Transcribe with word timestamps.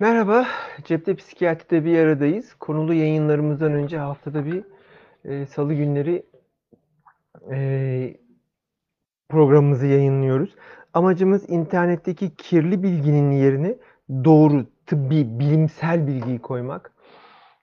Merhaba, 0.00 0.46
Cepte 0.84 1.16
Psikiyatri'de 1.16 1.84
bir 1.84 1.98
aradayız. 1.98 2.54
Konulu 2.54 2.94
yayınlarımızdan 2.94 3.72
önce 3.72 3.98
haftada 3.98 4.46
bir 4.46 4.64
e, 5.24 5.46
salı 5.46 5.74
günleri 5.74 6.26
e, 7.50 8.16
programımızı 9.28 9.86
yayınlıyoruz. 9.86 10.56
Amacımız 10.94 11.50
internetteki 11.50 12.36
kirli 12.36 12.82
bilginin 12.82 13.30
yerine 13.30 13.76
doğru, 14.24 14.66
tıbbi, 14.86 15.38
bilimsel 15.38 16.06
bilgiyi 16.06 16.38
koymak. 16.38 16.92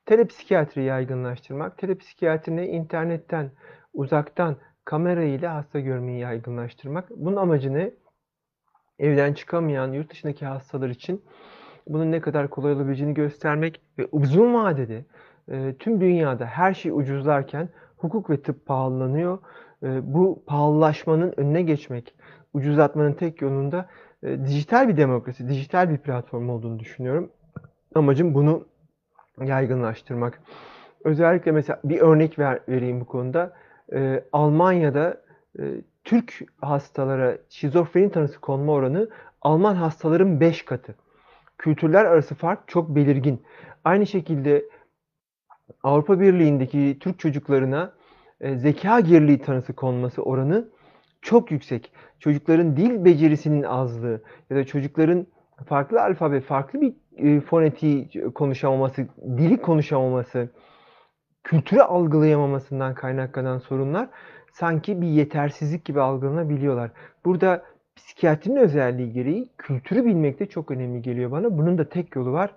Telepsikiyatriyi 0.05 0.87
yaygınlaştırmak. 0.87 1.77
Telepsikiyatrine 1.77 2.67
internetten, 2.67 3.51
uzaktan, 3.93 4.55
kamera 4.85 5.23
ile 5.23 5.47
hasta 5.47 5.79
görmeyi 5.79 6.19
yaygınlaştırmak. 6.19 7.09
Bunun 7.09 7.35
amacı 7.35 7.73
ne? 7.73 7.91
Evden 8.99 9.33
çıkamayan 9.33 9.93
yurt 9.93 10.11
dışındaki 10.11 10.45
hastalar 10.45 10.89
için 10.89 11.23
bunun 11.87 12.11
ne 12.11 12.19
kadar 12.21 12.49
kolay 12.49 12.73
olabileceğini 12.73 13.13
göstermek 13.13 13.81
ve 13.99 14.07
uzun 14.11 14.53
vadede 14.53 15.05
e, 15.51 15.75
tüm 15.79 16.01
dünyada 16.01 16.45
her 16.45 16.73
şey 16.73 16.91
ucuzlarken 16.91 17.69
hukuk 17.97 18.29
ve 18.29 18.41
tıp 18.41 18.65
pahalanıyor. 18.65 19.39
E, 19.83 20.13
bu 20.13 20.43
pahalılaşmanın 20.47 21.33
önüne 21.37 21.61
geçmek, 21.61 22.15
ucuzlatmanın 22.53 23.13
tek 23.13 23.41
yolunda 23.41 23.89
e, 24.23 24.45
dijital 24.45 24.87
bir 24.87 24.97
demokrasi, 24.97 25.49
dijital 25.49 25.89
bir 25.89 25.97
platform 25.97 26.49
olduğunu 26.49 26.79
düşünüyorum. 26.79 27.31
Amacım 27.95 28.33
bunu 28.33 28.65
yaygınlaştırmak. 29.41 30.41
Özellikle 31.03 31.51
mesela 31.51 31.79
bir 31.83 31.99
örnek 31.99 32.39
ver, 32.39 32.59
vereyim 32.69 33.01
bu 33.01 33.05
konuda. 33.05 33.53
E, 33.93 34.23
Almanya'da 34.31 35.21
e, 35.59 35.63
Türk 36.03 36.39
hastalara 36.61 37.37
şizofreni 37.49 38.11
tanısı 38.11 38.41
konma 38.41 38.71
oranı 38.71 39.09
Alman 39.41 39.75
hastaların 39.75 40.39
5 40.39 40.65
katı 40.65 40.95
kültürler 41.61 42.05
arası 42.05 42.35
fark 42.35 42.67
çok 42.67 42.95
belirgin. 42.95 43.43
Aynı 43.83 44.07
şekilde 44.07 44.65
Avrupa 45.83 46.19
Birliği'ndeki 46.19 46.97
Türk 46.99 47.19
çocuklarına 47.19 47.93
e, 48.41 48.57
zeka 48.57 48.99
geriliği 48.99 49.41
tanısı 49.41 49.73
konması 49.73 50.21
oranı 50.21 50.69
çok 51.21 51.51
yüksek. 51.51 51.91
Çocukların 52.19 52.77
dil 52.77 53.05
becerisinin 53.05 53.63
azlığı 53.63 54.21
ya 54.49 54.57
da 54.57 54.65
çocukların 54.65 55.27
farklı 55.65 56.01
alfabe, 56.01 56.41
farklı 56.41 56.81
bir 56.81 56.93
e, 57.17 57.41
fonetiği 57.41 58.09
konuşamaması, 58.35 59.07
dili 59.37 59.61
konuşamaması, 59.61 60.49
kültürü 61.43 61.79
algılayamamasından 61.79 62.93
kaynaklanan 62.95 63.59
sorunlar 63.59 64.09
sanki 64.53 65.01
bir 65.01 65.07
yetersizlik 65.07 65.85
gibi 65.85 66.01
algılanabiliyorlar. 66.01 66.91
Burada 67.25 67.63
psikiyatrinin 67.95 68.55
özelliği 68.55 69.13
gereği 69.13 69.49
kültürü 69.57 70.05
bilmek 70.05 70.39
de 70.39 70.45
çok 70.45 70.71
önemli 70.71 71.01
geliyor 71.01 71.31
bana. 71.31 71.57
Bunun 71.57 71.77
da 71.77 71.89
tek 71.89 72.15
yolu 72.15 72.31
var. 72.31 72.55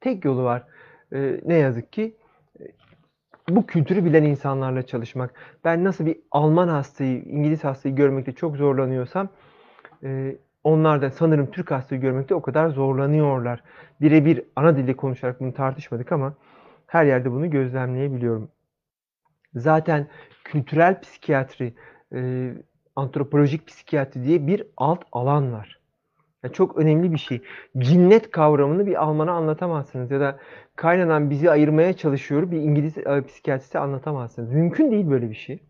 Tek 0.00 0.24
yolu 0.24 0.44
var. 0.44 0.64
Ee, 1.12 1.40
ne 1.46 1.54
yazık 1.54 1.92
ki 1.92 2.16
e, 2.60 2.64
bu 3.48 3.66
kültürü 3.66 4.04
bilen 4.04 4.22
insanlarla 4.22 4.86
çalışmak. 4.86 5.34
Ben 5.64 5.84
nasıl 5.84 6.06
bir 6.06 6.16
Alman 6.30 6.68
hastayı, 6.68 7.22
İngiliz 7.22 7.64
hastayı 7.64 7.94
görmekte 7.94 8.32
çok 8.32 8.56
zorlanıyorsam 8.56 9.28
e, 10.02 10.36
onlar 10.64 11.02
da 11.02 11.10
sanırım 11.10 11.50
Türk 11.50 11.70
hastayı 11.70 12.00
görmekte 12.00 12.34
o 12.34 12.42
kadar 12.42 12.68
zorlanıyorlar. 12.68 13.62
Birebir 14.00 14.44
ana 14.56 14.76
dilde 14.76 14.96
konuşarak 14.96 15.40
bunu 15.40 15.54
tartışmadık 15.54 16.12
ama 16.12 16.34
her 16.86 17.04
yerde 17.04 17.30
bunu 17.30 17.50
gözlemleyebiliyorum. 17.50 18.50
Zaten 19.54 20.08
kültürel 20.44 21.00
psikiyatri 21.00 21.74
e, 22.14 22.52
antropolojik 22.96 23.66
psikiyatri 23.66 24.24
diye 24.24 24.46
bir 24.46 24.66
alt 24.76 25.04
alan 25.12 25.52
var. 25.52 25.82
Yani 26.42 26.54
çok 26.54 26.76
önemli 26.76 27.12
bir 27.12 27.18
şey. 27.18 27.42
Cinnet 27.78 28.30
kavramını 28.30 28.86
bir 28.86 29.02
Alman'a 29.02 29.32
anlatamazsınız 29.32 30.10
ya 30.10 30.20
da 30.20 30.38
kaynanan 30.76 31.30
bizi 31.30 31.50
ayırmaya 31.50 31.92
çalışıyor 31.92 32.50
bir 32.50 32.56
İngiliz 32.56 32.98
e, 32.98 33.22
psikiyatristi 33.26 33.78
anlatamazsınız. 33.78 34.52
Mümkün 34.52 34.90
değil 34.90 35.10
böyle 35.10 35.30
bir 35.30 35.34
şey. 35.34 35.62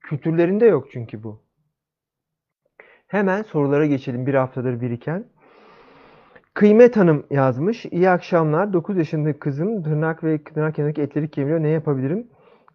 Kültürlerinde 0.00 0.66
yok 0.66 0.88
çünkü 0.92 1.22
bu. 1.22 1.42
Hemen 3.06 3.42
sorulara 3.42 3.86
geçelim 3.86 4.26
bir 4.26 4.34
haftadır 4.34 4.80
biriken. 4.80 5.24
Kıymet 6.54 6.96
Hanım 6.96 7.26
yazmış. 7.30 7.86
İyi 7.86 8.10
akşamlar. 8.10 8.72
9 8.72 8.96
yaşında 8.96 9.38
kızım 9.38 9.82
tırnak 9.82 10.24
ve 10.24 10.44
tırnak 10.44 10.78
yanındaki 10.78 11.02
etleri 11.02 11.30
kemiriyor. 11.30 11.62
Ne 11.62 11.68
yapabilirim? 11.68 12.26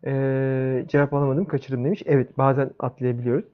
Ee, 0.05 0.85
cevap 0.88 1.13
alamadım. 1.13 1.45
Kaçırdım 1.45 1.85
demiş. 1.85 2.03
Evet 2.05 2.38
bazen 2.38 2.71
atlayabiliyoruz. 2.79 3.45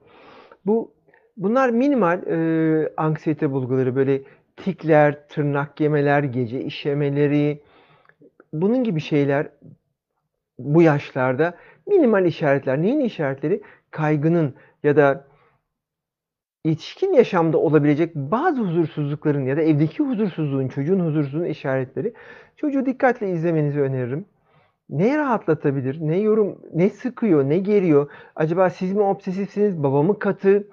Bu 0.66 0.94
bunlar 1.36 1.70
minimal 1.70 2.22
e, 2.26 2.92
anksiyete 2.96 3.50
bulguları 3.50 3.96
böyle 3.96 4.22
tikler, 4.56 5.28
tırnak 5.28 5.80
yemeler, 5.80 6.22
gece 6.22 6.60
işemeleri 6.60 7.62
bunun 8.52 8.84
gibi 8.84 9.00
şeyler 9.00 9.48
bu 10.58 10.82
yaşlarda 10.82 11.54
minimal 11.86 12.26
işaretler. 12.26 12.82
Neyin 12.82 13.00
işaretleri? 13.00 13.62
Kaygının 13.90 14.54
ya 14.82 14.96
da 14.96 15.26
yetişkin 16.64 17.12
yaşamda 17.12 17.58
olabilecek 17.58 18.14
bazı 18.14 18.60
huzursuzlukların 18.60 19.44
ya 19.44 19.56
da 19.56 19.62
evdeki 19.62 20.02
huzursuzluğun, 20.02 20.68
çocuğun 20.68 21.00
huzursuzluğun 21.00 21.44
işaretleri. 21.44 22.14
Çocuğu 22.56 22.86
dikkatle 22.86 23.30
izlemenizi 23.30 23.80
öneririm. 23.80 24.26
Ne 24.88 25.18
rahatlatabilir? 25.18 25.98
Ne 26.00 26.18
yorum, 26.18 26.58
ne 26.74 26.90
sıkıyor, 26.90 27.44
ne 27.44 27.58
geriyor? 27.58 28.10
Acaba 28.36 28.70
siz 28.70 28.92
mi 28.92 29.02
obsesifsiniz, 29.02 29.82
baba 29.82 30.02
mı 30.02 30.18
katı? 30.18 30.68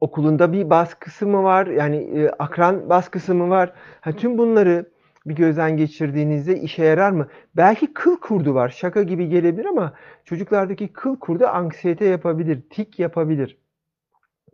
Okulunda 0.00 0.52
bir 0.52 0.70
baskısı 0.70 1.26
mı 1.26 1.42
var? 1.42 1.66
Yani 1.66 1.96
e, 1.96 2.28
akran 2.30 2.88
baskısı 2.88 3.34
mı 3.34 3.50
var? 3.50 3.72
Ha, 4.00 4.12
tüm 4.12 4.38
bunları 4.38 4.90
bir 5.26 5.34
gözden 5.34 5.76
geçirdiğinizde 5.76 6.60
işe 6.60 6.84
yarar 6.84 7.10
mı? 7.10 7.28
Belki 7.56 7.94
kıl 7.94 8.16
kurdu 8.16 8.54
var. 8.54 8.68
Şaka 8.68 9.02
gibi 9.02 9.28
gelebilir 9.28 9.66
ama 9.66 9.92
çocuklardaki 10.24 10.92
kıl 10.92 11.18
kurdu 11.18 11.46
anksiyete 11.46 12.04
yapabilir, 12.04 12.62
tik 12.70 12.98
yapabilir. 12.98 13.58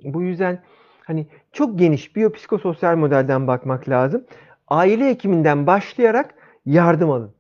Bu 0.05 0.23
yüzden 0.23 0.63
hani 1.05 1.27
çok 1.53 1.79
geniş 1.79 2.17
biyopsikososyal 2.17 2.97
modelden 2.97 3.47
bakmak 3.47 3.89
lazım. 3.89 4.25
Aile 4.69 5.09
hekiminden 5.09 5.67
başlayarak 5.67 6.35
yardım 6.67 7.11
alın. 7.11 7.35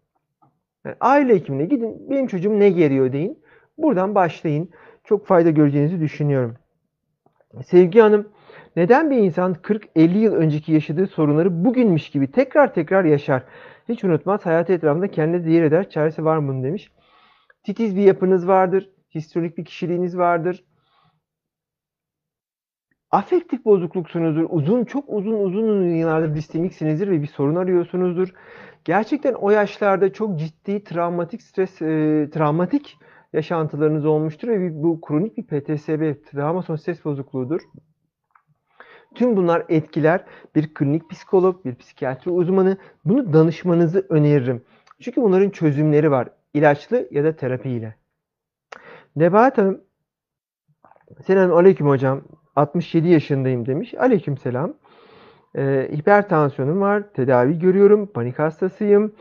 Yani 0.84 0.96
aile 1.00 1.34
hekimine 1.34 1.64
gidin, 1.64 2.10
benim 2.10 2.26
çocuğum 2.26 2.60
ne 2.60 2.70
geriyor 2.70 3.12
deyin. 3.12 3.38
Buradan 3.78 4.14
başlayın. 4.14 4.70
Çok 5.04 5.26
fayda 5.26 5.50
göreceğinizi 5.50 6.00
düşünüyorum. 6.00 6.56
Sevgi 7.66 8.00
Hanım, 8.00 8.28
neden 8.76 9.10
bir 9.10 9.16
insan 9.16 9.54
40-50 9.54 10.18
yıl 10.18 10.34
önceki 10.34 10.72
yaşadığı 10.72 11.06
sorunları 11.06 11.64
bugünmüş 11.64 12.10
gibi 12.10 12.30
tekrar 12.30 12.74
tekrar 12.74 13.04
yaşar? 13.04 13.42
Hiç 13.88 14.04
unutmaz, 14.04 14.46
hayatı 14.46 14.72
etrafında 14.72 15.10
kendine 15.10 15.44
değer 15.44 15.62
eder, 15.62 15.90
çaresi 15.90 16.24
var 16.24 16.38
mı 16.38 16.48
bunun 16.48 16.64
demiş. 16.64 16.92
Titiz 17.62 17.96
bir 17.96 18.02
yapınız 18.02 18.48
vardır, 18.48 18.90
historik 19.14 19.58
bir 19.58 19.64
kişiliğiniz 19.64 20.18
vardır. 20.18 20.64
Afektif 23.10 23.64
bozukluksunuzdur, 23.64 24.46
uzun, 24.48 24.84
çok 24.84 25.04
uzun 25.08 25.32
uzun 25.32 25.94
yıllardır 25.94 26.34
distemiksinizdir 26.34 27.08
ve 27.10 27.22
bir 27.22 27.26
sorun 27.26 27.54
arıyorsunuzdur. 27.54 28.34
Gerçekten 28.84 29.34
o 29.34 29.50
yaşlarda 29.50 30.12
çok 30.12 30.38
ciddi 30.38 30.84
travmatik 30.84 31.42
stres, 31.42 31.82
e, 31.82 32.28
travmatik 32.32 32.98
yaşantılarınız 33.32 34.06
olmuştur 34.06 34.48
ve 34.48 34.82
bu 34.82 35.00
kronik 35.00 35.36
bir 35.36 35.42
PTSD, 35.42 36.30
travma 36.30 36.62
son 36.62 36.76
stres 36.76 37.04
bozukluğudur. 37.04 37.60
Tüm 39.14 39.36
bunlar 39.36 39.64
etkiler 39.68 40.24
bir 40.54 40.74
klinik 40.74 41.10
psikolog, 41.10 41.64
bir 41.64 41.74
psikiyatri 41.74 42.30
uzmanı. 42.30 42.76
Bunu 43.04 43.32
danışmanızı 43.32 44.06
öneririm. 44.08 44.64
Çünkü 45.00 45.22
bunların 45.22 45.50
çözümleri 45.50 46.10
var. 46.10 46.28
İlaçlı 46.54 47.08
ya 47.10 47.24
da 47.24 47.36
terapiyle. 47.36 47.94
Nebahat 49.16 49.58
Hanım, 49.58 49.80
Selamun 51.26 51.56
Aleyküm 51.56 51.88
hocam. 51.88 52.22
67 52.56 53.08
yaşındayım 53.08 53.66
demiş. 53.66 53.94
Aleyküm 53.94 54.38
selam. 54.38 54.74
E, 55.56 55.88
hipertansiyonum 55.92 56.80
var. 56.80 57.02
Tedavi 57.14 57.58
görüyorum. 57.58 58.06
Panik 58.06 58.38
hastasıyım. 58.38 59.12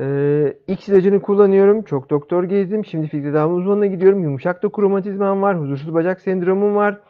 E, 0.00 0.56
X 0.66 0.88
ilacını 0.88 1.22
kullanıyorum. 1.22 1.82
Çok 1.82 2.10
doktor 2.10 2.44
gezdim. 2.44 2.84
Şimdi 2.84 3.08
tedavi 3.08 3.52
uzmanına 3.52 3.86
gidiyorum. 3.86 4.22
Yumuşak 4.22 4.62
doku 4.62 4.82
romatizmam 4.82 5.42
var. 5.42 5.60
Huzursuz 5.60 5.94
bacak 5.94 6.20
sendromum 6.20 6.74
var. 6.74 7.00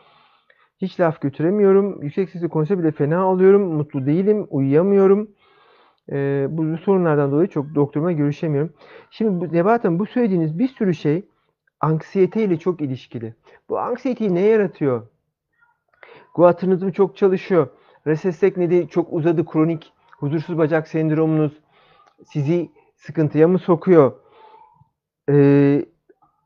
Hiç 0.81 1.01
laf 1.01 1.21
götüremiyorum. 1.21 2.03
Yüksek 2.03 2.31
sesle 2.31 2.49
konuşsa 2.49 2.79
bile 2.79 2.91
fena 2.91 3.21
alıyorum. 3.21 3.63
Mutlu 3.63 4.07
değilim. 4.07 4.47
Uyuyamıyorum. 4.51 5.31
E, 6.13 6.47
bu 6.51 6.79
sorunlardan 6.79 7.33
dolayı 7.33 7.49
çok 7.49 7.75
doktoruma 7.75 8.13
görüşemiyorum. 8.13 8.73
Şimdi 9.11 9.53
Nebahat 9.53 9.85
Hanım 9.85 9.99
bu 9.99 10.07
söylediğiniz 10.07 10.59
bir 10.59 10.69
sürü 10.69 10.95
şey 10.95 11.25
anksiyete 11.81 12.45
ile 12.45 12.59
çok 12.59 12.81
ilişkili. 12.81 13.35
Bu 13.69 13.79
anksiyeteyi 13.79 14.35
ne 14.35 14.41
yaratıyor? 14.41 15.07
Guatrinizm 16.35 16.91
çok 16.91 17.17
çalışıyor. 17.17 17.69
Resestek 18.07 18.57
nedi 18.57 18.89
çok 18.89 19.13
uzadı 19.13 19.47
kronik 19.47 19.93
huzursuz 20.19 20.59
bacak 20.59 20.89
sendromunuz 20.89 21.53
sizi 22.27 22.71
sıkıntıya 22.97 23.49
mı 23.49 23.59
sokuyor? 23.59 24.13
Ee, 25.31 25.85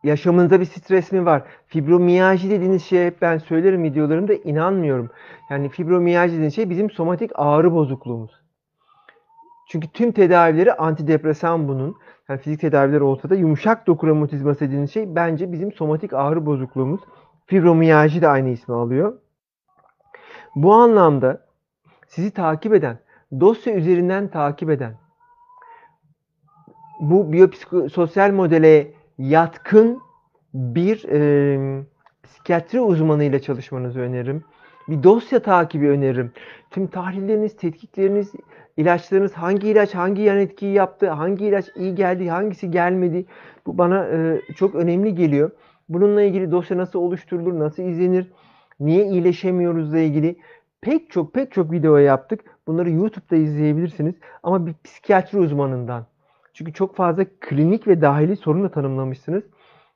yaşamınızda 0.05 0.61
bir 0.61 0.65
stres 0.65 1.13
mi 1.13 1.27
var? 1.27 1.43
Fibromiyalji 1.67 2.51
dediğiniz 2.51 2.85
şeye 2.85 3.07
hep 3.07 3.23
ben 3.23 3.39
söylerim 3.39 3.83
videolarımda 3.83 4.35
inanmıyorum. 4.35 5.11
Yani 5.51 5.69
fibromiyalji 5.69 6.33
dediğiniz 6.33 6.55
şey 6.55 6.71
bizim 6.71 6.91
somatik 6.91 7.31
ağrı 7.35 7.73
bozukluğumuz. 7.73 8.31
Çünkü 9.69 9.89
tüm 9.89 10.13
tedavileri 10.13 10.73
antidepresan 10.73 11.69
bunun. 11.69 11.97
Yani 12.29 12.41
fizik 12.41 12.61
tedaviler 12.61 13.01
olsa 13.01 13.31
da 13.31 13.35
yumuşak 13.35 13.87
doku 13.87 14.07
romatizması 14.07 14.61
dediğiniz 14.61 14.93
şey 14.93 15.15
bence 15.15 15.53
bizim 15.53 15.73
somatik 15.73 16.13
ağrı 16.13 16.47
bozukluğumuz. 16.47 17.01
Fibromiyalji 17.47 18.23
de 18.23 18.29
aynı 18.29 18.49
ismi 18.49 18.75
alıyor. 18.75 19.19
Bu 20.55 20.75
anlamda 20.75 21.44
sizi 22.15 22.31
takip 22.31 22.75
eden, 22.75 22.99
dosya 23.41 23.75
üzerinden 23.75 24.29
takip 24.29 24.71
eden, 24.71 24.95
bu 27.01 27.33
biyopsikososyal 27.33 28.33
modele 28.33 28.93
yatkın 29.19 30.01
bir 30.55 31.05
e, 31.09 31.85
psikiyatri 32.23 32.81
uzmanıyla 32.81 33.39
çalışmanızı 33.39 34.01
öneririm. 34.01 34.45
Bir 34.89 35.03
dosya 35.03 35.43
takibi 35.43 35.89
öneririm. 35.89 36.33
Tüm 36.71 36.87
tahlilleriniz, 36.87 37.57
tetkikleriniz, 37.57 38.33
ilaçlarınız 38.77 39.33
hangi 39.33 39.69
ilaç 39.69 39.95
hangi 39.95 40.23
yan 40.23 40.39
etkiyi 40.39 40.73
yaptı, 40.73 41.11
hangi 41.11 41.47
ilaç 41.47 41.67
iyi 41.77 41.95
geldi, 41.95 42.31
hangisi 42.31 42.71
gelmedi. 42.71 43.27
Bu 43.67 43.79
bana 43.79 44.07
e, 44.09 44.41
çok 44.57 44.75
önemli 44.75 45.15
geliyor. 45.15 45.51
Bununla 45.89 46.23
ilgili 46.23 46.51
dosya 46.51 46.77
nasıl 46.77 46.99
oluşturulur, 46.99 47.59
nasıl 47.59 47.83
izlenir, 47.83 48.33
niye 48.81 49.07
iyileşemiyoruzla 49.07 49.99
ilgili 49.99 50.37
pek 50.85 51.11
çok 51.11 51.35
pek 51.35 51.53
çok 51.53 51.73
video 51.73 51.97
yaptık. 51.97 52.41
Bunları 52.67 52.91
YouTube'da 52.91 53.37
izleyebilirsiniz. 53.37 54.15
Ama 54.43 54.67
bir 54.67 54.75
psikiyatri 54.85 55.39
uzmanından. 55.39 56.07
Çünkü 56.53 56.73
çok 56.73 56.97
fazla 56.97 57.25
klinik 57.41 57.89
ve 57.89 58.01
dahili 58.01 58.37
sorun 58.37 58.65
da 58.65 58.71
tanımlamışsınız. 58.71 59.43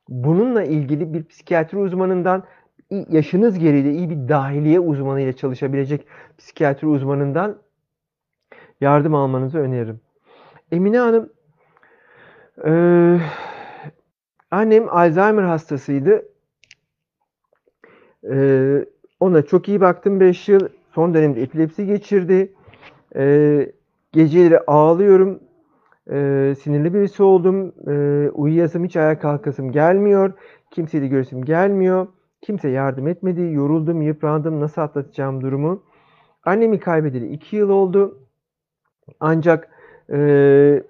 Bununla 0.09 0.63
ilgili 0.63 1.13
bir 1.13 1.25
psikiyatri 1.25 1.77
uzmanından 1.77 2.43
yaşınız 3.09 3.59
gereği 3.59 3.91
iyi 3.91 4.09
bir 4.09 4.29
dahiliye 4.29 4.79
uzmanıyla 4.79 5.33
çalışabilecek 5.33 6.07
psikiyatri 6.37 6.87
uzmanından 6.87 7.57
yardım 8.81 9.15
almanızı 9.15 9.57
öneririm. 9.57 10.01
Emine 10.71 10.99
Hanım, 10.99 11.29
e, 12.65 12.71
annem 14.51 14.89
Alzheimer 14.89 15.43
hastasıydı. 15.43 16.25
E, 18.31 18.85
ona 19.19 19.41
çok 19.41 19.69
iyi 19.69 19.81
baktım 19.81 20.19
5 20.19 20.49
yıl. 20.49 20.78
Son 20.95 21.13
dönemde 21.13 21.41
epilepsi 21.41 21.85
geçirdi. 21.85 22.53
E, 23.15 23.71
geceleri 24.11 24.59
ağlıyorum. 24.59 25.39
E, 26.11 26.55
sinirli 26.61 26.93
birisi 26.93 27.23
oldum. 27.23 27.73
E, 27.87 28.29
uyuyasım 28.29 28.85
hiç 28.85 28.95
ayağa 28.95 29.19
kalkasım 29.19 29.71
gelmiyor. 29.71 30.33
Kimseyle 30.71 31.07
göresim 31.07 31.45
gelmiyor. 31.45 32.07
Kimse 32.41 32.69
yardım 32.69 33.07
etmedi. 33.07 33.41
Yoruldum, 33.41 34.01
yıprandım. 34.01 34.59
Nasıl 34.59 34.81
atlatacağım 34.81 35.41
durumu? 35.41 35.83
Annemi 36.43 36.79
kaybedeli 36.79 37.27
2 37.27 37.55
yıl 37.55 37.69
oldu. 37.69 38.19
Ancak 39.19 39.69
e, 40.13 40.83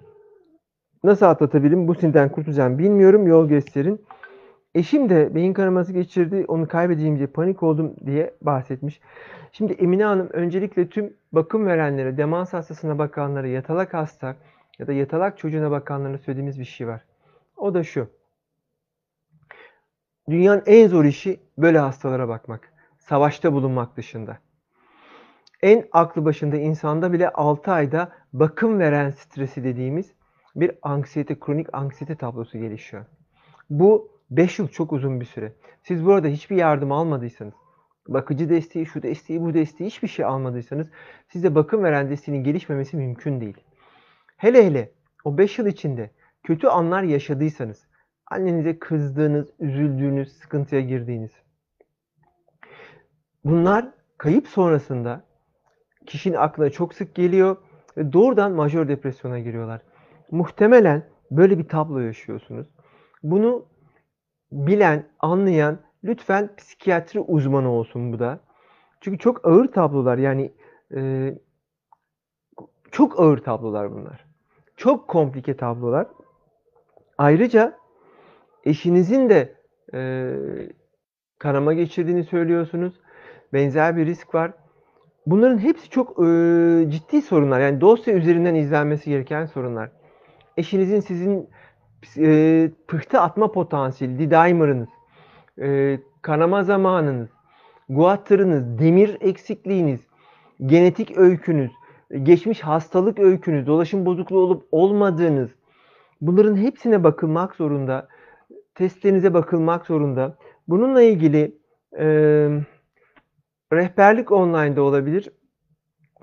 nasıl 1.04 1.26
atlatabilirim? 1.26 1.88
Bu 1.88 1.94
sinirden 1.94 2.28
kurtulacağım 2.28 2.78
bilmiyorum. 2.78 3.26
Yol 3.26 3.48
gösterin. 3.48 4.00
Eşim 4.74 5.08
de 5.08 5.34
beyin 5.34 5.52
kanaması 5.52 5.92
geçirdi. 5.92 6.44
Onu 6.48 6.68
kaybedeceğim 6.68 7.16
diye 7.16 7.26
panik 7.26 7.62
oldum 7.62 7.96
diye 8.06 8.34
bahsetmiş. 8.42 9.00
Şimdi 9.52 9.72
Emine 9.72 10.04
Hanım 10.04 10.28
öncelikle 10.32 10.88
tüm 10.88 11.16
bakım 11.32 11.66
verenlere, 11.66 12.16
demans 12.16 12.52
hastasına 12.52 12.98
bakanlara, 12.98 13.46
yatalak 13.46 13.94
hasta 13.94 14.36
ya 14.78 14.86
da 14.86 14.92
yatalak 14.92 15.38
çocuğuna 15.38 15.70
bakanlara 15.70 16.18
söylediğimiz 16.18 16.60
bir 16.60 16.64
şey 16.64 16.86
var. 16.86 17.04
O 17.56 17.74
da 17.74 17.84
şu. 17.84 18.10
Dünyanın 20.28 20.62
en 20.66 20.88
zor 20.88 21.04
işi 21.04 21.40
böyle 21.58 21.78
hastalara 21.78 22.28
bakmak. 22.28 22.72
Savaşta 22.98 23.52
bulunmak 23.52 23.96
dışında. 23.96 24.38
En 25.62 25.88
aklı 25.92 26.24
başında 26.24 26.56
insanda 26.56 27.12
bile 27.12 27.28
6 27.28 27.72
ayda 27.72 28.12
bakım 28.32 28.78
veren 28.78 29.10
stresi 29.10 29.64
dediğimiz 29.64 30.12
bir 30.56 30.72
anksiyete, 30.82 31.40
kronik 31.40 31.74
anksiyete 31.74 32.16
tablosu 32.16 32.58
gelişiyor. 32.58 33.04
Bu 33.70 34.08
5 34.30 34.58
yıl 34.58 34.68
çok 34.68 34.92
uzun 34.92 35.20
bir 35.20 35.24
süre. 35.26 35.52
Siz 35.82 36.06
burada 36.06 36.28
hiçbir 36.28 36.56
yardım 36.56 36.92
almadıysanız, 36.92 37.54
bakıcı 38.10 38.48
desteği, 38.48 38.86
şu 38.86 39.02
desteği, 39.02 39.42
bu 39.42 39.54
desteği 39.54 39.86
hiçbir 39.86 40.08
şey 40.08 40.24
almadıysanız 40.24 40.90
size 41.28 41.54
bakım 41.54 41.82
veren 41.84 42.10
desteğinin 42.10 42.44
gelişmemesi 42.44 42.96
mümkün 42.96 43.40
değil. 43.40 43.56
Hele 44.36 44.66
hele 44.66 44.92
o 45.24 45.38
5 45.38 45.58
yıl 45.58 45.66
içinde 45.66 46.10
kötü 46.42 46.66
anlar 46.66 47.02
yaşadıysanız, 47.02 47.86
annenize 48.26 48.78
kızdığınız, 48.78 49.48
üzüldüğünüz, 49.60 50.32
sıkıntıya 50.32 50.80
girdiğiniz. 50.80 51.30
Bunlar 53.44 53.88
kayıp 54.18 54.48
sonrasında 54.48 55.24
kişinin 56.06 56.36
aklına 56.36 56.70
çok 56.70 56.94
sık 56.94 57.14
geliyor 57.14 57.56
ve 57.96 58.12
doğrudan 58.12 58.52
majör 58.52 58.88
depresyona 58.88 59.38
giriyorlar. 59.38 59.82
Muhtemelen 60.30 61.02
böyle 61.30 61.58
bir 61.58 61.68
tablo 61.68 61.98
yaşıyorsunuz. 61.98 62.66
Bunu 63.22 63.66
bilen, 64.52 65.08
anlayan 65.20 65.78
lütfen 66.04 66.56
psikiyatri 66.56 67.20
uzmanı 67.20 67.70
olsun 67.70 68.12
bu 68.12 68.18
da. 68.18 68.40
Çünkü 69.00 69.18
çok 69.18 69.46
ağır 69.46 69.66
tablolar 69.66 70.18
yani 70.18 70.52
e, 70.96 71.34
çok 72.90 73.20
ağır 73.20 73.38
tablolar 73.38 73.92
bunlar. 73.92 74.24
Çok 74.76 75.08
komplike 75.08 75.56
tablolar. 75.56 76.06
Ayrıca 77.18 77.78
eşinizin 78.64 79.28
de 79.28 79.54
e, 79.94 80.32
kanama 81.38 81.72
geçirdiğini 81.72 82.24
söylüyorsunuz. 82.24 83.00
Benzer 83.52 83.96
bir 83.96 84.06
risk 84.06 84.34
var. 84.34 84.52
Bunların 85.26 85.58
hepsi 85.58 85.90
çok 85.90 86.10
e, 86.10 86.24
ciddi 86.90 87.22
sorunlar. 87.22 87.60
Yani 87.60 87.80
dosya 87.80 88.14
üzerinden 88.14 88.54
izlenmesi 88.54 89.10
gereken 89.10 89.46
sorunlar. 89.46 89.90
Eşinizin 90.56 91.00
sizin 91.00 91.50
e, 92.18 92.70
pıhtı 92.88 93.20
atma 93.20 93.52
potansiyeli, 93.52 94.18
D-dimer'ınız, 94.18 94.88
e, 95.60 95.98
kanama 96.22 96.64
zamanınız, 96.64 97.28
guattırınız, 97.88 98.78
demir 98.78 99.16
eksikliğiniz, 99.20 100.00
genetik 100.66 101.18
öykünüz, 101.18 101.70
geçmiş 102.22 102.60
hastalık 102.60 103.18
öykünüz, 103.18 103.66
dolaşım 103.66 104.06
bozukluğu 104.06 104.38
olup 104.38 104.68
olmadığınız 104.72 105.50
bunların 106.20 106.56
hepsine 106.56 107.04
bakılmak 107.04 107.54
zorunda. 107.54 108.08
Testlerinize 108.74 109.34
bakılmak 109.34 109.86
zorunda. 109.86 110.36
Bununla 110.68 111.02
ilgili 111.02 111.56
e, 111.98 112.04
rehberlik 113.72 114.32
online'da 114.32 114.82
olabilir. 114.82 115.30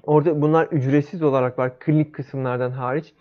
Orada 0.03 0.41
bunlar 0.41 0.67
ücretsiz 0.71 1.23
olarak 1.23 1.59
var 1.59 1.79
klinik 1.79 2.13
kısımlardan 2.13 2.71
hariç. 2.71 3.13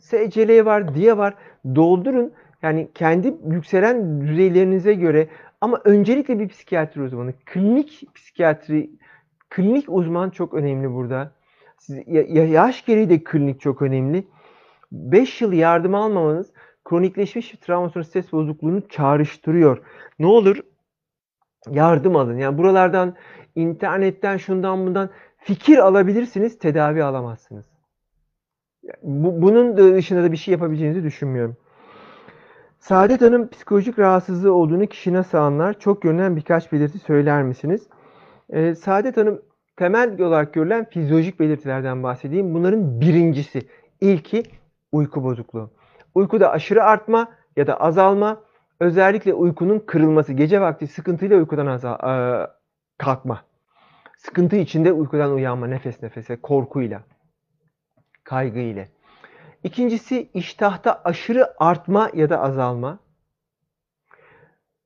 SCL 0.00 0.64
var, 0.64 0.94
DIA 0.94 1.18
var. 1.18 1.34
Doldurun. 1.74 2.32
Yani 2.62 2.88
kendi 2.94 3.34
yükselen 3.46 4.20
düzeylerinize 4.20 4.94
göre 4.94 5.28
ama 5.60 5.80
öncelikle 5.84 6.38
bir 6.38 6.48
psikiyatri 6.48 7.02
uzmanı. 7.02 7.32
Klinik 7.46 8.14
psikiyatri, 8.14 8.90
klinik 9.50 9.84
uzman 9.88 10.30
çok 10.30 10.54
önemli 10.54 10.92
burada. 10.92 11.32
Siz, 11.78 11.98
yaş 12.52 12.84
gereği 12.84 13.10
de 13.10 13.24
klinik 13.24 13.60
çok 13.60 13.82
önemli. 13.82 14.28
5 14.92 15.40
yıl 15.40 15.52
yardım 15.52 15.94
almamanız 15.94 16.52
kronikleşmiş 16.84 17.52
bir 17.52 17.58
travma 17.58 17.88
sonrası 17.88 18.10
stres 18.10 18.32
bozukluğunu 18.32 18.88
çağrıştırıyor. 18.88 19.82
Ne 20.18 20.26
olur 20.26 20.60
yardım 21.70 22.16
alın. 22.16 22.38
Yani 22.38 22.58
buralardan 22.58 23.16
internetten 23.54 24.36
şundan 24.36 24.86
bundan 24.86 25.10
fikir 25.38 25.78
alabilirsiniz, 25.78 26.58
tedavi 26.58 27.04
alamazsınız. 27.04 27.66
Bu, 29.02 29.42
bunun 29.42 29.76
dışında 29.76 30.22
da 30.22 30.32
bir 30.32 30.36
şey 30.36 30.52
yapabileceğinizi 30.52 31.02
düşünmüyorum. 31.04 31.56
Saadet 32.78 33.22
Hanım 33.22 33.48
psikolojik 33.48 33.98
rahatsızlığı 33.98 34.52
olduğunu 34.52 34.86
kişi 34.86 35.12
nasıl? 35.12 35.72
Çok 35.74 36.02
görünen 36.02 36.36
birkaç 36.36 36.72
belirti 36.72 36.98
söyler 36.98 37.42
misiniz? 37.42 37.86
Ee, 38.50 38.74
Saadet 38.74 39.16
Hanım 39.16 39.42
temel 39.76 40.20
olarak 40.20 40.54
görülen 40.54 40.84
fizyolojik 40.84 41.40
belirtilerden 41.40 42.02
bahsedeyim. 42.02 42.54
Bunların 42.54 43.00
birincisi, 43.00 43.68
ilki 44.00 44.42
uyku 44.92 45.24
bozukluğu. 45.24 45.70
Uykuda 46.14 46.50
aşırı 46.50 46.84
artma 46.84 47.28
ya 47.56 47.66
da 47.66 47.80
azalma, 47.80 48.40
özellikle 48.80 49.34
uykunun 49.34 49.78
kırılması, 49.78 50.32
gece 50.32 50.60
vakti 50.60 50.86
sıkıntıyla 50.86 51.36
uykudan 51.36 51.66
azal, 51.66 51.94
e, 51.94 52.46
kalkma. 52.98 53.42
Sıkıntı 54.18 54.56
içinde 54.56 54.92
uykudan 54.92 55.32
uyanma, 55.32 55.66
nefes 55.66 56.02
nefese, 56.02 56.36
korkuyla 56.36 57.02
kaygı 58.24 58.58
ile. 58.58 58.88
İkincisi 59.66 60.28
iştahta 60.34 61.00
aşırı 61.04 61.54
artma 61.58 62.10
ya 62.14 62.30
da 62.30 62.40
azalma. 62.40 62.98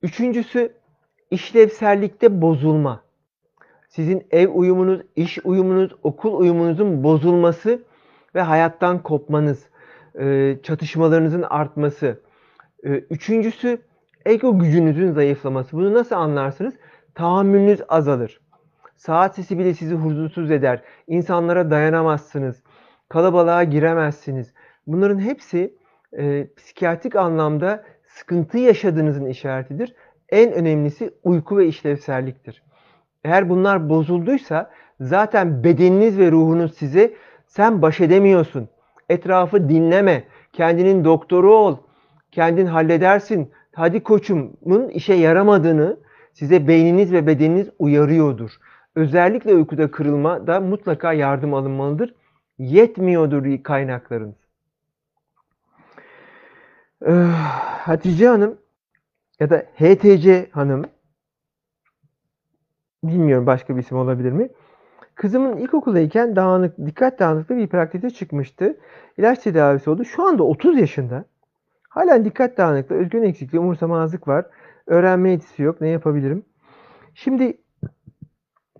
Üçüncüsü 0.02 0.72
işlevsellikte 1.30 2.42
bozulma. 2.42 3.02
Sizin 3.88 4.26
ev 4.30 4.48
uyumunuz, 4.48 5.00
iş 5.16 5.38
uyumunuz, 5.44 5.90
okul 6.02 6.40
uyumunuzun 6.40 7.04
bozulması 7.04 7.82
ve 8.34 8.40
hayattan 8.40 9.02
kopmanız, 9.02 9.66
e, 10.18 10.56
çatışmalarınızın 10.62 11.42
artması. 11.42 12.20
E, 12.84 12.88
üçüncüsü 12.88 13.78
ego 14.26 14.58
gücünüzün 14.58 15.12
zayıflaması. 15.12 15.76
Bunu 15.76 15.94
nasıl 15.94 16.14
anlarsınız? 16.16 16.74
Tahammülünüz 17.14 17.80
azalır. 17.88 18.40
Saat 18.96 19.34
sesi 19.34 19.58
bile 19.58 19.74
sizi 19.74 19.94
huzursuz 19.94 20.50
eder. 20.50 20.82
İnsanlara 21.06 21.70
dayanamazsınız 21.70 22.62
kalabalığa 23.10 23.64
giremezsiniz. 23.64 24.52
Bunların 24.86 25.18
hepsi 25.18 25.74
e, 26.18 26.46
psikiyatrik 26.56 27.16
anlamda 27.16 27.84
sıkıntı 28.06 28.58
yaşadığınızın 28.58 29.26
işaretidir. 29.26 29.94
En 30.28 30.52
önemlisi 30.52 31.10
uyku 31.22 31.58
ve 31.58 31.66
işlevselliktir. 31.66 32.62
Eğer 33.24 33.48
bunlar 33.48 33.88
bozulduysa 33.88 34.70
zaten 35.00 35.64
bedeniniz 35.64 36.18
ve 36.18 36.30
ruhunuz 36.30 36.74
size 36.74 37.14
sen 37.46 37.82
baş 37.82 38.00
edemiyorsun. 38.00 38.68
Etrafı 39.08 39.68
dinleme. 39.68 40.24
Kendinin 40.52 41.04
doktoru 41.04 41.54
ol. 41.54 41.76
Kendin 42.30 42.66
halledersin. 42.66 43.50
Hadi 43.72 44.02
koçumun 44.02 44.88
işe 44.88 45.14
yaramadığını 45.14 45.96
size 46.32 46.68
beyniniz 46.68 47.12
ve 47.12 47.26
bedeniniz 47.26 47.70
uyarıyordur. 47.78 48.50
Özellikle 48.94 49.54
uykuda 49.54 49.90
kırılma 49.90 50.46
da 50.46 50.60
mutlaka 50.60 51.12
yardım 51.12 51.54
alınmalıdır. 51.54 52.14
Yetmiyordur 52.58 53.62
kaynaklarınız. 53.62 54.39
Hatice 57.84 58.28
Hanım 58.28 58.58
ya 59.40 59.50
da 59.50 59.58
HTC 59.58 60.50
Hanım 60.50 60.84
bilmiyorum 63.04 63.46
başka 63.46 63.76
bir 63.76 63.82
isim 63.82 63.98
olabilir 63.98 64.32
mi? 64.32 64.48
Kızımın 65.14 65.56
ilkokuldayken 65.56 66.36
dağınık, 66.36 66.78
dikkat 66.86 67.18
dağınıklığı 67.18 67.56
bir 67.56 67.62
hiperaktivite 67.62 68.10
çıkmıştı. 68.10 68.76
İlaç 69.18 69.38
tedavisi 69.38 69.90
oldu. 69.90 70.04
Şu 70.04 70.26
anda 70.26 70.42
30 70.42 70.78
yaşında. 70.78 71.24
Halen 71.88 72.24
dikkat 72.24 72.58
dağınıklığı, 72.58 72.96
özgün 72.96 73.22
eksikliği, 73.22 73.60
umursamazlık 73.60 74.28
var. 74.28 74.46
Öğrenme 74.86 75.30
yetisi 75.30 75.62
yok. 75.62 75.80
Ne 75.80 75.88
yapabilirim? 75.88 76.44
Şimdi 77.14 77.58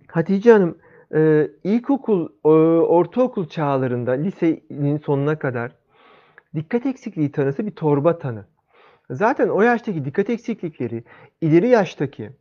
Hatice 0.07 0.51
Hanım 0.51 0.77
e, 1.15 1.47
ilkokul, 1.63 2.29
e, 2.45 2.49
ortaokul 2.79 3.47
çağlarında 3.47 4.11
lisenin 4.11 4.97
sonuna 4.97 5.39
kadar 5.39 5.80
dikkat 6.55 6.85
eksikliği 6.85 7.31
tanısı 7.31 7.65
bir 7.65 7.71
torba 7.71 8.19
tanı. 8.19 8.45
Zaten 9.09 9.49
o 9.49 9.61
yaştaki 9.61 10.05
dikkat 10.05 10.29
eksiklikleri 10.29 11.03
ileri 11.41 11.67
yaştaki 11.67 12.31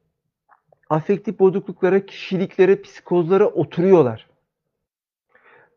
afektif 0.90 1.38
bozukluklara, 1.38 2.06
kişiliklere, 2.06 2.82
psikozlara 2.82 3.46
oturuyorlar. 3.46 4.26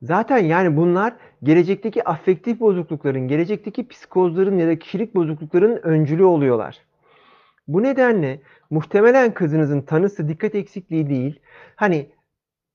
Zaten 0.01 0.37
yani 0.37 0.77
bunlar 0.77 1.13
gelecekteki 1.43 2.09
afektif 2.09 2.59
bozuklukların, 2.59 3.27
gelecekteki 3.27 3.87
psikozların 3.87 4.57
ya 4.57 4.67
da 4.67 4.79
kişilik 4.79 5.15
bozukluklarının 5.15 5.77
öncülü 5.83 6.23
oluyorlar. 6.23 6.77
Bu 7.67 7.83
nedenle 7.83 8.41
muhtemelen 8.69 9.33
kızınızın 9.33 9.81
tanısı 9.81 10.27
dikkat 10.27 10.55
eksikliği 10.55 11.09
değil. 11.09 11.39
Hani 11.75 12.09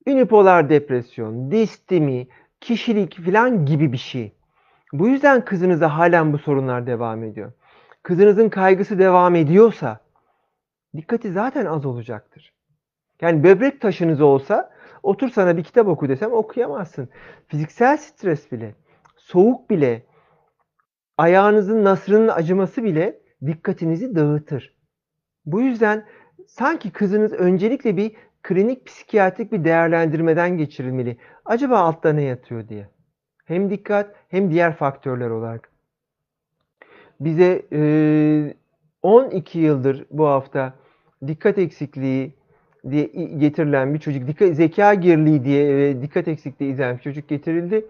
unipolar 0.07 0.71
depresyon, 0.71 1.51
distimi, 1.51 2.27
kişilik 2.61 3.25
falan 3.25 3.67
gibi 3.67 3.93
bir 3.93 3.99
şey. 3.99 4.33
Bu 4.93 5.09
yüzden 5.09 5.45
kızınızda 5.45 5.99
halen 5.99 6.33
bu 6.33 6.39
sorunlar 6.39 6.87
devam 6.87 7.25
ediyor. 7.25 7.53
Kızınızın 8.03 8.49
kaygısı 8.49 8.99
devam 8.99 9.35
ediyorsa 9.35 10.01
dikkati 10.97 11.33
zaten 11.33 11.67
az 11.67 11.87
olacaktır. 11.87 12.53
Yani 13.21 13.45
böbrek 13.45 13.81
taşınız 13.81 14.21
olsa 14.21 14.71
otur 15.03 15.29
sana 15.29 15.57
bir 15.57 15.65
kitap 15.65 15.89
oku 15.89 16.09
desem 16.09 16.33
okuyamazsın. 16.33 17.09
Fiziksel 17.47 17.97
stres 17.97 18.53
bile, 18.53 18.75
soğuk 19.17 19.71
bile, 19.71 20.03
ayağınızın 21.19 21.85
nasrının 21.85 22.29
acıması 22.29 22.85
bile 22.85 23.21
dikkatinizi 23.47 24.15
dağıtır. 24.15 24.75
Bu 25.47 25.61
yüzden 25.61 26.07
sanki 26.47 26.91
kızınız 26.91 27.33
öncelikle 27.33 27.97
bir 27.97 28.17
klinik 28.43 28.87
psikiyatrik 28.87 29.53
bir 29.53 29.65
değerlendirmeden 29.65 30.57
geçirilmeli. 30.57 31.19
Acaba 31.45 31.79
altta 31.79 32.13
ne 32.13 32.23
yatıyor 32.23 32.69
diye. 32.69 32.89
Hem 33.49 33.71
dikkat 33.71 34.15
hem 34.29 34.51
diğer 34.51 34.77
faktörler 34.77 35.31
olarak. 35.31 35.71
Bize 37.21 37.63
e, 37.73 38.55
12 39.03 39.59
yıldır 39.59 40.05
bu 40.11 40.27
hafta 40.27 40.75
dikkat 41.27 41.59
eksikliği 41.59 42.33
diye 42.91 43.05
getirilen 43.39 43.95
bir 43.95 43.99
çocuk, 43.99 44.27
dikkat, 44.27 44.57
zeka 44.57 44.95
geriliği 44.95 45.45
diye 45.45 45.77
ve 45.77 46.03
dikkat 46.03 46.29
eksikliği 46.29 46.73
izleyen 46.73 46.97
bir 46.97 47.03
çocuk 47.03 47.29
getirildi. 47.29 47.87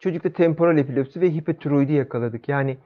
Çocukta 0.00 0.32
temporal 0.32 0.78
epilepsi 0.78 1.20
ve 1.20 1.30
hipotiroidi 1.30 1.92
yakaladık. 1.92 2.48
Yani 2.48 2.76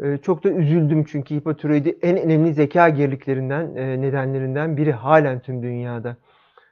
e, 0.00 0.18
çok 0.18 0.44
da 0.44 0.50
üzüldüm 0.50 1.04
çünkü 1.04 1.34
hipotiroidi 1.34 1.98
en 2.02 2.18
önemli 2.18 2.54
zeka 2.54 2.88
geriliklerinden, 2.88 3.76
e, 3.76 4.00
nedenlerinden 4.00 4.76
biri 4.76 4.92
halen 4.92 5.40
tüm 5.40 5.62
dünyada. 5.62 6.16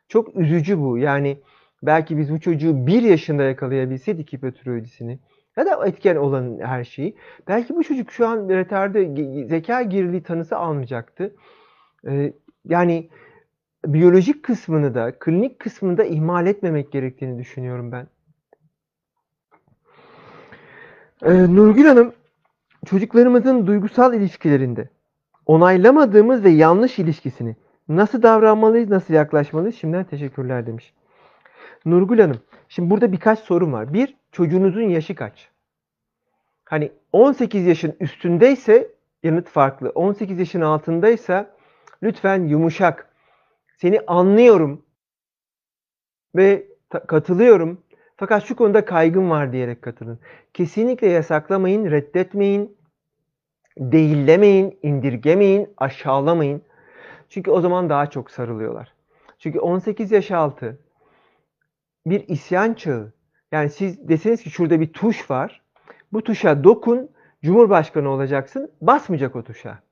Çok 0.08 0.36
üzücü 0.36 0.80
bu. 0.80 0.98
Yani 0.98 1.38
belki 1.82 2.18
biz 2.18 2.32
bu 2.32 2.40
çocuğu 2.40 2.86
bir 2.86 3.02
yaşında 3.02 3.42
yakalayabilseydik 3.42 4.32
hipotiroidisini 4.32 5.18
ya 5.56 5.66
da 5.66 5.86
etken 5.86 6.16
olan 6.16 6.58
her 6.60 6.84
şeyi. 6.84 7.16
Belki 7.48 7.76
bu 7.76 7.84
çocuk 7.84 8.12
şu 8.12 8.28
an 8.28 8.48
retardö 8.48 9.14
zeka 9.46 9.82
geriliği 9.82 10.22
tanısı 10.22 10.56
almayacaktı. 10.56 11.34
Ee, 12.06 12.32
yani 12.64 13.10
biyolojik 13.86 14.42
kısmını 14.42 14.94
da, 14.94 15.18
klinik 15.18 15.58
kısmını 15.58 15.96
da 15.96 16.04
ihmal 16.04 16.46
etmemek 16.46 16.92
gerektiğini 16.92 17.38
düşünüyorum 17.38 17.92
ben. 17.92 18.06
Ee, 21.22 21.54
Nurgül 21.54 21.84
Hanım, 21.84 22.12
çocuklarımızın 22.86 23.66
duygusal 23.66 24.14
ilişkilerinde 24.14 24.88
onaylamadığımız 25.46 26.44
ve 26.44 26.50
yanlış 26.50 26.98
ilişkisini 26.98 27.56
nasıl 27.88 28.22
davranmalıyız, 28.22 28.90
nasıl 28.90 29.14
yaklaşmalıyız? 29.14 29.76
Şimdiden 29.76 30.04
teşekkürler 30.04 30.66
demiş. 30.66 30.94
Nurgül 31.84 32.18
Hanım, 32.18 32.40
şimdi 32.68 32.90
burada 32.90 33.12
birkaç 33.12 33.38
sorun 33.38 33.72
var. 33.72 33.92
Bir, 33.92 34.16
çocuğunuzun 34.32 34.82
yaşı 34.82 35.14
kaç? 35.14 35.48
Hani 36.64 36.92
18 37.12 37.66
yaşın 37.66 37.96
üstündeyse 38.00 38.88
yanıt 39.22 39.48
farklı. 39.48 39.88
18 39.88 40.38
yaşın 40.38 40.60
altındaysa 40.60 41.50
lütfen 42.02 42.44
yumuşak. 42.44 43.10
Seni 43.76 44.00
anlıyorum 44.06 44.84
ve 46.36 46.66
katılıyorum. 47.06 47.80
Fakat 48.16 48.44
şu 48.44 48.56
konuda 48.56 48.84
kaygım 48.84 49.30
var 49.30 49.52
diyerek 49.52 49.82
katılın. 49.82 50.18
Kesinlikle 50.54 51.08
yasaklamayın, 51.08 51.90
reddetmeyin, 51.90 52.76
değillemeyin, 53.78 54.78
indirgemeyin, 54.82 55.68
aşağılamayın. 55.76 56.62
Çünkü 57.28 57.50
o 57.50 57.60
zaman 57.60 57.88
daha 57.88 58.10
çok 58.10 58.30
sarılıyorlar. 58.30 58.94
Çünkü 59.38 59.60
18 59.60 60.12
yaş 60.12 60.30
altı 60.30 60.78
bir 62.06 62.28
isyan 62.28 62.74
çağı. 62.74 63.12
Yani 63.52 63.70
siz 63.70 64.08
deseniz 64.08 64.42
ki 64.42 64.50
şurada 64.50 64.80
bir 64.80 64.92
tuş 64.92 65.30
var. 65.30 65.62
Bu 66.12 66.24
tuşa 66.24 66.64
dokun, 66.64 67.10
Cumhurbaşkanı 67.44 68.08
olacaksın. 68.08 68.72
Basmayacak 68.80 69.36
o 69.36 69.44
tuşa. 69.44 69.82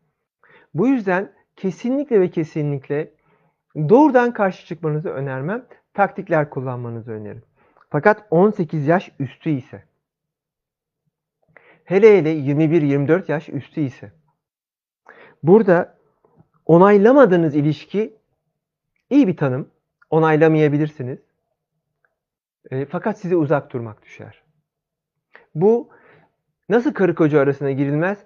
Bu 0.74 0.88
yüzden 0.88 1.32
kesinlikle 1.56 2.20
ve 2.20 2.30
kesinlikle 2.30 3.10
doğrudan 3.76 4.32
karşı 4.32 4.66
çıkmanızı 4.66 5.08
önermem. 5.08 5.66
Taktikler 5.94 6.50
kullanmanızı 6.50 7.12
öneririm. 7.12 7.42
Fakat 7.90 8.26
18 8.30 8.86
yaş 8.86 9.12
üstü 9.18 9.50
ise 9.50 9.84
hele 11.84 12.18
hele 12.18 12.32
21-24 12.32 13.30
yaş 13.32 13.48
üstü 13.48 13.80
ise 13.80 14.12
burada 15.42 15.98
onaylamadığınız 16.66 17.54
ilişki 17.56 18.16
iyi 19.10 19.28
bir 19.28 19.36
tanım. 19.36 19.70
Onaylamayabilirsiniz. 20.10 21.18
E, 22.70 22.87
fakat 22.87 23.18
size 23.18 23.37
uzak 23.37 23.72
durmak 23.72 24.02
düşer. 24.02 24.42
Bu 25.54 25.88
nasıl 26.68 26.92
karı 26.94 27.14
koca 27.14 27.40
arasına 27.40 27.70
girilmez? 27.70 28.18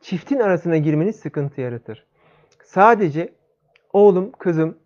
Çiftin 0.00 0.38
arasına 0.38 0.76
girmeniz 0.76 1.16
sıkıntı 1.16 1.60
yaratır. 1.60 2.06
Sadece 2.64 3.34
oğlum, 3.92 4.32
kızım 4.32 4.78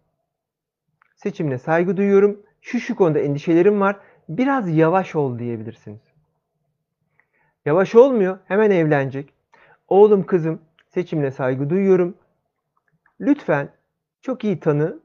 seçimine 1.16 1.58
saygı 1.58 1.96
duyuyorum. 1.96 2.42
Şu 2.60 2.80
şu 2.80 2.96
konuda 2.96 3.18
endişelerim 3.18 3.80
var. 3.80 3.96
Biraz 4.28 4.76
yavaş 4.76 5.14
ol 5.14 5.38
diyebilirsiniz. 5.38 6.00
Yavaş 7.64 7.94
olmuyor. 7.94 8.38
Hemen 8.44 8.70
evlenecek. 8.70 9.34
Oğlum, 9.88 10.26
kızım 10.26 10.60
seçimine 10.88 11.30
saygı 11.30 11.70
duyuyorum. 11.70 12.16
Lütfen 13.20 13.68
çok 14.22 14.44
iyi 14.44 14.60
tanı. 14.60 15.00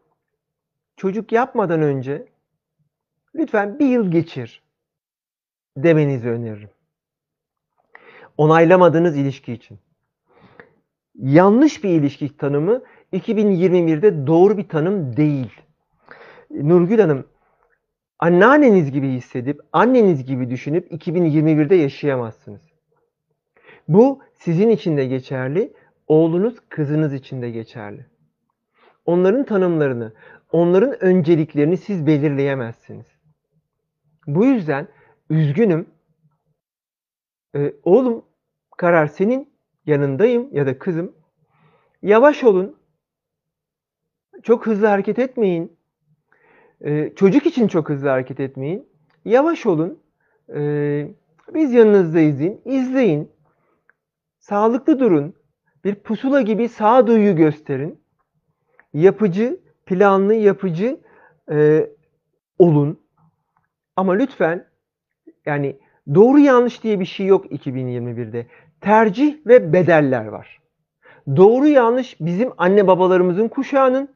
Çocuk 0.98 1.32
yapmadan 1.32 1.82
önce 1.82 2.28
lütfen 3.36 3.80
bir 3.80 3.86
yıl 3.86 4.12
geçir 4.12 4.64
demenizi 5.78 6.30
öneririm. 6.30 6.70
Onaylamadığınız 8.38 9.18
ilişki 9.18 9.54
için. 9.54 9.80
Yanlış 11.16 11.84
bir 11.84 11.90
ilişki 11.90 12.38
tanımı 12.38 12.82
2021'de 13.14 14.28
doğru 14.28 14.58
bir 14.58 14.68
tanım 14.68 15.18
değil. 15.18 15.52
Nurgül 16.52 17.00
Hanım, 17.00 17.28
anneanneniz 18.20 18.92
gibi 18.92 19.10
hissedip, 19.10 19.62
anneniz 19.74 20.26
gibi 20.26 20.50
düşünüp 20.50 20.92
2021'de 20.92 21.76
yaşayamazsınız. 21.76 22.62
Bu 23.88 24.20
sizin 24.34 24.70
için 24.70 24.98
de 24.98 25.06
geçerli, 25.06 25.74
oğlunuz, 26.08 26.56
kızınız 26.70 27.14
için 27.14 27.42
de 27.42 27.52
geçerli. 27.52 28.06
Onların 29.06 29.44
tanımlarını, 29.44 30.14
onların 30.52 31.04
önceliklerini 31.04 31.78
siz 31.78 32.08
belirleyemezsiniz. 32.08 33.19
Bu 34.28 34.46
yüzden 34.46 34.88
üzgünüm. 35.30 35.88
Ee, 37.56 37.74
oğlum 37.84 38.26
karar 38.78 39.08
senin 39.08 39.54
yanındayım 39.86 40.50
ya 40.52 40.66
da 40.66 40.80
kızım. 40.80 41.16
Yavaş 42.02 42.44
olun. 42.44 42.80
Çok 44.44 44.66
hızlı 44.66 44.88
hareket 44.88 45.20
etmeyin. 45.20 45.78
Ee, 46.82 47.14
çocuk 47.16 47.46
için 47.46 47.68
çok 47.68 47.90
hızlı 47.90 48.10
hareket 48.10 48.40
etmeyin. 48.40 48.90
Yavaş 49.26 49.66
olun. 49.66 50.00
Ee, 50.54 51.08
biz 51.54 51.74
yanınızdayız 51.74 52.40
deyin. 52.40 52.62
İzleyin. 52.66 53.32
Sağlıklı 54.40 55.00
durun. 55.00 55.34
Bir 55.84 55.96
pusula 55.96 56.42
gibi 56.42 56.70
sağduyu 56.70 57.36
gösterin. 57.36 58.02
Yapıcı, 58.94 59.60
planlı, 59.86 60.34
yapıcı 60.34 61.00
e, 61.52 61.90
olun. 62.60 63.00
Ama 64.00 64.14
lütfen 64.14 64.66
yani 65.46 65.76
doğru 66.16 66.40
yanlış 66.40 66.84
diye 66.84 67.00
bir 67.00 67.06
şey 67.06 67.26
yok 67.26 67.52
2021'de. 67.52 68.46
Tercih 68.82 69.46
ve 69.46 69.74
bedeller 69.74 70.26
var. 70.26 70.60
Doğru 71.36 71.68
yanlış 71.68 72.18
bizim 72.20 72.52
anne 72.58 72.88
babalarımızın 72.88 73.48
kuşağının, 73.48 74.10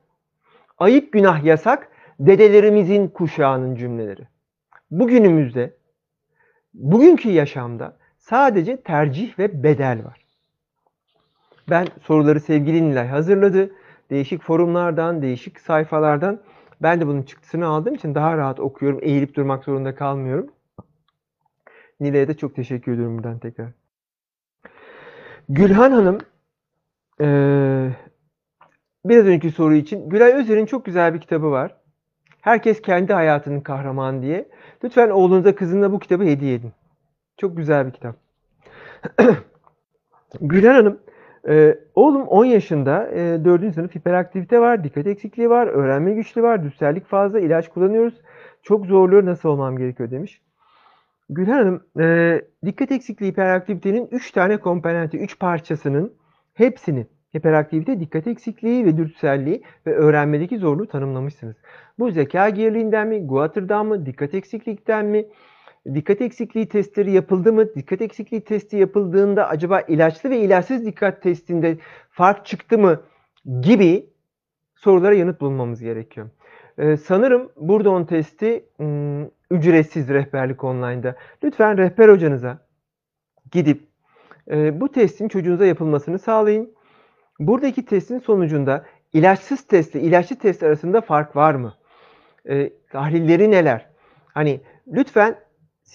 ayıp 0.77 1.13
günah 1.13 1.43
yasak 1.43 1.91
dedelerimizin 2.19 3.07
kuşağının 3.07 3.75
cümleleri. 3.75 4.27
Bugünümüzde, 4.91 5.73
bugünkü 6.73 7.29
yaşamda 7.29 7.97
sadece 8.17 8.77
tercih 8.77 9.39
ve 9.39 9.63
bedel 9.63 10.05
var. 10.05 10.25
Ben 11.69 11.87
soruları 12.03 12.39
sevgili 12.39 12.89
Nilay 12.89 13.07
hazırladı. 13.07 13.71
Değişik 14.09 14.41
forumlardan, 14.41 15.21
değişik 15.21 15.59
sayfalardan 15.59 16.39
ben 16.83 17.01
de 17.01 17.07
bunun 17.07 17.23
çıktısını 17.23 17.65
aldığım 17.65 17.95
için 17.95 18.15
daha 18.15 18.37
rahat 18.37 18.59
okuyorum. 18.59 18.99
Eğilip 19.01 19.35
durmak 19.35 19.63
zorunda 19.63 19.95
kalmıyorum. 19.95 20.51
Nilay'a 21.99 22.27
da 22.27 22.37
çok 22.37 22.55
teşekkür 22.55 22.91
ediyorum 22.91 23.17
buradan 23.17 23.39
tekrar. 23.39 23.67
Gülhan 25.49 25.91
Hanım 25.91 26.17
biraz 29.05 29.25
önceki 29.25 29.51
soru 29.51 29.75
için 29.75 30.09
Gülay 30.09 30.33
Özer'in 30.33 30.65
çok 30.65 30.85
güzel 30.85 31.13
bir 31.13 31.21
kitabı 31.21 31.51
var. 31.51 31.75
Herkes 32.41 32.81
kendi 32.81 33.13
hayatının 33.13 33.61
kahramanı 33.61 34.21
diye. 34.21 34.49
Lütfen 34.83 35.09
oğlunuza 35.09 35.55
kızınla 35.55 35.91
bu 35.91 35.99
kitabı 35.99 36.23
hediye 36.23 36.53
edin. 36.53 36.71
Çok 37.37 37.57
güzel 37.57 37.87
bir 37.87 37.91
kitap. 37.91 38.15
Gülhan 40.41 40.73
Hanım 40.73 40.99
ee, 41.47 41.77
oğlum 41.95 42.27
10 42.27 42.45
yaşında, 42.45 43.07
e, 43.11 43.45
4. 43.45 43.73
sınıf 43.73 43.95
hiperaktivite 43.95 44.59
var, 44.59 44.83
dikkat 44.83 45.07
eksikliği 45.07 45.49
var, 45.49 45.67
öğrenme 45.67 46.13
güçlüğü 46.13 46.43
var, 46.43 46.63
düssellik 46.63 47.05
fazla, 47.05 47.39
ilaç 47.39 47.69
kullanıyoruz. 47.69 48.21
Çok 48.63 48.85
zorluyor, 48.85 49.25
nasıl 49.25 49.49
olmam 49.49 49.77
gerekiyor 49.77 50.11
demiş. 50.11 50.41
Gülhan 51.29 51.53
Hanım, 51.53 51.83
e, 51.99 52.41
dikkat 52.65 52.91
eksikliği 52.91 53.31
hiperaktivitenin 53.31 54.07
3 54.11 54.31
tane 54.31 54.57
komponenti, 54.57 55.17
3 55.17 55.39
parçasının 55.39 56.13
hepsini 56.53 57.07
hiperaktivite, 57.37 57.99
dikkat 57.99 58.27
eksikliği 58.27 58.85
ve 58.85 58.97
dürtüselliği 58.97 59.63
ve 59.87 59.95
öğrenmedeki 59.95 60.57
zorluğu 60.57 60.87
tanımlamışsınız. 60.87 61.55
Bu 61.99 62.11
zeka 62.11 62.49
geriliğinden 62.49 63.07
mi, 63.07 63.27
Guatter'dan 63.27 63.85
mı, 63.85 64.05
dikkat 64.05 64.33
eksiklikten 64.33 65.05
mi, 65.05 65.25
dikkat 65.93 66.21
eksikliği 66.21 66.69
testleri 66.69 67.11
yapıldı 67.11 67.53
mı? 67.53 67.75
Dikkat 67.75 68.01
eksikliği 68.01 68.43
testi 68.43 68.77
yapıldığında 68.77 69.47
acaba 69.47 69.81
ilaçlı 69.81 70.29
ve 70.29 70.39
ilaçsız 70.39 70.85
dikkat 70.85 71.21
testinde 71.21 71.77
fark 72.09 72.45
çıktı 72.45 72.77
mı? 72.77 73.01
Gibi 73.61 74.09
sorulara 74.75 75.15
yanıt 75.15 75.41
bulmamız 75.41 75.81
gerekiyor. 75.81 76.29
Ee, 76.77 76.97
sanırım 76.97 77.51
burada 77.57 77.89
on 77.89 78.03
testi 78.03 78.65
hmm, 78.77 79.23
ücretsiz 79.51 80.09
rehberlik 80.09 80.63
online'da. 80.63 81.15
Lütfen 81.43 81.77
rehber 81.77 82.09
hocanıza 82.09 82.57
gidip 83.51 83.87
e, 84.51 84.81
bu 84.81 84.91
testin 84.91 85.27
çocuğunuza 85.27 85.65
yapılmasını 85.65 86.19
sağlayın. 86.19 86.73
Buradaki 87.39 87.85
testin 87.85 88.19
sonucunda 88.19 88.85
ilaçsız 89.13 89.67
testle 89.67 90.01
ilaçlı 90.01 90.35
test 90.35 90.63
arasında 90.63 91.01
fark 91.01 91.35
var 91.35 91.55
mı? 91.55 91.73
E, 92.49 92.73
tahlilleri 92.91 93.51
neler? 93.51 93.89
Hani 94.33 94.61
lütfen 94.87 95.35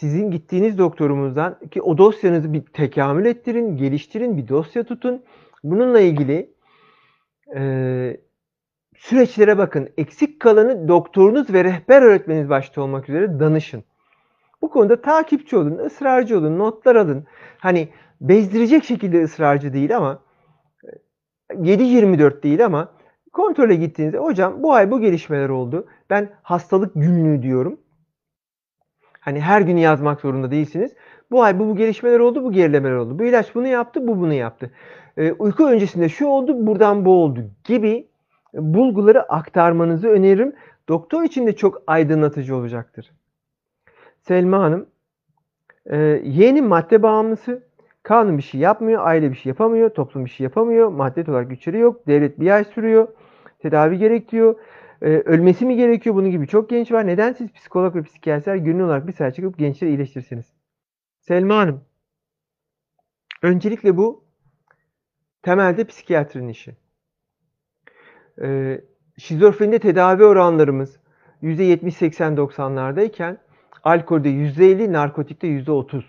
sizin 0.01 0.31
gittiğiniz 0.31 0.79
doktorumuzdan 0.79 1.59
ki 1.71 1.83
o 1.83 1.99
dosyanızı 1.99 2.53
bir 2.53 2.63
tekamül 2.63 3.27
ettirin, 3.27 3.77
geliştirin, 3.77 4.37
bir 4.37 4.49
dosya 4.49 4.85
tutun. 4.85 5.23
Bununla 5.65 6.01
ilgili 6.01 6.51
e, 7.57 7.61
süreçlere 8.97 9.59
bakın. 9.59 9.89
Eksik 9.97 10.41
kalanı 10.41 10.89
doktorunuz 10.89 11.53
ve 11.53 11.65
rehber 11.65 12.03
öğretmeniniz 12.03 12.49
başta 12.49 12.83
olmak 12.83 13.09
üzere 13.09 13.41
danışın. 13.41 13.85
Bu 14.63 14.71
konuda 14.71 15.03
takipçi 15.03 15.57
olun, 15.57 15.79
ısrarcı 15.79 16.39
olun, 16.39 16.59
notlar 16.59 16.97
alın. 16.97 17.25
Hani 17.59 17.89
bezdirecek 18.21 18.85
şekilde 18.85 19.23
ısrarcı 19.23 19.73
değil 19.73 19.97
ama 19.97 20.23
7-24 21.51 22.43
değil 22.43 22.65
ama 22.65 22.93
kontrole 23.33 23.75
gittiğinizde 23.75 24.19
hocam 24.19 24.63
bu 24.63 24.73
ay 24.73 24.91
bu 24.91 25.01
gelişmeler 25.01 25.49
oldu. 25.49 25.87
Ben 26.11 26.31
hastalık 26.43 26.95
günlüğü 26.95 27.43
diyorum. 27.43 27.81
Hani 29.29 29.41
her 29.41 29.61
gün 29.61 29.77
yazmak 29.77 30.21
zorunda 30.21 30.51
değilsiniz. 30.51 30.95
Bu 31.31 31.43
ay 31.43 31.59
bu, 31.59 31.69
bu 31.69 31.77
gelişmeler 31.77 32.21
oldu, 32.21 32.45
bu 32.45 32.53
gerilemeler 32.53 32.95
oldu. 32.95 33.19
Bu 33.19 33.25
ilaç 33.25 33.55
bunu 33.55 33.67
yaptı, 33.67 34.09
bu 34.09 34.21
bunu 34.21 34.35
yaptı. 34.35 34.71
Ee, 35.17 35.33
uyku 35.33 35.67
öncesinde 35.67 36.09
şu 36.09 36.27
oldu, 36.27 36.67
buradan 36.67 37.05
bu 37.05 37.11
oldu 37.11 37.41
gibi 37.65 38.09
bulguları 38.55 39.23
aktarmanızı 39.23 40.09
öneririm. 40.09 40.53
Doktor 40.89 41.23
için 41.23 41.47
de 41.47 41.57
çok 41.57 41.83
aydınlatıcı 41.87 42.57
olacaktır. 42.57 43.13
Selma 44.21 44.59
Hanım, 44.59 44.87
e, 45.87 45.97
yeğenin 46.25 46.65
madde 46.65 47.03
bağımlısı. 47.03 47.63
Kanun 48.03 48.39
bir 48.39 48.43
şey 48.43 48.61
yapmıyor, 48.61 49.07
aile 49.07 49.31
bir 49.31 49.37
şey 49.37 49.51
yapamıyor, 49.51 49.91
toplum 49.91 50.25
bir 50.25 50.31
şey 50.31 50.45
yapamıyor, 50.45 50.89
madde 50.89 51.31
olarak 51.31 51.51
güçleri 51.51 51.79
yok, 51.79 52.07
devlet 52.07 52.41
bir 52.41 52.51
ay 52.51 52.65
sürüyor, 52.65 53.09
tedavi 53.59 53.99
gerektiriyor. 53.99 54.55
Ee, 55.03 55.07
ölmesi 55.07 55.67
mi 55.67 55.77
gerekiyor? 55.77 56.17
Bunun 56.17 56.31
gibi 56.31 56.47
çok 56.47 56.71
genç 56.71 56.93
var. 56.93 57.07
Neden 57.07 57.33
siz 57.33 57.53
psikolog 57.53 57.97
ve 57.97 58.03
psikiyatristler 58.03 58.57
gönüllü 58.57 58.85
olarak 58.85 59.07
bir 59.07 59.13
sefer 59.13 59.35
çıkıp 59.35 59.59
gençleri 59.59 59.91
iyileştirirsiniz? 59.91 60.47
Selma 61.21 61.57
Hanım. 61.57 61.85
Öncelikle 63.43 63.97
bu 63.97 64.25
temelde 65.43 65.85
psikiyatrinin 65.85 66.49
işi. 66.49 66.77
Ee, 68.43 68.81
şizofrenide 69.19 69.79
tedavi 69.79 70.25
oranlarımız 70.25 71.01
%70-80-90'lardayken 71.43 73.37
alkolde 73.85 74.29
%50, 74.29 74.93
narkotikte 74.93 75.47
%30. 75.47 76.03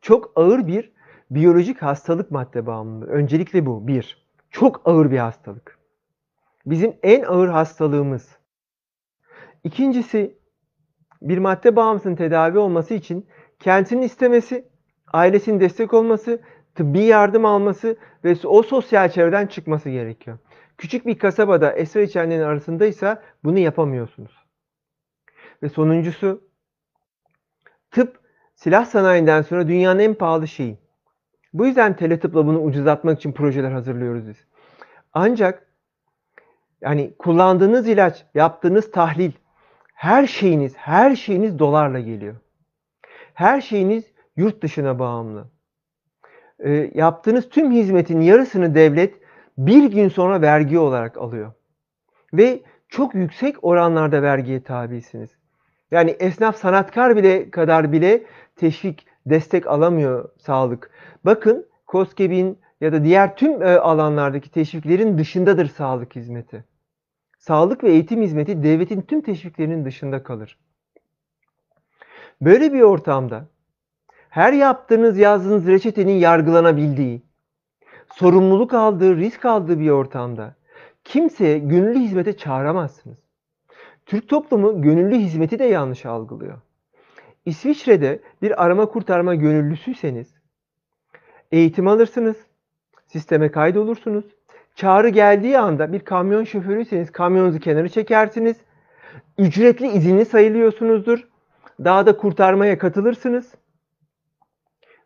Çok 0.00 0.32
ağır 0.36 0.66
bir 0.66 0.92
biyolojik 1.30 1.82
hastalık 1.82 2.30
madde 2.30 2.66
bağımlılığı. 2.66 3.06
Öncelikle 3.06 3.66
bu. 3.66 3.86
Bir. 3.86 4.26
Çok 4.50 4.82
ağır 4.84 5.10
bir 5.10 5.18
hastalık 5.18 5.81
bizim 6.66 6.96
en 7.02 7.22
ağır 7.22 7.48
hastalığımız. 7.48 8.36
İkincisi 9.64 10.38
bir 11.22 11.38
madde 11.38 11.76
bağımlısının 11.76 12.16
tedavi 12.16 12.58
olması 12.58 12.94
için 12.94 13.26
kendisinin 13.58 14.02
istemesi, 14.02 14.68
ailesinin 15.12 15.60
destek 15.60 15.94
olması, 15.94 16.40
tıbbi 16.74 17.00
yardım 17.00 17.44
alması 17.44 17.96
ve 18.24 18.36
o 18.44 18.62
sosyal 18.62 19.08
çevreden 19.08 19.46
çıkması 19.46 19.90
gerekiyor. 19.90 20.38
Küçük 20.78 21.06
bir 21.06 21.18
kasabada 21.18 21.72
esrar 21.72 22.02
içenlerin 22.02 22.42
arasındaysa 22.42 23.22
bunu 23.44 23.58
yapamıyorsunuz. 23.58 24.46
Ve 25.62 25.68
sonuncusu 25.68 26.44
tıp 27.90 28.20
silah 28.54 28.84
sanayinden 28.84 29.42
sonra 29.42 29.68
dünyanın 29.68 29.98
en 29.98 30.14
pahalı 30.14 30.48
şeyi. 30.48 30.78
Bu 31.52 31.66
yüzden 31.66 31.96
teletıpla 31.96 32.46
bunu 32.46 32.62
ucuzlatmak 32.62 33.18
için 33.18 33.32
projeler 33.32 33.72
hazırlıyoruz 33.72 34.28
biz. 34.28 34.36
Ancak 35.12 35.71
yani 36.82 37.14
kullandığınız 37.18 37.88
ilaç, 37.88 38.24
yaptığınız 38.34 38.90
tahlil, 38.90 39.32
her 39.94 40.26
şeyiniz, 40.26 40.76
her 40.76 41.16
şeyiniz 41.16 41.58
dolarla 41.58 42.00
geliyor. 42.00 42.34
Her 43.34 43.60
şeyiniz 43.60 44.04
yurt 44.36 44.62
dışına 44.62 44.98
bağımlı. 44.98 45.44
E, 46.58 46.90
yaptığınız 46.94 47.48
tüm 47.48 47.72
hizmetin 47.72 48.20
yarısını 48.20 48.74
devlet 48.74 49.14
bir 49.58 49.90
gün 49.90 50.08
sonra 50.08 50.40
vergi 50.42 50.78
olarak 50.78 51.16
alıyor. 51.16 51.52
Ve 52.34 52.62
çok 52.88 53.14
yüksek 53.14 53.64
oranlarda 53.64 54.22
vergiye 54.22 54.62
tabisiniz. 54.62 55.30
Yani 55.90 56.10
esnaf 56.10 56.56
sanatkar 56.56 57.16
bile 57.16 57.50
kadar 57.50 57.92
bile 57.92 58.22
teşvik, 58.56 59.06
destek 59.26 59.66
alamıyor 59.66 60.28
sağlık. 60.38 60.90
Bakın 61.24 61.66
COSGAP'in 61.88 62.58
ya 62.80 62.92
da 62.92 63.04
diğer 63.04 63.36
tüm 63.36 63.62
e, 63.62 63.78
alanlardaki 63.78 64.50
teşviklerin 64.50 65.18
dışındadır 65.18 65.66
sağlık 65.66 66.16
hizmeti 66.16 66.64
sağlık 67.42 67.84
ve 67.84 67.90
eğitim 67.90 68.22
hizmeti 68.22 68.62
devletin 68.62 69.02
tüm 69.02 69.20
teşviklerinin 69.20 69.84
dışında 69.84 70.22
kalır. 70.22 70.58
Böyle 72.40 72.72
bir 72.72 72.80
ortamda 72.80 73.48
her 74.28 74.52
yaptığınız 74.52 75.18
yazdığınız 75.18 75.66
reçetenin 75.66 76.12
yargılanabildiği, 76.12 77.22
sorumluluk 78.14 78.74
aldığı, 78.74 79.16
risk 79.16 79.44
aldığı 79.44 79.78
bir 79.80 79.90
ortamda 79.90 80.54
kimseye 81.04 81.58
gönüllü 81.58 81.98
hizmete 81.98 82.36
çağıramazsınız. 82.36 83.18
Türk 84.06 84.28
toplumu 84.28 84.82
gönüllü 84.82 85.16
hizmeti 85.16 85.58
de 85.58 85.64
yanlış 85.64 86.06
algılıyor. 86.06 86.58
İsviçre'de 87.44 88.22
bir 88.42 88.64
arama 88.64 88.86
kurtarma 88.86 89.34
gönüllüsüyseniz 89.34 90.34
eğitim 91.52 91.88
alırsınız, 91.88 92.36
sisteme 93.06 93.50
kaydolursunuz. 93.50 94.24
Çağrı 94.74 95.08
geldiği 95.08 95.58
anda 95.58 95.92
bir 95.92 96.00
kamyon 96.00 96.44
şoförüyseniz 96.44 97.12
kamyonunuzu 97.12 97.58
kenara 97.58 97.88
çekersiniz. 97.88 98.56
Ücretli 99.38 99.86
izinli 99.86 100.24
sayılıyorsunuzdur. 100.24 101.28
Dağda 101.84 102.16
kurtarmaya 102.16 102.78
katılırsınız. 102.78 103.54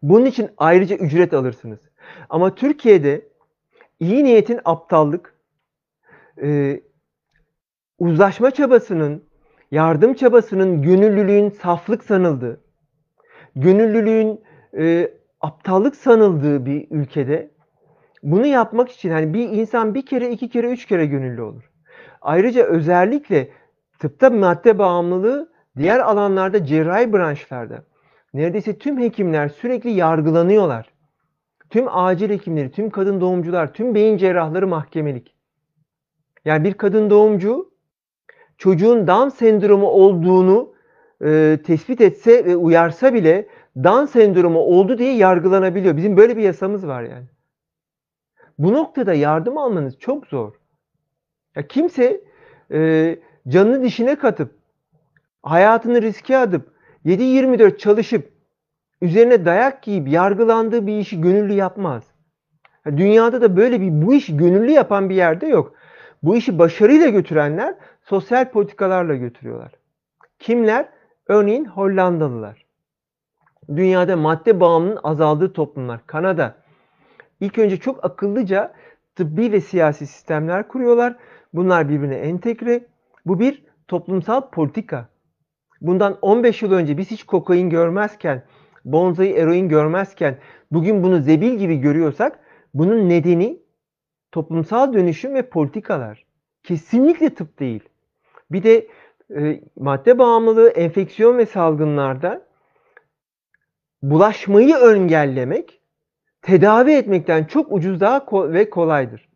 Bunun 0.02 0.24
için 0.24 0.50
ayrıca 0.56 0.96
ücret 0.96 1.34
alırsınız. 1.34 1.80
Ama 2.28 2.54
Türkiye'de 2.54 3.28
iyi 4.00 4.24
niyetin 4.24 4.60
aptallık, 4.64 5.34
e, 6.42 6.80
uzlaşma 7.98 8.50
çabasının, 8.50 9.24
yardım 9.70 10.14
çabasının, 10.14 10.82
gönüllülüğün 10.82 11.50
saflık 11.50 12.04
sanıldığı, 12.04 12.60
gönüllülüğün 13.56 14.40
e, 14.78 15.10
aptallık 15.40 15.96
sanıldığı 15.96 16.66
bir 16.66 16.86
ülkede 16.90 17.55
bunu 18.26 18.46
yapmak 18.46 18.90
için 18.90 19.10
hani 19.10 19.34
bir 19.34 19.48
insan 19.48 19.94
bir 19.94 20.06
kere, 20.06 20.30
iki 20.30 20.48
kere, 20.48 20.70
üç 20.70 20.86
kere 20.86 21.06
gönüllü 21.06 21.42
olur. 21.42 21.70
Ayrıca 22.20 22.64
özellikle 22.64 23.48
tıpta 23.98 24.30
madde 24.30 24.78
bağımlılığı 24.78 25.52
diğer 25.78 25.98
alanlarda 25.98 26.64
cerrahi 26.64 27.12
branşlarda 27.12 27.84
neredeyse 28.34 28.78
tüm 28.78 29.00
hekimler 29.00 29.48
sürekli 29.48 29.90
yargılanıyorlar. 29.90 30.90
Tüm 31.70 31.86
acil 31.88 32.30
hekimleri, 32.30 32.70
tüm 32.70 32.90
kadın 32.90 33.20
doğumcular, 33.20 33.72
tüm 33.72 33.94
beyin 33.94 34.16
cerrahları 34.16 34.66
mahkemelik. 34.66 35.36
Yani 36.44 36.64
bir 36.64 36.74
kadın 36.74 37.10
doğumcu 37.10 37.70
çocuğun 38.58 39.06
Down 39.06 39.28
sendromu 39.28 39.86
olduğunu 39.86 40.74
e, 41.24 41.58
tespit 41.66 42.00
etse 42.00 42.44
ve 42.44 42.56
uyarsa 42.56 43.14
bile 43.14 43.48
Down 43.84 44.04
sendromu 44.04 44.58
oldu 44.58 44.98
diye 44.98 45.16
yargılanabiliyor. 45.16 45.96
Bizim 45.96 46.16
böyle 46.16 46.36
bir 46.36 46.42
yasamız 46.42 46.86
var 46.86 47.02
yani. 47.02 47.26
Bu 48.58 48.72
noktada 48.72 49.14
yardım 49.14 49.58
almanız 49.58 49.98
çok 49.98 50.26
zor. 50.26 50.52
Ya 51.56 51.66
kimse 51.66 52.20
e, 52.72 53.18
canını 53.48 53.82
dişine 53.82 54.16
katıp 54.16 54.54
hayatını 55.42 56.02
riske 56.02 56.38
atıp 56.38 56.72
7-24 57.04 57.78
çalışıp 57.78 58.32
üzerine 59.02 59.44
dayak 59.44 59.82
giyip 59.82 60.08
yargılandığı 60.08 60.86
bir 60.86 60.98
işi 60.98 61.20
gönüllü 61.20 61.52
yapmaz. 61.52 62.04
Dünyada 62.86 63.40
da 63.40 63.56
böyle 63.56 63.80
bir 63.80 64.06
bu 64.06 64.14
işi 64.14 64.36
gönüllü 64.36 64.70
yapan 64.70 65.10
bir 65.10 65.14
yerde 65.14 65.46
yok. 65.46 65.74
Bu 66.22 66.36
işi 66.36 66.58
başarıyla 66.58 67.08
götürenler 67.08 67.74
sosyal 68.02 68.50
politikalarla 68.50 69.14
götürüyorlar. 69.14 69.72
Kimler? 70.38 70.88
Örneğin 71.26 71.64
Hollandalılar. 71.64 72.66
Dünyada 73.68 74.16
madde 74.16 74.60
bağımlılığının 74.60 75.00
azaldığı 75.02 75.52
toplumlar. 75.52 76.06
Kanada. 76.06 76.54
İlk 77.40 77.58
önce 77.58 77.76
çok 77.76 78.04
akıllıca 78.04 78.72
tıbbi 79.16 79.52
ve 79.52 79.60
siyasi 79.60 80.06
sistemler 80.06 80.68
kuruyorlar. 80.68 81.16
Bunlar 81.54 81.88
birbirine 81.88 82.16
entegre. 82.16 82.86
Bu 83.26 83.40
bir 83.40 83.64
toplumsal 83.88 84.50
politika. 84.50 85.08
Bundan 85.80 86.18
15 86.22 86.62
yıl 86.62 86.72
önce 86.72 86.98
biz 86.98 87.10
hiç 87.10 87.24
kokain 87.24 87.70
görmezken, 87.70 88.42
bonzai 88.84 89.32
eroin 89.32 89.68
görmezken 89.68 90.38
bugün 90.72 91.02
bunu 91.02 91.22
zebil 91.22 91.52
gibi 91.52 91.76
görüyorsak 91.76 92.38
bunun 92.74 93.08
nedeni 93.08 93.58
toplumsal 94.32 94.92
dönüşüm 94.92 95.34
ve 95.34 95.48
politikalar. 95.48 96.24
Kesinlikle 96.62 97.34
tıp 97.34 97.60
değil. 97.60 97.88
Bir 98.50 98.62
de 98.62 98.86
e, 99.36 99.60
madde 99.76 100.18
bağımlılığı 100.18 100.68
enfeksiyon 100.68 101.38
ve 101.38 101.46
salgınlarda 101.46 102.46
bulaşmayı 104.02 104.76
engellemek 104.76 105.75
tedavi 106.46 106.92
etmekten 106.92 107.44
çok 107.44 107.72
ucuz 107.72 108.00
daha 108.00 108.18
ko- 108.18 108.52
ve 108.52 108.70
kolaydır. 108.70 109.28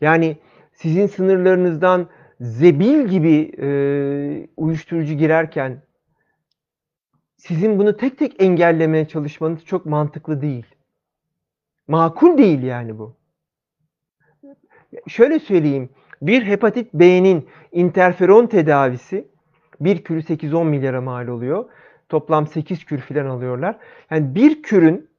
Yani 0.00 0.36
sizin 0.72 1.06
sınırlarınızdan 1.06 2.08
zebil 2.40 3.08
gibi 3.08 3.52
e, 3.58 3.68
uyuşturucu 4.56 5.14
girerken 5.14 5.82
sizin 7.36 7.78
bunu 7.78 7.96
tek 7.96 8.18
tek 8.18 8.42
engellemeye 8.42 9.08
çalışmanız 9.08 9.64
çok 9.64 9.86
mantıklı 9.86 10.42
değil. 10.42 10.66
Makul 11.88 12.38
değil 12.38 12.62
yani 12.62 12.98
bu. 12.98 13.16
Şöyle 15.08 15.38
söyleyeyim. 15.38 15.90
Bir 16.22 16.42
hepatit 16.42 16.94
B'nin 16.94 17.48
interferon 17.72 18.46
tedavisi 18.46 19.28
bir 19.80 20.04
kürü 20.04 20.20
8-10 20.20 20.64
milyara 20.64 21.00
mal 21.00 21.28
oluyor. 21.28 21.64
Toplam 22.08 22.46
8 22.46 22.84
kür 22.84 22.98
filan 22.98 23.26
alıyorlar. 23.26 23.76
Yani 24.10 24.34
bir 24.34 24.62
kürün, 24.62 25.09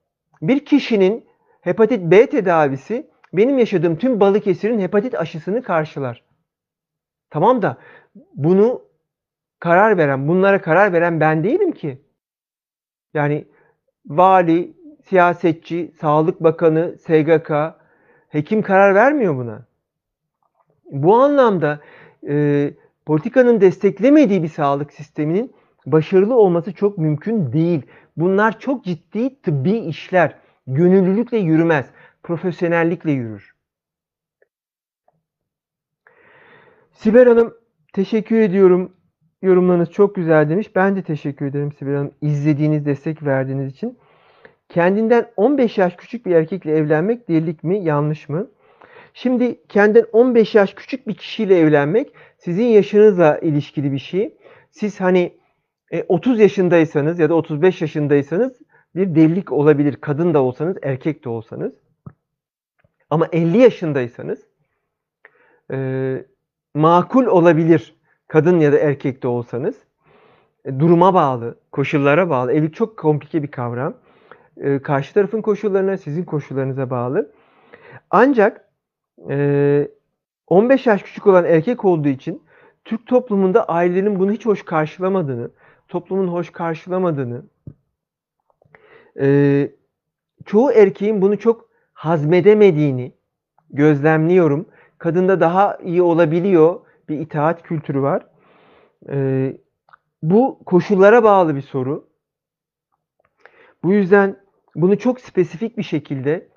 bir 0.42 0.66
kişinin 0.66 1.26
hepatit 1.62 2.12
B 2.12 2.30
tedavisi 2.30 3.10
benim 3.34 3.58
yaşadığım 3.58 3.98
tüm 3.98 4.20
Balıkesir'in 4.20 4.80
hepatit 4.80 5.16
aşısını 5.16 5.64
karşılar. 5.64 6.24
Tamam 7.30 7.62
da 7.62 7.78
bunu 8.36 8.82
karar 9.60 9.98
veren, 9.98 10.28
bunlara 10.28 10.62
karar 10.62 10.94
veren 10.94 11.20
ben 11.20 11.44
değilim 11.44 11.72
ki. 11.72 12.02
Yani 13.14 13.46
vali, 14.06 14.74
siyasetçi, 15.06 15.92
sağlık 16.00 16.44
bakanı, 16.44 16.96
SGK, 16.98 17.52
hekim 18.30 18.62
karar 18.62 18.96
vermiyor 18.96 19.36
buna. 19.38 19.66
Bu 20.92 21.16
anlamda 21.16 21.80
e, 22.28 22.74
politikanın 23.06 23.62
desteklemediği 23.62 24.44
bir 24.44 24.48
sağlık 24.48 24.94
sisteminin 24.94 25.54
başarılı 25.86 26.36
olması 26.36 26.74
çok 26.74 26.98
mümkün 26.98 27.54
değil. 27.54 27.82
Bunlar 28.18 28.60
çok 28.60 28.86
ciddi 28.86 29.42
tıbbi 29.42 29.72
işler. 29.72 30.36
Gönüllülükle 30.68 31.38
yürümez, 31.38 31.86
profesyonellikle 32.24 33.12
yürür. 33.12 33.56
Sibel 36.92 37.28
Hanım 37.28 37.54
teşekkür 37.94 38.40
ediyorum. 38.40 38.96
Yorumlarınız 39.42 39.92
çok 39.92 40.16
güzel 40.16 40.50
demiş. 40.50 40.76
Ben 40.76 40.96
de 40.96 41.02
teşekkür 41.02 41.46
ederim 41.46 41.72
Sibel 41.72 41.96
Hanım. 41.96 42.12
İzlediğiniz, 42.22 42.86
destek 42.86 43.24
verdiğiniz 43.24 43.72
için. 43.72 43.98
Kendinden 44.70 45.32
15 45.38 45.78
yaş 45.78 45.96
küçük 45.96 46.26
bir 46.26 46.32
erkekle 46.32 46.78
evlenmek 46.78 47.30
delilik 47.30 47.64
mi, 47.64 47.84
yanlış 47.84 48.30
mı? 48.30 48.48
Şimdi 49.14 49.62
kendinden 49.70 50.06
15 50.12 50.56
yaş 50.56 50.74
küçük 50.74 51.08
bir 51.08 51.16
kişiyle 51.16 51.60
evlenmek 51.60 52.14
sizin 52.38 52.66
yaşınızla 52.66 53.38
ilişkili 53.38 53.92
bir 53.92 54.00
şey. 54.00 54.38
Siz 54.72 55.02
hani 55.02 55.34
30 56.08 56.40
e, 56.40 56.44
yaşındaysanız 56.44 57.20
ya 57.20 57.30
da 57.30 57.36
35 57.36 57.82
yaşındaysanız 57.82 58.62
bir 58.96 59.16
delilik 59.16 59.52
olabilir. 59.52 59.96
Kadın 59.96 60.34
da 60.34 60.42
olsanız, 60.42 60.78
erkek 60.84 61.26
de 61.26 61.30
olsanız. 61.30 61.74
Ama 63.10 63.28
50 63.32 63.58
yaşındaysanız 63.58 64.40
e, 65.72 66.26
makul 66.74 67.26
olabilir. 67.26 67.96
Kadın 68.28 68.60
ya 68.60 68.72
da 68.72 68.80
erkek 68.80 69.24
de 69.24 69.28
olsanız. 69.28 69.76
E, 70.66 70.80
duruma 70.80 71.14
bağlı, 71.14 71.56
koşullara 71.72 72.30
bağlı. 72.30 72.54
Evlilik 72.54 72.76
çok 72.76 72.98
komplike 72.98 73.44
bir 73.44 73.52
kavram. 73.52 73.94
E, 74.58 74.80
karşı 74.80 75.14
tarafın 75.14 75.42
koşullarına, 75.42 75.98
sizin 75.98 76.24
koşullarınıza 76.24 76.90
bağlı. 76.90 77.32
Ancak 78.10 78.70
e, 79.30 79.88
15 80.48 80.88
yaş 80.88 81.04
küçük 81.04 81.28
olan 81.28 81.46
erkek 81.46 81.86
olduğu 81.86 82.08
için 82.08 82.44
Türk 82.86 83.08
toplumunda 83.08 83.66
ailelerin 83.66 84.20
bunu 84.20 84.32
hiç 84.32 84.46
hoş 84.46 84.66
karşılamadığını, 84.66 85.52
toplumun 85.92 86.28
hoş 86.28 86.50
karşılamadığını, 86.50 87.44
e, 89.20 89.72
çoğu 90.46 90.72
erkeğin 90.72 91.22
bunu 91.22 91.40
çok 91.40 91.70
hazmedemediğini 91.94 93.14
gözlemliyorum. 93.70 94.68
Kadında 94.98 95.40
daha 95.40 95.78
iyi 95.84 96.02
olabiliyor 96.02 96.80
bir 97.10 97.20
itaat 97.20 97.64
kültürü 97.64 98.02
var. 98.02 98.28
E, 99.10 99.58
bu 100.24 100.60
koşullara 100.66 101.24
bağlı 101.24 101.56
bir 101.56 101.62
soru. 101.62 102.08
Bu 103.84 103.94
yüzden 103.94 104.38
bunu 104.76 105.00
çok 105.00 105.20
spesifik 105.20 105.78
bir 105.78 105.84
şekilde 105.84 106.48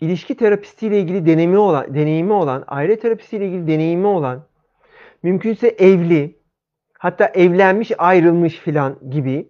ilişki 0.00 0.36
terapistiyle 0.36 1.00
ilgili 1.00 1.26
deneyimi 1.26 1.58
olan, 1.58 1.94
deneyimi 1.94 2.32
olan, 2.32 2.64
aile 2.66 2.98
terapistiyle 2.98 3.46
ilgili 3.46 3.66
deneyimi 3.66 4.06
olan, 4.06 4.46
mümkünse 5.22 5.68
evli, 5.68 6.37
hatta 6.98 7.26
evlenmiş, 7.26 7.92
ayrılmış 7.98 8.56
filan 8.58 8.96
gibi 9.10 9.48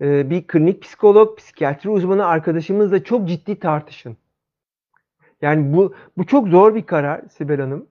e, 0.00 0.30
bir 0.30 0.46
klinik 0.46 0.82
psikolog, 0.82 1.38
psikiyatri 1.38 1.90
uzmanı 1.90 2.26
arkadaşımızla 2.26 3.04
çok 3.04 3.28
ciddi 3.28 3.58
tartışın. 3.58 4.16
Yani 5.42 5.72
bu 5.76 5.94
bu 6.16 6.26
çok 6.26 6.48
zor 6.48 6.74
bir 6.74 6.82
karar 6.82 7.22
Sibel 7.28 7.60
Hanım. 7.60 7.86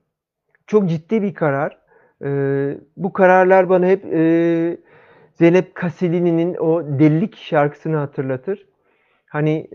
Çok 0.66 0.88
ciddi 0.88 1.22
bir 1.22 1.34
karar. 1.34 1.78
E, 2.24 2.30
bu 2.96 3.12
kararlar 3.12 3.68
bana 3.68 3.86
hep 3.86 4.04
e, 4.04 4.76
Zeynep 5.34 5.74
Kaselini'nin 5.74 6.54
o 6.54 6.98
delilik 6.98 7.36
şarkısını 7.36 7.96
hatırlatır. 7.96 8.66
Hani 9.26 9.68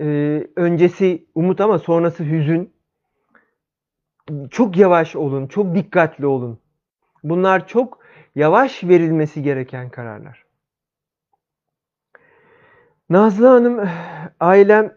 öncesi 0.56 1.26
umut 1.36 1.62
ama 1.62 1.80
sonrası 1.80 2.24
hüzün. 2.24 2.74
Çok 4.52 4.78
yavaş 4.78 5.16
olun, 5.16 5.48
çok 5.48 5.76
dikkatli 5.76 6.26
olun. 6.26 6.60
Bunlar 7.24 7.68
çok 7.68 8.00
yavaş 8.36 8.84
verilmesi 8.84 9.44
gereken 9.44 9.90
kararlar. 9.90 10.46
Nazlı 13.10 13.48
Hanım, 13.48 13.90
ailem 14.40 14.92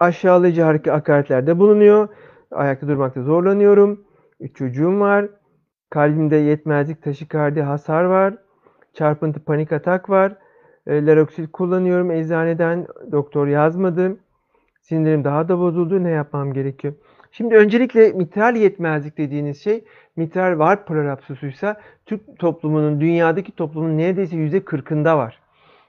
aşağılayıcı 0.00 0.62
hakaretlerde 0.62 1.58
bulunuyor. 1.58 2.08
Ayakta 2.50 2.88
durmakta 2.88 3.22
zorlanıyorum. 3.22 4.04
Üç 4.40 4.56
çocuğum 4.56 5.00
var. 5.00 5.28
Kalbimde 5.90 6.36
yetmezlik, 6.36 7.02
taşikardi, 7.02 7.62
hasar 7.62 8.04
var. 8.04 8.34
Çarpıntı, 8.94 9.44
panik 9.44 9.72
atak 9.72 10.10
var. 10.10 10.36
E, 10.86 11.26
kullanıyorum 11.52 12.10
eczaneden. 12.10 12.86
Doktor 13.12 13.46
yazmadı. 13.46 14.16
Sinirlerim 14.80 15.24
daha 15.24 15.48
da 15.48 15.58
bozuldu. 15.58 16.04
Ne 16.04 16.10
yapmam 16.10 16.52
gerekiyor? 16.52 16.94
Şimdi 17.32 17.54
öncelikle 17.54 18.12
mitral 18.12 18.56
yetmezlik 18.56 19.18
dediğiniz 19.18 19.62
şey 19.62 19.84
mitral 20.16 20.58
var 20.58 20.86
prolapsusuysa 20.86 21.80
Türk 22.06 22.38
toplumunun, 22.38 23.00
dünyadaki 23.00 23.52
toplumun 23.52 23.98
neredeyse 23.98 24.36
yüzde 24.36 24.58
40'ında 24.58 25.16
var. 25.16 25.38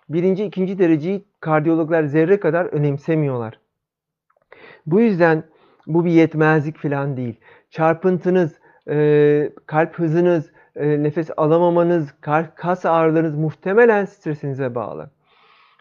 Birinci, 0.10 0.46
ikinci 0.46 0.80
dereceyi 0.80 1.26
kardiyologlar 1.40 2.04
zerre 2.04 2.40
kadar 2.40 2.66
önemsemiyorlar. 2.66 3.60
Bu 4.86 5.02
yüzden 5.02 5.44
bu 5.88 6.06
bir 6.06 6.12
yetmezlik 6.12 6.78
falan 6.78 7.18
değil. 7.18 7.36
Çarpıntınız, 7.70 8.60
e, 8.90 9.52
kalp 9.66 10.00
hızınız, 10.00 10.52
e, 10.76 11.04
nefes 11.04 11.30
alamamanız, 11.38 12.14
kas 12.56 12.86
ağrılarınız 12.86 13.36
muhtemelen 13.36 14.06
stresinize 14.06 14.76
bağlı. 14.76 15.10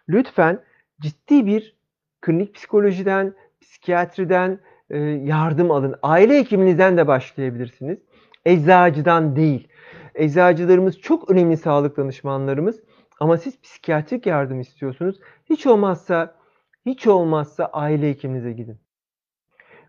Lütfen 0.08 0.60
ciddi 1.00 1.46
bir 1.46 1.76
klinik 2.20 2.54
psikolojiden, 2.54 3.34
psikiyatriden 3.60 4.58
yardım 4.98 5.70
alın. 5.70 5.94
Aile 6.02 6.38
hekiminizden 6.38 6.96
de 6.96 7.06
başlayabilirsiniz. 7.06 7.98
Eczacıdan 8.44 9.36
değil. 9.36 9.68
Eczacılarımız 10.14 11.00
çok 11.00 11.30
önemli 11.30 11.56
sağlık 11.56 11.96
danışmanlarımız 11.96 12.80
ama 13.20 13.36
siz 13.36 13.60
psikiyatrik 13.60 14.26
yardım 14.26 14.60
istiyorsunuz. 14.60 15.20
Hiç 15.50 15.66
olmazsa 15.66 16.34
hiç 16.86 17.06
olmazsa 17.06 17.64
aile 17.64 18.10
hekiminize 18.10 18.52
gidin. 18.52 18.78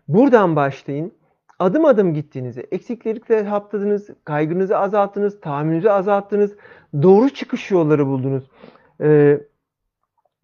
Buradan 0.08 0.56
başlayın. 0.56 1.12
Adım 1.58 1.84
adım 1.84 2.14
gittiğinizde 2.14 2.60
eksiklikleri 2.60 3.44
hapladınız, 3.44 4.10
kaygınızı 4.24 4.78
azalttınız, 4.78 5.40
tahammülünüzü 5.40 5.88
azalttınız, 5.88 6.56
doğru 7.02 7.30
çıkış 7.30 7.70
yolları 7.70 8.06
buldunuz. 8.06 8.44
Ee, 9.00 9.40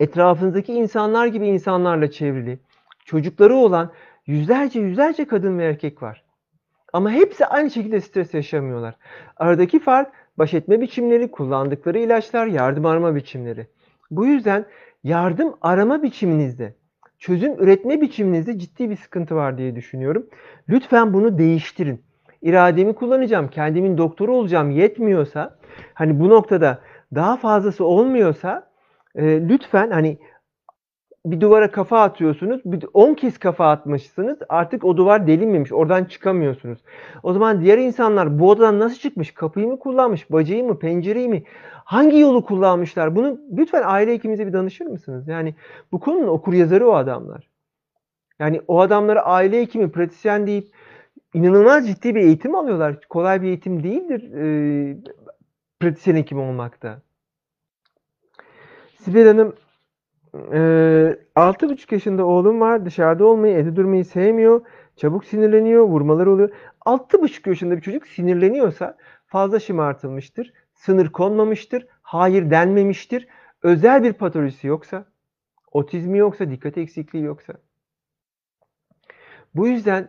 etrafınızdaki 0.01 0.73
insanlar 0.73 1.27
gibi 1.27 1.46
insanlarla 1.46 2.11
çevrili, 2.11 2.59
çocukları 3.05 3.55
olan 3.55 3.92
yüzlerce 4.31 4.81
yüzlerce 4.81 5.25
kadın 5.25 5.59
ve 5.59 5.64
erkek 5.64 6.03
var. 6.03 6.23
Ama 6.93 7.11
hepsi 7.11 7.47
aynı 7.47 7.71
şekilde 7.71 8.01
stres 8.01 8.35
yaşamıyorlar. 8.35 8.95
Aradaki 9.37 9.81
fark 9.81 10.12
baş 10.38 10.55
etme 10.55 10.81
biçimleri, 10.81 11.31
kullandıkları 11.31 11.99
ilaçlar, 11.99 12.47
yardım 12.47 12.87
arama 12.87 13.14
biçimleri. 13.14 13.66
Bu 14.11 14.27
yüzden 14.27 14.64
yardım 15.05 15.55
arama 15.62 16.03
biçiminizde, 16.03 16.75
çözüm 17.19 17.53
üretme 17.53 18.01
biçiminizde 18.01 18.59
ciddi 18.59 18.90
bir 18.90 18.97
sıkıntı 18.97 19.37
var 19.37 19.59
diye 19.59 19.77
düşünüyorum. 19.77 20.27
Lütfen 20.69 21.12
bunu 21.12 21.38
değiştirin. 21.38 22.03
İrademi 22.43 22.95
kullanacağım, 22.95 23.49
kendimin 23.49 23.99
doktoru 23.99 24.37
olacağım 24.37 24.71
yetmiyorsa, 24.71 25.59
hani 25.95 26.21
bu 26.21 26.29
noktada 26.29 26.79
daha 27.14 27.37
fazlası 27.37 27.85
olmuyorsa 27.85 28.71
e, 29.14 29.49
lütfen 29.49 29.90
hani 29.90 30.19
bir 31.27 31.41
duvara 31.41 31.71
kafa 31.71 32.03
atıyorsunuz. 32.03 32.63
10 32.95 33.15
kez 33.15 33.39
kafa 33.39 33.71
atmışsınız. 33.71 34.39
Artık 34.49 34.85
o 34.85 34.97
duvar 34.97 35.27
delinmemiş. 35.27 35.73
Oradan 35.73 36.05
çıkamıyorsunuz. 36.05 36.79
O 37.23 37.33
zaman 37.33 37.61
diğer 37.61 37.79
insanlar 37.79 38.39
bu 38.39 38.51
odadan 38.51 38.79
nasıl 38.79 38.99
çıkmış? 38.99 39.35
Kapıyı 39.35 39.67
mı 39.67 39.79
kullanmış? 39.79 40.33
Bacayı 40.33 40.65
mı? 40.65 40.79
Pencereyi 40.79 41.29
mi? 41.29 41.45
Hangi 41.85 42.19
yolu 42.19 42.45
kullanmışlar? 42.45 43.17
Bunu 43.17 43.41
lütfen 43.53 43.83
aile 43.85 44.13
hekimimize 44.13 44.47
bir 44.47 44.53
danışır 44.53 44.87
mısınız? 44.87 45.29
Yani 45.29 45.55
bu 45.93 46.01
konunun 46.01 46.29
okur 46.29 46.53
yazarı 46.53 46.89
o 46.89 46.95
adamlar. 46.95 47.51
Yani 48.39 48.61
o 48.69 48.81
adamlara 48.81 49.21
aile 49.21 49.61
hekimi, 49.61 49.93
pratisyen 49.93 50.47
deyip 50.47 50.69
inanılmaz 51.35 51.89
ciddi 51.89 52.15
bir 52.15 52.21
eğitim 52.21 52.55
alıyorlar. 52.55 53.01
Kolay 53.09 53.43
bir 53.43 53.47
eğitim 53.47 53.83
değildir 53.83 54.33
e, 54.35 54.97
pratisyen 55.81 56.17
hekim 56.17 56.41
olmakta. 56.41 57.03
Sibel 58.99 59.27
Hanım 59.27 59.55
ee, 60.35 61.16
6,5 61.37 61.95
yaşında 61.95 62.27
oğlum 62.27 62.61
var. 62.61 62.85
Dışarıda 62.85 63.25
olmayı, 63.25 63.57
evde 63.57 63.77
durmayı 63.77 64.05
sevmiyor. 64.05 64.61
Çabuk 64.97 65.25
sinirleniyor, 65.25 65.83
vurmalar 65.85 66.27
oluyor. 66.27 66.51
6,5 66.87 67.49
yaşında 67.49 67.77
bir 67.77 67.83
çocuk 67.83 68.07
sinirleniyorsa 68.07 68.97
fazla 69.27 69.61
şımartılmıştır. 69.61 70.53
Sınır 70.75 71.09
konmamıştır. 71.09 71.87
Hayır 72.03 72.51
denmemiştir. 72.51 73.29
Özel 73.62 74.03
bir 74.03 74.12
patolojisi 74.12 74.66
yoksa, 74.66 75.05
otizmi 75.73 76.19
yoksa, 76.19 76.51
dikkat 76.51 76.79
eksikliği 76.79 77.25
yoksa. 77.25 77.53
Bu 79.55 79.69
yüzden 79.69 80.09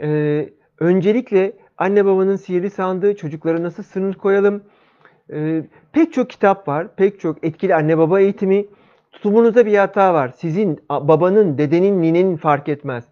e, 0.00 0.48
öncelikle 0.80 1.52
anne 1.78 2.04
babanın 2.04 2.36
sihirli 2.36 2.70
sandığı 2.70 3.16
çocuklara 3.16 3.62
nasıl 3.62 3.82
sınır 3.82 4.14
koyalım? 4.14 4.64
E, 5.32 5.64
pek 5.92 6.12
çok 6.12 6.30
kitap 6.30 6.68
var. 6.68 6.96
Pek 6.96 7.20
çok 7.20 7.44
etkili 7.44 7.74
anne 7.74 7.98
baba 7.98 8.20
eğitimi 8.20 8.66
Tutumunuzda 9.12 9.66
bir 9.66 9.78
hata 9.78 10.14
var. 10.14 10.32
Sizin, 10.36 10.80
babanın, 10.90 11.58
dedenin, 11.58 12.02
ninenin 12.02 12.36
fark 12.36 12.68
etmez. 12.68 13.04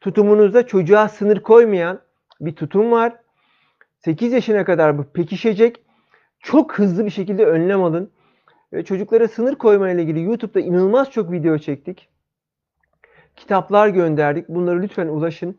Tutumunuzda 0.00 0.66
çocuğa 0.66 1.08
sınır 1.08 1.40
koymayan 1.40 2.00
bir 2.40 2.56
tutum 2.56 2.90
var. 2.90 3.16
8 3.98 4.32
yaşına 4.32 4.64
kadar 4.64 4.98
bu 4.98 5.04
pekişecek. 5.04 5.80
Çok 6.40 6.78
hızlı 6.78 7.04
bir 7.04 7.10
şekilde 7.10 7.46
önlem 7.46 7.82
alın. 7.82 8.10
Çocuklara 8.84 9.28
sınır 9.28 9.54
koyma 9.54 9.90
ile 9.90 10.02
ilgili 10.02 10.22
YouTube'da 10.22 10.60
inanılmaz 10.60 11.10
çok 11.10 11.32
video 11.32 11.58
çektik. 11.58 12.08
Kitaplar 13.36 13.88
gönderdik. 13.88 14.48
Bunları 14.48 14.82
lütfen 14.82 15.06
ulaşın. 15.06 15.56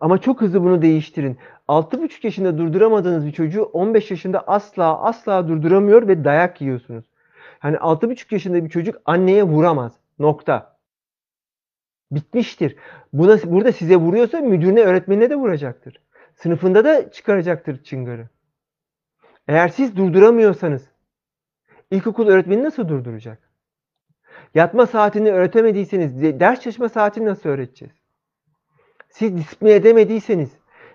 Ama 0.00 0.18
çok 0.18 0.40
hızlı 0.40 0.62
bunu 0.62 0.82
değiştirin. 0.82 1.38
6,5 1.68 2.26
yaşında 2.26 2.58
durduramadığınız 2.58 3.26
bir 3.26 3.32
çocuğu 3.32 3.62
15 3.62 4.10
yaşında 4.10 4.40
asla 4.46 5.02
asla 5.02 5.48
durduramıyor 5.48 6.08
ve 6.08 6.24
dayak 6.24 6.60
yiyorsunuz. 6.60 7.04
Hani 7.62 7.76
6,5 7.76 8.34
yaşında 8.34 8.64
bir 8.64 8.70
çocuk 8.70 9.02
anneye 9.04 9.42
vuramaz. 9.42 9.92
Nokta. 10.18 10.76
Bitmiştir. 12.10 12.76
Buna, 13.12 13.38
burada 13.44 13.72
size 13.72 13.96
vuruyorsa 13.96 14.40
müdürüne, 14.40 14.80
öğretmenine 14.80 15.30
de 15.30 15.36
vuracaktır. 15.36 16.00
Sınıfında 16.34 16.84
da 16.84 17.10
çıkaracaktır 17.10 17.82
çıngarı. 17.84 18.28
Eğer 19.48 19.68
siz 19.68 19.96
durduramıyorsanız 19.96 20.88
ilkokul 21.90 22.28
öğretmeni 22.28 22.62
nasıl 22.64 22.88
durduracak? 22.88 23.38
Yatma 24.54 24.86
saatini 24.86 25.32
öğretemediyseniz 25.32 26.40
ders 26.40 26.60
çalışma 26.60 26.88
saatini 26.88 27.24
nasıl 27.24 27.48
öğreteceğiz? 27.48 27.94
Siz 29.08 29.36
disiplin 29.36 29.68
edemediyseniz, 29.68 30.50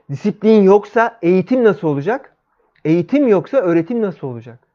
disiplin 0.10 0.64
yoksa 0.64 1.20
eğitim 1.22 1.64
nasıl 1.64 1.88
olacak? 1.88 2.38
Eğitim 2.86 3.28
yoksa 3.28 3.58
öğretim 3.58 4.02
nasıl 4.02 4.28
olacak? 4.28 4.67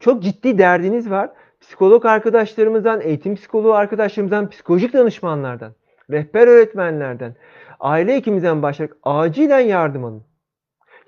Çok 0.00 0.22
ciddi 0.22 0.58
derdiniz 0.58 1.10
var. 1.10 1.30
Psikolog 1.60 2.06
arkadaşlarımızdan, 2.06 3.00
eğitim 3.00 3.34
psikoloğu 3.34 3.74
arkadaşlarımızdan, 3.74 4.50
psikolojik 4.50 4.92
danışmanlardan, 4.92 5.72
rehber 6.10 6.46
öğretmenlerden, 6.46 7.36
aile 7.80 8.14
hekimimizden 8.14 8.62
başlayarak 8.62 8.96
acilen 9.02 9.60
yardım 9.60 10.04
alın. 10.04 10.24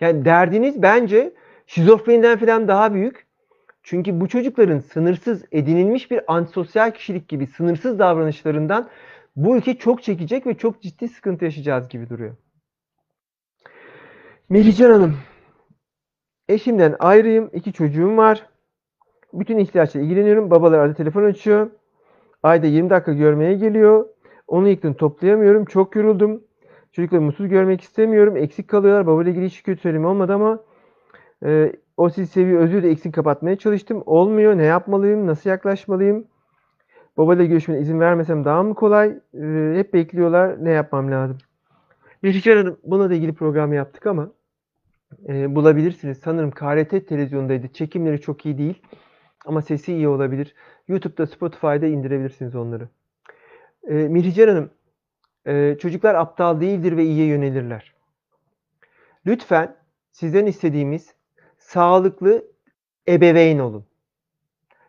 Yani 0.00 0.24
derdiniz 0.24 0.82
bence 0.82 1.34
şizofreniden 1.66 2.38
falan 2.38 2.68
daha 2.68 2.94
büyük. 2.94 3.26
Çünkü 3.82 4.20
bu 4.20 4.28
çocukların 4.28 4.78
sınırsız 4.78 5.44
edinilmiş 5.52 6.10
bir 6.10 6.34
antisosyal 6.34 6.90
kişilik 6.90 7.28
gibi 7.28 7.46
sınırsız 7.46 7.98
davranışlarından 7.98 8.88
bu 9.36 9.56
ülke 9.56 9.78
çok 9.78 10.02
çekecek 10.02 10.46
ve 10.46 10.54
çok 10.54 10.82
ciddi 10.82 11.08
sıkıntı 11.08 11.44
yaşayacağız 11.44 11.88
gibi 11.88 12.08
duruyor. 12.08 12.36
Melihcan 14.48 14.90
Hanım, 14.90 15.16
eşimden 16.48 16.96
ayrıyım, 16.98 17.50
iki 17.52 17.72
çocuğum 17.72 18.16
var. 18.16 18.46
Bütün 19.40 19.58
ihtiyaçla 19.58 20.00
ilgileniyorum. 20.00 20.50
Babalar 20.50 20.78
arada 20.78 20.94
telefon 20.94 21.24
açıyor. 21.24 21.70
Ayda 22.42 22.66
20 22.66 22.90
dakika 22.90 23.12
görmeye 23.12 23.54
geliyor. 23.54 24.06
Onu 24.48 24.68
yıktım 24.68 24.94
toplayamıyorum. 24.94 25.64
Çok 25.64 25.96
yoruldum. 25.96 26.42
Çocukları 26.92 27.22
mutsuz 27.22 27.48
görmek 27.48 27.80
istemiyorum. 27.80 28.36
Eksik 28.36 28.68
kalıyorlar. 28.68 29.06
Babayla 29.06 29.30
ilgili 29.32 29.46
hiç 29.46 29.62
kötü 29.62 29.80
söyleme 29.80 30.06
olmadı 30.06 30.34
ama 30.34 30.60
e, 31.44 31.72
o 31.96 32.10
sizi 32.10 32.26
seviyor 32.32 32.60
özür 32.60 32.82
de 32.82 32.90
eksik 32.90 33.14
kapatmaya 33.14 33.56
çalıştım. 33.56 34.02
Olmuyor. 34.06 34.58
Ne 34.58 34.64
yapmalıyım? 34.64 35.26
Nasıl 35.26 35.50
yaklaşmalıyım? 35.50 36.24
Babayla 37.16 37.44
görüşmene 37.44 37.80
izin 37.80 38.00
vermesem 38.00 38.44
daha 38.44 38.62
mı 38.62 38.74
kolay? 38.74 39.08
E, 39.34 39.74
hep 39.76 39.94
bekliyorlar. 39.94 40.64
Ne 40.64 40.70
yapmam 40.70 41.10
lazım? 41.10 41.38
Biricik 42.22 42.46
Hanım 42.46 42.76
buna 42.84 43.10
da 43.10 43.14
ilgili 43.14 43.34
program 43.34 43.72
yaptık 43.72 44.06
ama 44.06 44.30
e, 45.28 45.54
bulabilirsiniz. 45.54 46.18
Sanırım 46.18 46.50
KRT 46.50 47.08
televizyondaydı. 47.08 47.68
Çekimleri 47.68 48.20
çok 48.20 48.46
iyi 48.46 48.58
değil. 48.58 48.82
Ama 49.44 49.62
sesi 49.62 49.92
iyi 49.92 50.08
olabilir. 50.08 50.54
YouTube'da, 50.88 51.26
Spotify'da 51.26 51.86
indirebilirsiniz 51.86 52.54
onları. 52.54 52.88
E, 53.88 53.94
Mihrican 53.94 54.48
Hanım, 54.48 54.70
e, 55.46 55.76
çocuklar 55.80 56.14
aptal 56.14 56.60
değildir 56.60 56.96
ve 56.96 57.04
iyiye 57.04 57.26
yönelirler. 57.26 57.94
Lütfen 59.26 59.76
sizden 60.12 60.46
istediğimiz 60.46 61.14
sağlıklı 61.58 62.44
ebeveyn 63.08 63.58
olun. 63.58 63.86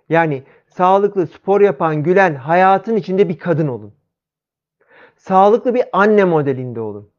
Yani 0.09 0.43
sağlıklı, 0.67 1.27
spor 1.27 1.61
yapan, 1.61 2.03
gülen, 2.03 2.35
hayatın 2.35 2.95
içinde 2.95 3.29
bir 3.29 3.39
kadın 3.39 3.67
olun. 3.67 3.93
Sağlıklı 5.17 5.75
bir 5.75 5.83
anne 5.91 6.23
modelinde 6.23 6.81
olun. 6.81 7.09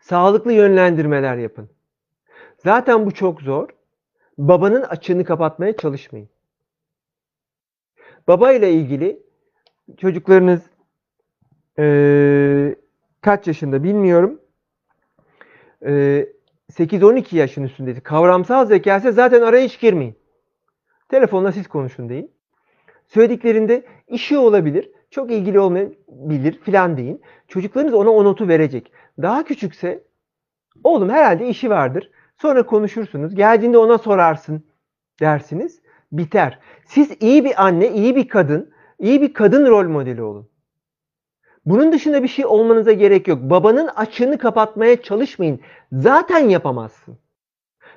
Sağlıklı 0.00 0.52
yönlendirmeler 0.52 1.36
yapın. 1.36 1.70
Zaten 2.58 3.06
bu 3.06 3.10
çok 3.10 3.42
zor. 3.42 3.68
Babanın 4.40 4.82
açığını 4.82 5.24
kapatmaya 5.24 5.76
çalışmayın. 5.76 6.28
Baba 8.28 8.52
ile 8.52 8.72
ilgili 8.72 9.22
çocuklarınız 9.96 10.62
ee, 11.78 12.76
kaç 13.20 13.46
yaşında 13.46 13.82
bilmiyorum. 13.82 14.40
Ee, 15.86 16.28
8-12 16.72 17.36
yaşın 17.36 17.62
üstündeki 17.62 18.00
kavramsal 18.00 18.66
zekası 18.66 19.12
zaten 19.12 19.42
araya 19.42 19.64
hiç 19.64 19.80
girmeyin. 19.80 20.14
Telefonla 21.08 21.52
siz 21.52 21.68
konuşun 21.68 22.08
deyin. 22.08 22.32
Söylediklerinde 23.06 23.84
işi 24.08 24.38
olabilir, 24.38 24.90
çok 25.10 25.30
ilgili 25.30 25.60
olmayabilir 25.60 26.58
filan 26.60 26.96
deyin. 26.96 27.22
Çocuklarınız 27.48 27.94
ona 27.94 28.10
o 28.10 28.24
notu 28.24 28.48
verecek. 28.48 28.92
Daha 29.22 29.44
küçükse 29.44 30.04
oğlum 30.84 31.10
herhalde 31.10 31.48
işi 31.48 31.70
vardır. 31.70 32.10
Sonra 32.42 32.66
konuşursunuz. 32.66 33.34
Geldiğinde 33.34 33.78
ona 33.78 33.98
sorarsın 33.98 34.64
dersiniz. 35.20 35.80
Biter. 36.12 36.58
Siz 36.86 37.16
iyi 37.20 37.44
bir 37.44 37.64
anne, 37.64 37.88
iyi 37.88 38.16
bir 38.16 38.28
kadın, 38.28 38.70
iyi 38.98 39.22
bir 39.22 39.32
kadın 39.32 39.66
rol 39.66 39.88
modeli 39.88 40.22
olun. 40.22 40.48
Bunun 41.66 41.92
dışında 41.92 42.22
bir 42.22 42.28
şey 42.28 42.46
olmanıza 42.46 42.92
gerek 42.92 43.28
yok. 43.28 43.38
Babanın 43.42 43.86
açığını 43.86 44.38
kapatmaya 44.38 45.02
çalışmayın. 45.02 45.60
Zaten 45.92 46.48
yapamazsın. 46.48 47.18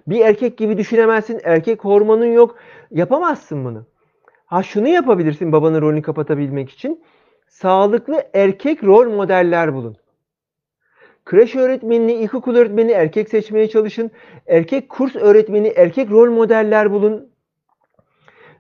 Bir 0.08 0.26
erkek 0.26 0.58
gibi 0.58 0.78
düşünemezsin. 0.78 1.42
Erkek 1.44 1.86
hormonun 1.86 2.26
yok. 2.26 2.56
Yapamazsın 2.92 3.66
bunu. 3.66 3.86
Ha 4.46 4.64
şunu 4.64 4.88
yapabilirsin 4.88 5.52
babanın 5.52 5.82
rolünü 5.82 6.02
kapatabilmek 6.02 6.70
için. 6.70 7.04
Sağlıklı 7.48 8.24
erkek 8.34 8.84
rol 8.84 9.14
modeller 9.14 9.74
bulun. 9.74 9.98
Kreş 11.26 11.56
öğretmenini, 11.56 12.14
ilkokul 12.14 12.56
öğretmeni 12.56 12.92
erkek 12.92 13.30
seçmeye 13.30 13.70
çalışın. 13.70 14.12
Erkek 14.48 14.90
kurs 14.90 15.16
öğretmeni, 15.16 15.68
erkek 15.68 16.12
rol 16.12 16.32
modeller 16.32 16.92
bulun. 16.92 17.30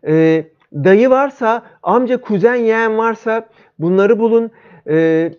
Ee, 0.08 0.46
dayı 0.74 1.10
varsa, 1.10 1.64
amca, 1.84 2.22
kuzen, 2.22 2.56
yeğen 2.56 2.98
varsa 2.98 3.50
bunları 3.80 4.20
bulun. 4.20 4.52
Ee, 4.88 5.34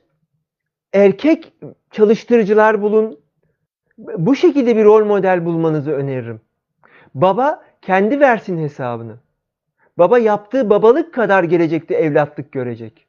erkek 0.92 1.52
çalıştırıcılar 1.90 2.82
bulun. 2.82 3.20
Bu 3.98 4.37
şekilde 4.37 4.76
bir 4.76 4.84
rol 4.84 5.04
model 5.04 5.44
bulmanızı 5.44 5.92
öneririm. 5.92 6.40
Baba 7.14 7.64
kendi 7.82 8.20
versin 8.20 8.58
hesabını. 8.58 9.16
Baba 9.98 10.18
yaptığı 10.18 10.70
babalık 10.70 11.14
kadar 11.14 11.44
gelecekte 11.44 11.94
evlatlık 11.94 12.52
görecek. 12.52 13.03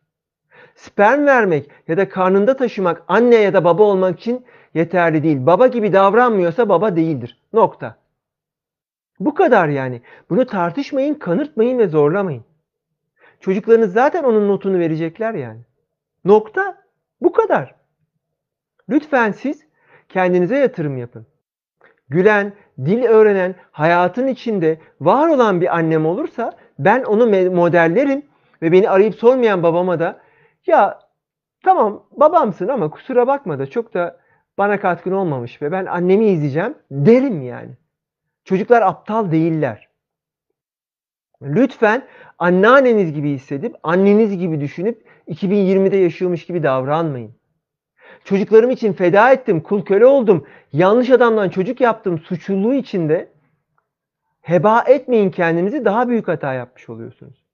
Sperm 0.75 1.25
vermek 1.25 1.69
ya 1.87 1.97
da 1.97 2.09
karnında 2.09 2.57
taşımak 2.57 3.03
anne 3.07 3.35
ya 3.35 3.53
da 3.53 3.63
baba 3.63 3.83
olmak 3.83 4.19
için 4.19 4.45
yeterli 4.73 5.23
değil. 5.23 5.45
Baba 5.45 5.67
gibi 5.67 5.93
davranmıyorsa 5.93 6.69
baba 6.69 6.95
değildir. 6.95 7.41
Nokta. 7.53 7.95
Bu 9.19 9.33
kadar 9.33 9.67
yani. 9.67 10.01
Bunu 10.29 10.45
tartışmayın, 10.45 11.13
kanırtmayın 11.13 11.79
ve 11.79 11.87
zorlamayın. 11.87 12.43
Çocuklarınız 13.39 13.93
zaten 13.93 14.23
onun 14.23 14.47
notunu 14.47 14.79
verecekler 14.79 15.33
yani. 15.33 15.59
Nokta. 16.25 16.85
Bu 17.21 17.31
kadar. 17.31 17.75
Lütfen 18.89 19.31
siz 19.31 19.65
kendinize 20.09 20.57
yatırım 20.57 20.97
yapın. 20.97 21.27
Gülen, 22.09 22.53
dil 22.85 23.03
öğrenen, 23.03 23.55
hayatın 23.71 24.27
içinde 24.27 24.79
var 25.01 25.27
olan 25.27 25.61
bir 25.61 25.75
annem 25.75 26.05
olursa 26.05 26.57
ben 26.79 27.03
onu 27.03 27.51
modellerim 27.51 28.25
ve 28.61 28.71
beni 28.71 28.89
arayıp 28.89 29.15
sormayan 29.15 29.63
babama 29.63 29.99
da 29.99 30.24
ya 30.67 30.99
tamam 31.63 32.03
babamsın 32.11 32.67
ama 32.67 32.89
kusura 32.89 33.27
bakma 33.27 33.59
da 33.59 33.67
çok 33.67 33.93
da 33.93 34.19
bana 34.57 34.79
katkın 34.79 35.11
olmamış 35.11 35.61
ve 35.61 35.71
ben 35.71 35.85
annemi 35.85 36.25
izleyeceğim 36.25 36.75
derim 36.91 37.41
yani. 37.41 37.71
Çocuklar 38.43 38.81
aptal 38.81 39.31
değiller. 39.31 39.89
Lütfen 41.41 42.07
anneanneniz 42.39 43.13
gibi 43.13 43.31
hissedip, 43.31 43.75
anneniz 43.83 44.37
gibi 44.37 44.61
düşünüp 44.61 45.05
2020'de 45.27 45.97
yaşıyormuş 45.97 46.45
gibi 46.45 46.63
davranmayın. 46.63 47.35
Çocuklarım 48.23 48.69
için 48.69 48.93
feda 48.93 49.31
ettim, 49.31 49.61
kul 49.61 49.85
köle 49.85 50.05
oldum, 50.05 50.47
yanlış 50.73 51.09
adamdan 51.09 51.49
çocuk 51.49 51.81
yaptım 51.81 52.19
suçluluğu 52.19 52.73
içinde 52.73 53.31
heba 54.41 54.81
etmeyin 54.87 55.31
kendinizi 55.31 55.85
daha 55.85 56.09
büyük 56.09 56.27
hata 56.27 56.53
yapmış 56.53 56.89
oluyorsunuz. 56.89 57.45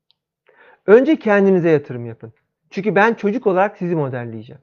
Önce 0.85 1.15
kendinize 1.15 1.69
yatırım 1.69 2.05
yapın. 2.05 2.33
Çünkü 2.71 2.95
ben 2.95 3.13
çocuk 3.13 3.47
olarak 3.47 3.77
sizi 3.77 3.95
modelleyeceğim. 3.95 4.61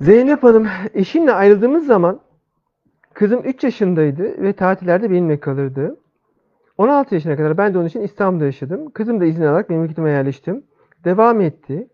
Zeynep 0.00 0.42
Hanım, 0.42 0.68
eşimle 0.94 1.32
ayrıldığımız 1.32 1.86
zaman 1.86 2.20
kızım 3.14 3.42
3 3.44 3.64
yaşındaydı 3.64 4.42
ve 4.42 4.52
tatillerde 4.52 5.10
benimle 5.10 5.40
kalırdı. 5.40 6.00
16 6.78 7.14
yaşına 7.14 7.36
kadar 7.36 7.58
ben 7.58 7.74
de 7.74 7.78
onun 7.78 7.86
için 7.86 8.00
İstanbul'da 8.00 8.44
yaşadım. 8.44 8.90
Kızım 8.90 9.20
da 9.20 9.24
izin 9.24 9.42
alarak 9.42 9.70
memleketime 9.70 10.10
yerleştim. 10.10 10.64
Devam 11.04 11.40
etti. 11.40 11.88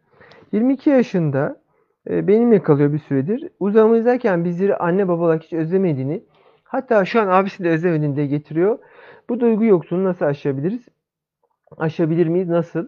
22 0.52 0.90
yaşında 0.90 1.62
e, 2.11 2.28
benimle 2.28 2.62
kalıyor 2.62 2.92
bir 2.92 2.98
süredir. 2.98 3.48
Uzamı 3.61 3.96
izlerken 3.96 4.44
bizleri 4.44 4.76
anne 4.76 5.08
baba 5.08 5.24
olarak 5.24 5.42
hiç 5.42 5.52
özlemediğini, 5.52 6.24
hatta 6.64 7.04
şu 7.04 7.20
an 7.20 7.28
abisi 7.28 7.64
de 7.64 7.70
özlemediğini 7.70 8.16
de 8.16 8.26
getiriyor. 8.26 8.78
Bu 9.28 9.40
duygu 9.40 9.64
yoksunluğu 9.64 10.04
nasıl 10.04 10.24
aşabiliriz? 10.24 10.88
Aşabilir 11.78 12.26
miyiz? 12.26 12.48
Nasıl? 12.48 12.87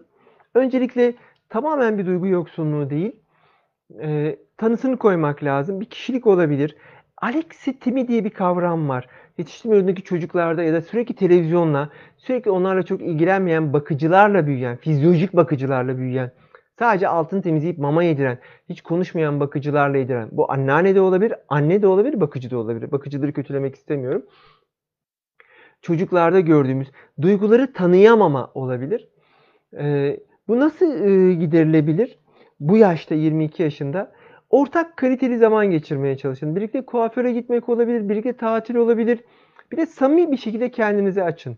Öncelikle 0.53 1.13
tamamen 1.49 1.97
bir 1.97 2.05
duygu 2.05 2.27
yoksunluğu 2.27 2.89
değil, 2.89 3.15
e, 4.01 4.37
tanısını 4.57 4.97
koymak 4.97 5.43
lazım. 5.43 5.81
Bir 5.81 5.85
kişilik 5.85 6.27
olabilir. 6.27 6.75
Alexitimi 7.17 8.07
diye 8.07 8.23
bir 8.23 8.29
kavram 8.29 8.89
var. 8.89 9.07
Yetiştirme 9.37 9.75
yolundaki 9.75 10.03
çocuklarda 10.03 10.63
ya 10.63 10.73
da 10.73 10.81
sürekli 10.81 11.15
televizyonla, 11.15 11.89
sürekli 12.17 12.51
onlarla 12.51 12.83
çok 12.83 13.01
ilgilenmeyen 13.01 13.73
bakıcılarla 13.73 14.47
büyüyen, 14.47 14.77
fizyolojik 14.77 15.35
bakıcılarla 15.35 15.97
büyüyen, 15.97 16.31
sadece 16.79 17.07
altını 17.07 17.41
temizleyip 17.41 17.77
mama 17.77 18.03
yediren, 18.03 18.39
hiç 18.69 18.81
konuşmayan 18.81 19.39
bakıcılarla 19.39 19.97
yediren. 19.97 20.29
Bu 20.31 20.51
anneanne 20.51 20.95
de 20.95 21.01
olabilir, 21.01 21.33
anne 21.49 21.81
de 21.81 21.87
olabilir, 21.87 22.21
bakıcı 22.21 22.51
da 22.51 22.57
olabilir. 22.57 22.91
Bakıcıları 22.91 23.33
kötülemek 23.33 23.75
istemiyorum. 23.75 24.25
Çocuklarda 25.85 26.39
gördüğümüz 26.39 26.91
duyguları 27.21 27.73
tanıyamama 27.73 28.51
olabilir. 28.53 29.09
Ee, 29.77 30.19
bu 30.47 30.59
nasıl 30.59 30.85
e, 30.85 31.33
giderilebilir? 31.33 32.19
Bu 32.59 32.77
yaşta 32.77 33.15
22 33.15 33.63
yaşında 33.63 34.11
ortak 34.49 34.97
kaliteli 34.97 35.37
zaman 35.37 35.71
geçirmeye 35.71 36.17
çalışın. 36.17 36.55
Birlikte 36.55 36.85
kuaföre 36.85 37.31
gitmek 37.31 37.69
olabilir, 37.69 38.09
birlikte 38.09 38.33
tatil 38.33 38.75
olabilir. 38.75 39.19
Bir 39.71 39.77
de 39.77 39.85
samimi 39.85 40.31
bir 40.31 40.37
şekilde 40.37 40.71
kendinizi 40.71 41.23
açın. 41.23 41.57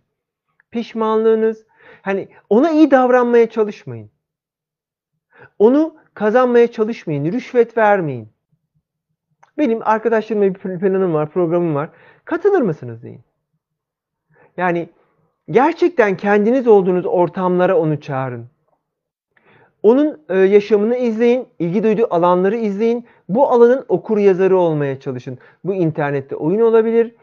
Pişmanlığınız, 0.71 1.65
hani 2.01 2.27
ona 2.49 2.71
iyi 2.71 2.91
davranmaya 2.91 3.49
çalışmayın. 3.49 4.09
Onu 5.59 5.95
kazanmaya 6.13 6.71
çalışmayın, 6.71 7.31
rüşvet 7.31 7.77
vermeyin. 7.77 8.29
Benim 9.57 9.79
arkadaşlarımla 9.83 10.45
bir 10.45 10.79
planım 10.79 11.13
var, 11.13 11.29
programım 11.29 11.75
var. 11.75 11.89
Katılır 12.25 12.61
mısınız 12.61 13.03
deyin. 13.03 13.26
Yani 14.57 14.89
gerçekten 15.51 16.17
kendiniz 16.17 16.67
olduğunuz 16.67 17.05
ortamlara 17.05 17.77
onu 17.77 18.01
çağırın. 18.01 18.45
Onun 19.83 20.21
e, 20.29 20.37
yaşamını 20.37 20.97
izleyin, 20.97 21.47
ilgi 21.59 21.83
duyduğu 21.83 22.07
alanları 22.09 22.57
izleyin. 22.57 23.05
Bu 23.29 23.49
alanın 23.49 23.85
okur 23.87 24.17
yazarı 24.17 24.57
olmaya 24.57 24.99
çalışın. 24.99 25.37
Bu 25.63 25.73
internette 25.73 26.35
oyun 26.35 26.59
olabilir, 26.59 27.15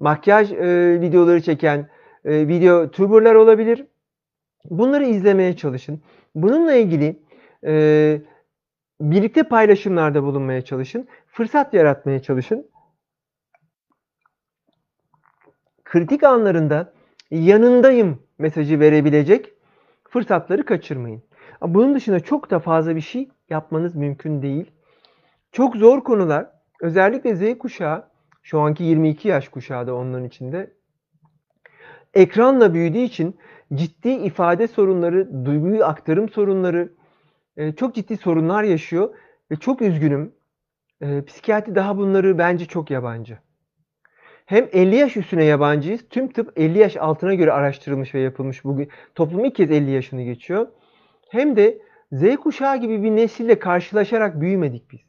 makyaj 0.00 0.52
e, 0.52 1.00
videoları 1.00 1.42
çeken 1.42 1.88
e, 2.24 2.48
video 2.48 2.90
tuberlar 2.90 3.34
olabilir. 3.34 3.86
Bunları 4.70 5.04
izlemeye 5.04 5.56
çalışın. 5.56 6.00
Bununla 6.34 6.74
ilgili 6.74 7.16
birlikte 9.00 9.42
paylaşımlarda 9.42 10.22
bulunmaya 10.22 10.62
çalışın. 10.62 11.08
Fırsat 11.26 11.74
yaratmaya 11.74 12.22
çalışın. 12.22 12.66
Kritik 15.90 16.22
anlarında 16.22 16.92
yanındayım 17.30 18.22
mesajı 18.38 18.80
verebilecek 18.80 19.52
fırsatları 20.08 20.64
kaçırmayın. 20.64 21.22
Bunun 21.62 21.94
dışında 21.94 22.20
çok 22.20 22.50
da 22.50 22.58
fazla 22.58 22.96
bir 22.96 23.00
şey 23.00 23.28
yapmanız 23.48 23.94
mümkün 23.94 24.42
değil. 24.42 24.70
Çok 25.52 25.76
zor 25.76 26.04
konular. 26.04 26.46
Özellikle 26.80 27.36
Z 27.36 27.58
kuşağı, 27.58 28.04
şu 28.42 28.60
anki 28.60 28.84
22 28.84 29.28
yaş 29.28 29.48
kuşağı 29.48 29.86
da 29.86 29.94
onların 29.94 30.26
içinde. 30.26 30.72
Ekranla 32.14 32.74
büyüdüğü 32.74 32.98
için 32.98 33.38
ciddi 33.74 34.10
ifade 34.10 34.68
sorunları, 34.68 35.44
duyguyu 35.44 35.84
aktarım 35.84 36.28
sorunları, 36.28 36.92
e, 37.56 37.72
çok 37.72 37.94
ciddi 37.94 38.16
sorunlar 38.16 38.62
yaşıyor. 38.62 39.14
Ve 39.50 39.56
çok 39.56 39.82
üzgünüm. 39.82 40.32
E, 41.00 41.24
psikiyatri 41.24 41.74
daha 41.74 41.96
bunları 41.96 42.38
bence 42.38 42.66
çok 42.66 42.90
yabancı. 42.90 43.38
Hem 44.50 44.68
50 44.72 44.96
yaş 44.96 45.16
üstüne 45.16 45.44
yabancıyız. 45.44 46.00
Tüm 46.10 46.28
tıp 46.28 46.52
50 46.56 46.78
yaş 46.78 46.96
altına 46.96 47.34
göre 47.34 47.52
araştırılmış 47.52 48.14
ve 48.14 48.20
yapılmış 48.20 48.64
bugün. 48.64 48.88
Toplum 49.14 49.44
ilk 49.44 49.54
kez 49.54 49.70
50 49.70 49.90
yaşını 49.90 50.22
geçiyor. 50.22 50.68
Hem 51.28 51.56
de 51.56 51.78
Z 52.12 52.36
kuşağı 52.36 52.76
gibi 52.76 53.02
bir 53.02 53.10
nesille 53.10 53.58
karşılaşarak 53.58 54.40
büyümedik 54.40 54.90
biz. 54.90 55.00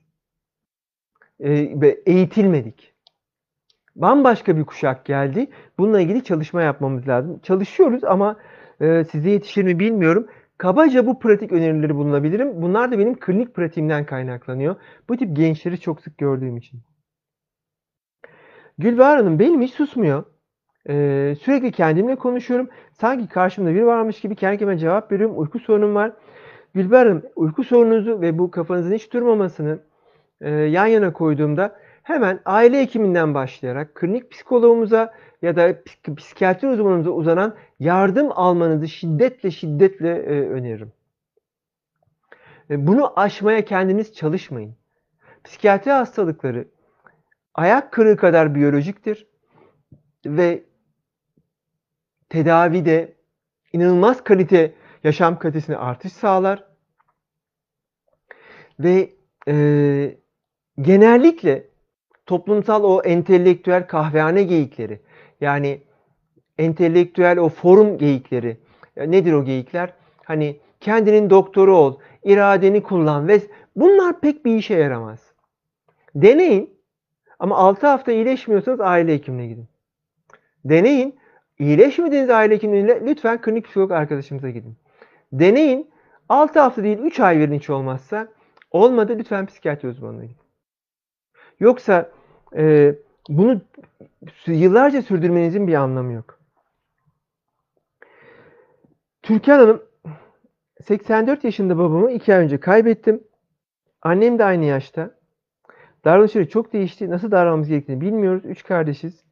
Ve 1.82 2.02
eğitilmedik. 2.06 2.94
Bambaşka 3.96 4.58
bir 4.58 4.64
kuşak 4.64 5.06
geldi. 5.06 5.48
Bununla 5.78 6.02
ilgili 6.02 6.24
çalışma 6.24 6.62
yapmamız 6.62 7.08
lazım. 7.08 7.40
Çalışıyoruz 7.40 8.04
ama 8.04 8.38
e, 8.82 9.04
size 9.12 9.30
yetişir 9.30 9.64
mi 9.64 9.80
bilmiyorum. 9.80 10.28
Kabaca 10.58 11.06
bu 11.08 11.20
pratik 11.20 11.52
önerileri 11.52 11.96
bulunabilirim. 11.96 12.62
Bunlar 12.62 12.92
da 12.92 13.00
benim 13.00 13.20
klinik 13.20 13.56
pratiğimden 13.56 14.06
kaynaklanıyor. 14.06 14.76
Bu 15.10 15.18
tip 15.18 15.36
gençleri 15.36 15.80
çok 15.80 16.02
sık 16.02 16.18
gördüğüm 16.18 16.58
için. 16.58 16.82
Gülbahar 18.82 19.18
Hanım 19.18 19.40
benim 19.40 19.62
hiç 19.62 19.74
susmuyor. 19.74 20.24
Ee, 20.90 21.36
sürekli 21.42 21.72
kendimle 21.72 22.16
konuşuyorum. 22.16 22.70
Sanki 22.94 23.28
karşımda 23.28 23.74
biri 23.74 23.86
varmış 23.86 24.22
gibi 24.22 24.36
kendi 24.36 24.58
kendime 24.58 24.78
cevap 24.78 25.12
veriyorum. 25.12 25.40
Uyku 25.40 25.60
sorunum 25.60 25.96
var. 25.96 26.12
Gülbahar 26.74 27.08
Hanım 27.08 27.24
uyku 27.36 27.64
sorununuzu 27.64 28.22
ve 28.22 28.38
bu 28.40 28.52
kafanızın 28.52 28.94
hiç 28.94 29.14
durmamasını 29.14 29.80
e, 30.42 30.50
yan 30.50 30.86
yana 30.88 31.14
koyduğumda 31.14 31.76
hemen 32.04 32.40
aile 32.46 32.82
hekiminden 32.82 33.34
başlayarak 33.34 33.96
klinik 33.96 34.32
psikoloğumuza 34.32 35.14
ya 35.42 35.56
da 35.56 35.72
psik- 35.72 36.16
psikiyatri 36.16 36.68
uzmanımıza 36.68 37.10
uzanan 37.10 37.56
yardım 37.80 38.32
almanızı 38.32 38.88
şiddetle 38.88 39.52
şiddetle 39.52 40.10
e, 40.10 40.50
öneririm. 40.50 40.92
E, 42.70 42.88
bunu 42.88 43.20
aşmaya 43.20 43.66
kendiniz 43.66 44.14
çalışmayın. 44.14 44.76
Psikiyatri 45.44 45.92
hastalıkları 45.92 46.68
ayak 47.56 47.92
kırığı 47.92 48.18
kadar 48.18 48.56
biyolojiktir 48.56 49.28
ve 50.26 50.64
tedavide 52.30 53.14
inanılmaz 53.74 54.24
kalite, 54.24 54.74
yaşam 55.04 55.40
kalitesine 55.40 55.78
artış 55.78 56.14
sağlar 56.14 56.64
ve 58.80 59.10
e, 59.48 60.18
genellikle 60.82 61.68
toplumsal 62.26 62.84
o 62.84 63.02
entelektüel 63.02 63.88
kahvehane 63.88 64.44
geyikleri 64.44 65.02
yani 65.42 65.82
entelektüel 66.58 67.38
o 67.38 67.50
forum 67.50 67.98
geyikleri 67.98 68.58
nedir 68.98 69.34
o 69.34 69.46
geyikler? 69.46 69.94
Hani 70.26 70.60
kendinin 70.80 71.30
doktoru 71.30 71.78
ol, 71.78 72.00
iradeni 72.24 72.84
kullan 72.84 73.28
ve 73.28 73.42
bunlar 73.76 74.22
pek 74.22 74.46
bir 74.46 74.56
işe 74.56 74.74
yaramaz. 74.74 75.20
Deneyin 76.16 76.71
ama 77.42 77.58
6 77.58 77.88
hafta 77.88 78.12
iyileşmiyorsanız 78.12 78.82
aile 78.82 79.14
hekimine 79.14 79.48
gidin. 79.48 79.68
Deneyin. 80.66 81.20
İyileşmediğiniz 81.60 82.30
aile 82.30 82.54
hekimliğine 82.56 83.06
lütfen 83.06 83.42
klinik 83.42 83.66
psikolog 83.66 83.92
arkadaşımıza 83.92 84.50
gidin. 84.50 84.76
Deneyin. 85.34 85.92
6 86.30 86.60
hafta 86.60 86.84
değil 86.84 86.98
3 86.98 87.20
ay 87.20 87.40
verin 87.40 87.54
hiç 87.54 87.70
olmazsa. 87.70 88.28
Olmadı 88.72 89.16
lütfen 89.20 89.46
psikiyatri 89.46 89.88
uzmanına 89.88 90.24
gidin. 90.24 90.38
Yoksa 91.60 92.12
e, 92.56 92.96
bunu 93.30 93.62
yıllarca 94.48 95.02
sürdürmenizin 95.02 95.68
bir 95.68 95.74
anlamı 95.74 96.14
yok. 96.14 96.40
Türkan 99.22 99.60
Hanım 99.60 99.84
84 100.88 101.44
yaşında 101.44 101.78
babamı 101.78 102.12
2 102.12 102.36
ay 102.36 102.44
önce 102.44 102.60
kaybettim. 102.60 103.24
Annem 104.02 104.40
de 104.40 104.44
aynı 104.44 104.66
yaşta. 104.66 105.21
Davranışları 106.06 106.50
çok 106.50 106.74
değişti. 106.74 107.10
Nasıl 107.10 107.32
davranmamız 107.32 107.68
gerektiğini 107.68 108.02
bilmiyoruz. 108.02 108.46
Üç 108.46 108.64
kardeşiz. 108.64 109.24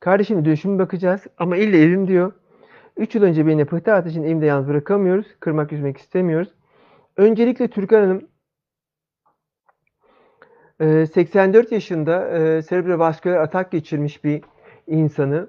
Kardeşimle 0.00 0.44
dönüşümü 0.44 0.78
bakacağız 0.78 1.26
ama 1.38 1.56
ille 1.56 1.82
evim 1.82 2.08
diyor. 2.08 2.32
Üç 2.96 3.14
yıl 3.14 3.22
önce 3.22 3.46
beni 3.46 3.64
pıhtı 3.64 4.08
için 4.08 4.22
evimde 4.22 4.46
yalnız 4.46 4.68
bırakamıyoruz. 4.68 5.26
Kırmak 5.40 5.72
üzmek 5.72 5.96
istemiyoruz. 5.96 6.48
Öncelikle 7.16 7.68
Türkan 7.68 8.00
Hanım 8.00 8.28
84 11.06 11.72
yaşında 11.72 12.28
serebrovasküler 12.62 13.36
atak 13.36 13.70
geçirmiş 13.72 14.24
bir 14.24 14.42
insanı 14.86 15.48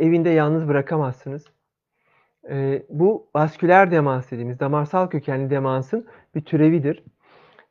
evinde 0.00 0.30
yalnız 0.30 0.68
bırakamazsınız. 0.68 1.44
Bu 2.88 3.26
vasküler 3.34 3.90
demans 3.90 4.30
dediğimiz 4.30 4.60
damarsal 4.60 5.06
kökenli 5.06 5.50
demansın 5.50 6.06
bir 6.34 6.44
türevidir. 6.44 7.04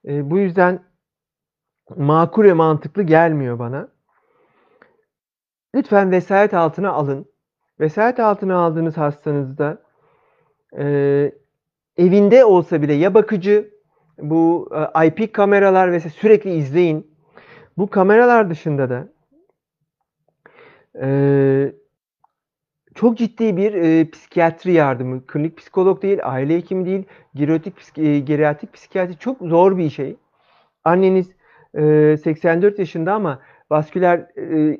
Bu 0.05 0.39
yüzden 0.39 0.79
makul 1.95 2.43
ve 2.43 2.53
mantıklı 2.53 3.03
gelmiyor 3.03 3.59
bana. 3.59 3.87
Lütfen 5.75 6.11
vesayet 6.11 6.53
altına 6.53 6.91
alın. 6.91 7.25
Vesayet 7.79 8.19
altına 8.19 8.57
aldığınız 8.57 8.97
hastanızda 8.97 9.81
e, 10.77 10.85
evinde 11.97 12.45
olsa 12.45 12.81
bile 12.81 12.93
ya 12.93 13.13
bakıcı, 13.13 13.73
bu 14.17 14.69
e, 14.95 15.07
IP 15.07 15.33
kameralar 15.33 15.91
ve 15.91 15.99
sürekli 15.99 16.53
izleyin. 16.53 17.17
Bu 17.77 17.89
kameralar 17.89 18.49
dışında 18.49 18.89
da 18.89 19.07
e, 21.01 21.07
çok 22.95 23.17
ciddi 23.17 23.57
bir 23.57 23.73
e, 23.73 24.09
psikiyatri 24.09 24.71
yardımı, 24.73 25.27
klinik 25.27 25.57
psikolog 25.57 26.01
değil, 26.01 26.19
aile 26.23 26.55
hekimi 26.55 26.85
değil, 26.85 27.03
geriatrik, 27.35 27.97
e, 27.97 28.19
geriatrik 28.19 28.73
psikiyatri 28.73 29.17
çok 29.17 29.41
zor 29.41 29.77
bir 29.77 29.89
şey. 29.89 30.15
Anneniz 30.83 31.36
84 31.77 32.79
yaşında 32.79 33.13
ama 33.13 33.39
vasküler 33.71 34.27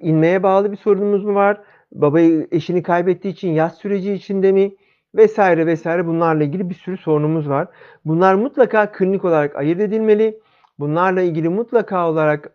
inmeye 0.01 0.43
bağlı 0.43 0.71
bir 0.71 0.77
sorunumuz 0.77 1.23
mu 1.25 1.35
var? 1.35 1.61
Babayı 1.91 2.47
eşini 2.51 2.83
kaybettiği 2.83 3.33
için 3.33 3.51
yaz 3.51 3.77
süreci 3.77 4.13
içinde 4.13 4.51
mi? 4.51 4.75
Vesaire 5.15 5.65
vesaire 5.65 6.07
bunlarla 6.07 6.43
ilgili 6.43 6.69
bir 6.69 6.75
sürü 6.75 6.97
sorunumuz 6.97 7.49
var. 7.49 7.67
Bunlar 8.05 8.35
mutlaka 8.35 8.91
klinik 8.91 9.25
olarak 9.25 9.55
ayırt 9.55 9.79
edilmeli. 9.79 10.39
Bunlarla 10.79 11.21
ilgili 11.21 11.49
mutlaka 11.49 12.09
olarak 12.09 12.51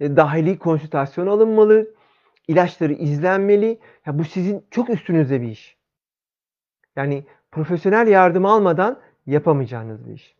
dahili 0.00 0.58
konsültasyon 0.58 1.26
alınmalı. 1.26 1.94
İlaçları 2.48 2.92
izlenmeli. 2.92 3.78
Ya 4.06 4.18
bu 4.18 4.24
sizin 4.24 4.64
çok 4.70 4.90
üstünüzde 4.90 5.40
bir 5.40 5.48
iş. 5.48 5.76
Yani 6.96 7.24
profesyonel 7.50 8.08
yardım 8.08 8.46
almadan 8.46 9.00
yapamayacağınız 9.26 10.06
bir 10.06 10.12
iş. 10.12 10.36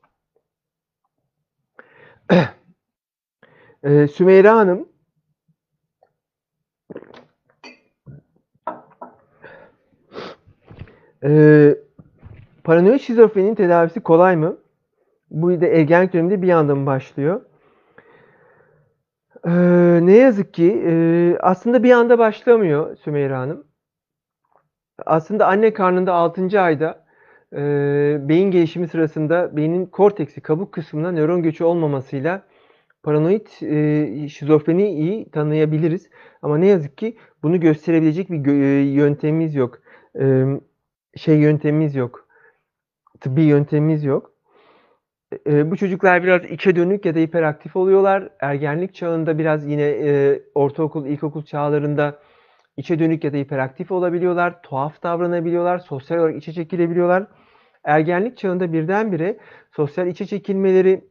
Ee, 3.85 4.09
Sümeyra 4.09 4.57
Hanım 4.57 4.89
ee, 11.24 11.74
paranoid 12.64 13.01
şizofreninin 13.01 13.55
tedavisi 13.55 14.01
kolay 14.01 14.37
mı? 14.37 14.57
Bu 15.30 15.61
da 15.61 15.66
ergenlik 15.66 16.12
döneminde 16.12 16.43
bir 16.43 16.49
anda 16.49 16.74
mı 16.74 16.87
başlıyor? 16.87 17.41
Ee, 19.47 19.51
ne 20.03 20.16
yazık 20.16 20.55
ki 20.55 20.82
e, 20.87 21.37
aslında 21.41 21.82
bir 21.82 21.93
anda 21.93 22.18
başlamıyor 22.18 22.97
Sümeyra 22.97 23.39
Hanım. 23.39 23.66
Aslında 25.07 25.47
anne 25.47 25.72
karnında 25.72 26.12
6. 26.12 26.61
ayda 26.61 27.05
e, 27.53 27.59
beyin 28.28 28.51
gelişimi 28.51 28.89
sırasında 28.89 29.57
beynin 29.57 29.87
korteksi, 29.87 30.41
kabuk 30.41 30.72
kısmında 30.72 31.12
nöron 31.12 31.43
göçü 31.43 31.64
olmamasıyla 31.64 32.43
paranoid 33.05 33.46
e, 33.62 34.28
şizofreniyi 34.28 35.30
tanıyabiliriz. 35.30 36.11
Ama 36.42 36.59
ne 36.59 36.66
yazık 36.66 36.98
ki 36.98 37.16
bunu 37.42 37.61
gösterebilecek 37.61 38.30
bir 38.30 38.38
gö- 38.38 38.92
yöntemimiz 38.92 39.55
yok. 39.55 39.78
E, 40.20 40.44
şey 41.16 41.38
yöntemimiz 41.38 41.94
yok. 41.94 42.28
Tıbbi 43.20 43.42
yöntemimiz 43.42 44.05
yok. 44.05 44.32
E, 45.46 45.70
bu 45.70 45.76
çocuklar 45.76 46.22
biraz 46.22 46.44
içe 46.44 46.76
dönük 46.76 47.05
ya 47.05 47.14
da 47.14 47.18
hiperaktif 47.18 47.76
oluyorlar. 47.76 48.28
Ergenlik 48.40 48.94
çağında 48.94 49.38
biraz 49.38 49.66
yine 49.66 49.82
e, 49.82 50.42
ortaokul, 50.55 51.07
ilkokul 51.07 51.44
çağlarında 51.44 52.18
içe 52.76 52.98
dönük 52.98 53.24
ya 53.24 53.32
da 53.32 53.36
hiperaktif 53.36 53.92
olabiliyorlar. 53.92 54.62
Tuhaf 54.62 55.02
davranabiliyorlar. 55.02 55.78
Sosyal 55.78 56.18
olarak 56.18 56.36
içe 56.36 56.52
çekilebiliyorlar. 56.52 57.26
Ergenlik 57.84 58.36
çağında 58.38 58.72
birdenbire 58.72 59.38
sosyal 59.76 60.07
içe 60.07 60.26
çekilmeleri, 60.26 61.05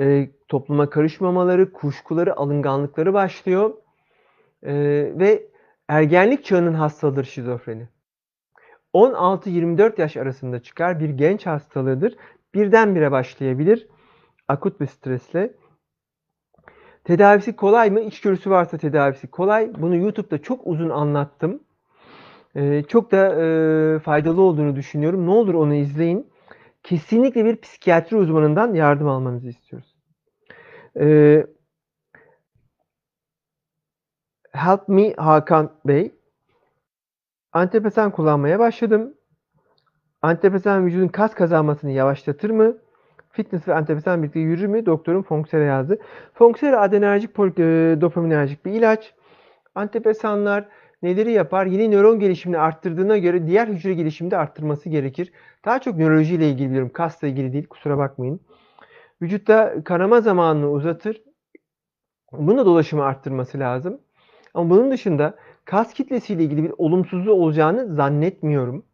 e, 0.00 0.30
topluma 0.48 0.90
karışmamaları, 0.90 1.72
kuşkuları, 1.72 2.36
alınganlıkları 2.36 3.14
başlıyor. 3.14 3.74
E, 4.62 4.74
ve 5.18 5.46
ergenlik 5.88 6.44
çağının 6.44 6.74
hastalığıdır 6.74 7.24
şizofreni. 7.24 7.88
16-24 8.94 10.00
yaş 10.00 10.16
arasında 10.16 10.62
çıkar 10.62 11.00
bir 11.00 11.10
genç 11.10 11.46
hastalığıdır. 11.46 12.16
Birdenbire 12.54 13.10
başlayabilir. 13.10 13.88
Akut 14.48 14.80
bir 14.80 14.86
stresle. 14.86 15.54
Tedavisi 17.04 17.56
kolay 17.56 17.90
mı? 17.90 18.00
İçgörüsü 18.00 18.50
varsa 18.50 18.78
tedavisi 18.78 19.26
kolay. 19.26 19.70
Bunu 19.78 19.96
YouTube'da 19.96 20.42
çok 20.42 20.66
uzun 20.66 20.90
anlattım. 20.90 21.60
Ee, 22.56 22.82
çok 22.88 23.12
da 23.12 23.42
e, 23.42 23.98
faydalı 23.98 24.42
olduğunu 24.42 24.76
düşünüyorum. 24.76 25.26
Ne 25.26 25.30
olur 25.30 25.54
onu 25.54 25.74
izleyin. 25.74 26.31
Kesinlikle 26.82 27.44
bir 27.44 27.60
psikiyatri 27.60 28.16
uzmanından 28.16 28.74
yardım 28.74 29.08
almanızı 29.08 29.48
istiyoruz. 29.48 29.96
Ee, 31.00 31.46
Help 34.52 34.88
Me 34.88 35.14
Hakan 35.14 35.72
Bey. 35.84 36.14
Antidepresan 37.52 38.10
kullanmaya 38.10 38.58
başladım. 38.58 39.14
Antidepresan 40.22 40.86
vücudun 40.86 41.08
kas 41.08 41.34
kazanmasını 41.34 41.90
yavaşlatır 41.90 42.50
mı? 42.50 42.76
Fitness 43.30 43.68
ve 43.68 43.74
antidepresan 43.74 44.22
birlikte 44.22 44.40
yürür 44.40 44.66
mü? 44.66 44.86
Doktorum 44.86 45.22
Fonksera 45.22 45.64
yazdı. 45.64 45.98
Fonksera 46.34 46.80
adrenerjik 46.80 47.30
e, 47.30 48.00
dopaminerjik 48.00 48.64
bir 48.64 48.72
ilaç. 48.72 49.14
Antidepresanlar 49.74 50.68
neleri 51.02 51.32
yapar? 51.32 51.66
Yeni 51.66 51.90
nöron 51.90 52.20
gelişimini 52.20 52.58
arttırdığına 52.58 53.18
göre 53.18 53.46
diğer 53.46 53.68
hücre 53.68 53.94
gelişimini 53.94 54.30
de 54.30 54.36
arttırması 54.36 54.88
gerekir. 54.88 55.32
Daha 55.64 55.80
çok 55.80 55.96
nörolojiyle 55.96 56.50
ilgili 56.50 56.68
biliyorum. 56.68 56.90
Kasla 56.92 57.28
ilgili 57.28 57.52
değil. 57.52 57.66
Kusura 57.66 57.98
bakmayın. 57.98 58.40
Vücutta 59.22 59.84
kanama 59.84 60.20
zamanını 60.20 60.70
uzatır. 60.70 61.22
Bunu 62.32 62.66
dolaşımı 62.66 63.04
arttırması 63.04 63.58
lazım. 63.58 64.00
Ama 64.54 64.70
bunun 64.70 64.90
dışında 64.90 65.34
kas 65.64 65.94
kitlesiyle 65.94 66.44
ilgili 66.44 66.64
bir 66.64 66.72
olumsuzluğu 66.78 67.32
olacağını 67.32 67.94
zannetmiyorum. 67.94 68.86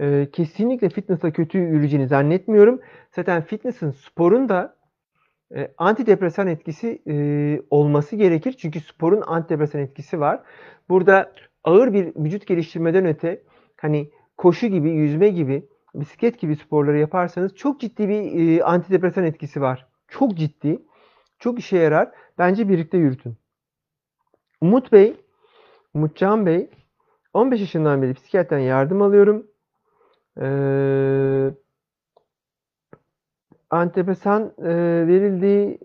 Ee, 0.00 0.28
kesinlikle 0.32 0.88
fitness'a 0.88 1.32
kötü 1.32 1.58
yürüyeceğini 1.58 2.08
zannetmiyorum. 2.08 2.80
Zaten 3.16 3.42
fitness'ın 3.42 3.90
sporun 3.90 4.48
da 4.48 4.76
e, 5.56 5.74
antidepresan 5.78 6.46
etkisi 6.46 7.02
e, 7.08 7.16
olması 7.70 8.16
gerekir. 8.16 8.52
Çünkü 8.52 8.80
sporun 8.80 9.22
antidepresan 9.26 9.80
etkisi 9.80 10.20
var. 10.20 10.40
Burada 10.88 11.32
ağır 11.64 11.92
bir 11.92 12.06
vücut 12.16 12.46
geliştirmeden 12.46 13.06
öte 13.06 13.42
hani 13.76 14.10
koşu 14.36 14.66
gibi, 14.66 14.90
yüzme 14.90 15.28
gibi, 15.28 15.68
bisiklet 16.00 16.40
gibi 16.40 16.56
sporları 16.56 16.98
yaparsanız 16.98 17.56
çok 17.56 17.80
ciddi 17.80 18.08
bir 18.08 18.58
e, 18.58 18.64
antidepresan 18.64 19.24
etkisi 19.24 19.60
var. 19.60 19.86
Çok 20.08 20.34
ciddi. 20.34 20.82
Çok 21.38 21.58
işe 21.58 21.78
yarar. 21.78 22.10
Bence 22.38 22.68
birlikte 22.68 22.98
yürütün. 22.98 23.36
Umut 24.60 24.92
Bey, 24.92 25.16
Umutcan 25.94 26.46
Bey, 26.46 26.70
15 27.34 27.60
yaşından 27.60 28.02
beri 28.02 28.14
psikiyatrdan 28.14 28.58
yardım 28.58 29.02
alıyorum. 29.02 29.46
Ee, 30.40 31.50
antidepresan 33.70 34.52
e, 34.58 34.68
verildi. 35.06 35.78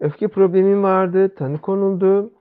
Öfke 0.00 0.28
problemim 0.28 0.82
vardı. 0.82 1.34
Tanı 1.34 1.60
konuldu. 1.60 2.32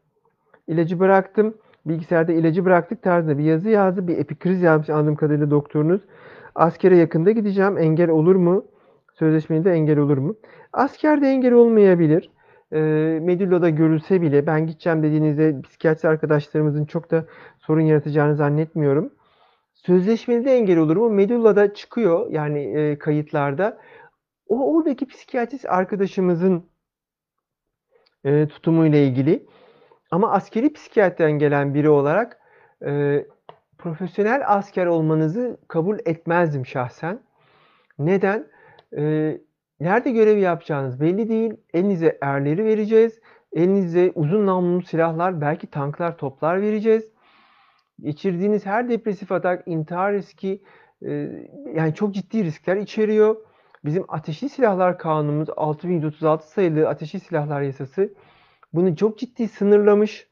İlacı 0.68 1.00
bıraktım. 1.00 1.58
Bilgisayarda 1.86 2.32
ilacı 2.32 2.66
bıraktık 2.66 3.04
tarzında 3.04 3.38
bir 3.38 3.44
yazı 3.44 3.70
yazdı. 3.70 4.08
Bir 4.08 4.18
epikriz 4.18 4.62
yazmış 4.62 4.90
anladığım 4.90 5.16
kadarıyla 5.16 5.52
doktorunuz. 5.52 6.02
Askere 6.56 6.98
yakında 6.98 7.32
gideceğim. 7.32 7.78
Engel 7.78 8.10
olur 8.10 8.36
mu? 8.36 8.66
Sözleşmede 9.14 9.72
engel 9.72 9.98
olur 9.98 10.18
mu? 10.18 10.36
Askerde 10.74 11.28
engel 11.28 11.54
olmayabilir. 11.54 12.30
E, 12.72 12.80
Medulla'da 13.22 13.70
görülse 13.70 14.22
bile 14.22 14.48
ben 14.48 14.68
gideceğim 14.68 15.04
dediğinizde 15.04 15.62
psikiyatri 15.62 16.10
arkadaşlarımızın 16.10 16.86
çok 16.86 17.12
da 17.12 17.26
sorun 17.60 17.82
yaratacağını 17.82 18.36
zannetmiyorum. 18.36 19.14
Sözleşmede 19.74 20.58
engel 20.58 20.78
olur 20.78 20.96
mu? 20.98 21.10
Medulla'da 21.10 21.74
çıkıyor 21.74 22.32
yani 22.32 22.60
e, 22.60 22.98
kayıtlarda. 23.00 23.78
O 24.48 24.76
oradaki 24.76 25.08
psikiyatrist 25.08 25.66
arkadaşımızın 25.66 26.64
e, 28.24 28.48
tutumuyla 28.48 29.00
ilgili. 29.00 29.46
Ama 30.12 30.32
askeri 30.32 30.74
psikiyatriden 30.74 31.32
gelen 31.32 31.74
biri 31.74 31.90
olarak 31.90 32.40
e, 32.86 33.26
profesyonel 33.80 34.42
asker 34.46 34.86
olmanızı 34.86 35.58
kabul 35.68 36.00
etmezdim 36.06 36.66
şahsen. 36.66 37.20
Neden? 38.00 38.48
E, 38.98 39.38
nerede 39.80 40.12
görev 40.12 40.38
yapacağınız 40.38 41.02
belli 41.02 41.30
değil. 41.30 41.54
Elinize 41.74 42.18
erleri 42.22 42.66
vereceğiz. 42.66 43.20
Elinize 43.54 44.12
uzun 44.16 44.46
namlulu 44.46 44.82
silahlar, 44.82 45.42
belki 45.42 45.68
tanklar, 45.68 46.18
toplar 46.18 46.62
vereceğiz. 46.62 47.12
Geçirdiğiniz 48.02 48.66
her 48.66 48.90
depresif 48.90 49.32
atak, 49.32 49.68
intihar 49.68 50.14
riski, 50.14 50.64
e, 51.06 51.12
yani 51.76 51.94
çok 51.94 52.14
ciddi 52.14 52.44
riskler 52.44 52.78
içeriyor. 52.78 53.36
Bizim 53.86 54.06
ateşli 54.08 54.50
silahlar 54.50 54.98
kanunumuz 54.98 55.50
6136 55.58 56.52
sayılı 56.52 56.90
ateşli 56.90 57.20
silahlar 57.20 57.62
yasası 57.62 58.14
bunu 58.74 58.96
çok 58.96 59.20
ciddi 59.20 59.48
sınırlamış. 59.48 60.29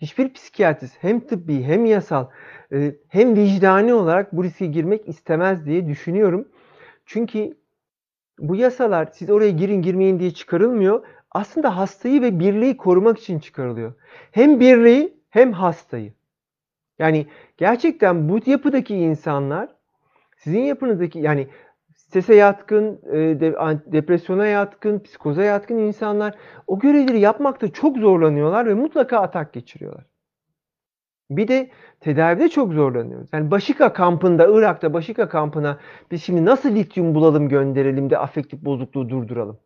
Hiçbir 0.00 0.32
psikiyatrist 0.32 1.02
hem 1.02 1.20
tıbbi 1.20 1.62
hem 1.62 1.86
yasal 1.86 2.26
e, 2.72 2.94
hem 3.08 3.36
vicdani 3.36 3.94
olarak 3.94 4.32
bu 4.32 4.44
riske 4.44 4.66
girmek 4.66 5.08
istemez 5.08 5.66
diye 5.66 5.86
düşünüyorum. 5.86 6.48
Çünkü 7.06 7.56
bu 8.38 8.56
yasalar 8.56 9.08
siz 9.12 9.30
oraya 9.30 9.50
girin 9.50 9.82
girmeyin 9.82 10.18
diye 10.18 10.30
çıkarılmıyor. 10.30 11.06
Aslında 11.30 11.76
hastayı 11.76 12.22
ve 12.22 12.40
birliği 12.40 12.76
korumak 12.76 13.18
için 13.18 13.38
çıkarılıyor. 13.38 13.94
Hem 14.32 14.60
birliği 14.60 15.20
hem 15.30 15.52
hastayı. 15.52 16.12
Yani 16.98 17.26
gerçekten 17.56 18.28
bu 18.28 18.40
yapıdaki 18.46 18.96
insanlar 18.96 19.68
sizin 20.36 20.60
yapınızdaki 20.60 21.18
yani 21.18 21.48
strese 22.10 22.34
yatkın, 22.34 23.00
e, 23.12 23.40
depresyona 23.92 24.46
yatkın, 24.46 24.98
psikoza 24.98 25.42
yatkın 25.42 25.78
insanlar 25.78 26.34
o 26.66 26.78
görevleri 26.78 27.20
yapmakta 27.20 27.72
çok 27.72 27.98
zorlanıyorlar 27.98 28.66
ve 28.66 28.74
mutlaka 28.74 29.18
atak 29.18 29.52
geçiriyorlar. 29.52 30.04
Bir 31.30 31.48
de 31.48 31.70
tedavide 32.00 32.48
çok 32.48 32.72
zorlanıyoruz. 32.72 33.28
Yani 33.32 33.50
Başika 33.50 33.92
kampında, 33.92 34.46
Irak'ta 34.48 34.92
Başika 34.92 35.28
kampına 35.28 35.78
biz 36.10 36.22
şimdi 36.22 36.44
nasıl 36.44 36.74
lityum 36.74 37.14
bulalım 37.14 37.48
gönderelim 37.48 38.10
de 38.10 38.18
afektif 38.18 38.60
bozukluğu 38.60 39.08
durduralım. 39.08 39.58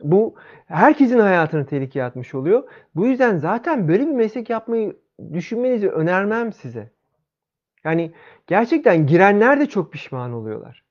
Bu 0.00 0.34
herkesin 0.66 1.18
hayatını 1.18 1.66
tehlikeye 1.66 2.04
atmış 2.04 2.34
oluyor. 2.34 2.62
Bu 2.94 3.06
yüzden 3.06 3.36
zaten 3.36 3.88
böyle 3.88 4.06
bir 4.06 4.12
meslek 4.12 4.50
yapmayı 4.50 4.96
düşünmenizi 5.32 5.88
önermem 5.90 6.52
size. 6.52 6.90
Yani 7.84 8.12
gerçekten 8.46 9.06
girenler 9.06 9.60
de 9.60 9.66
çok 9.66 9.92
pişman 9.92 10.32
oluyorlar. 10.32 10.87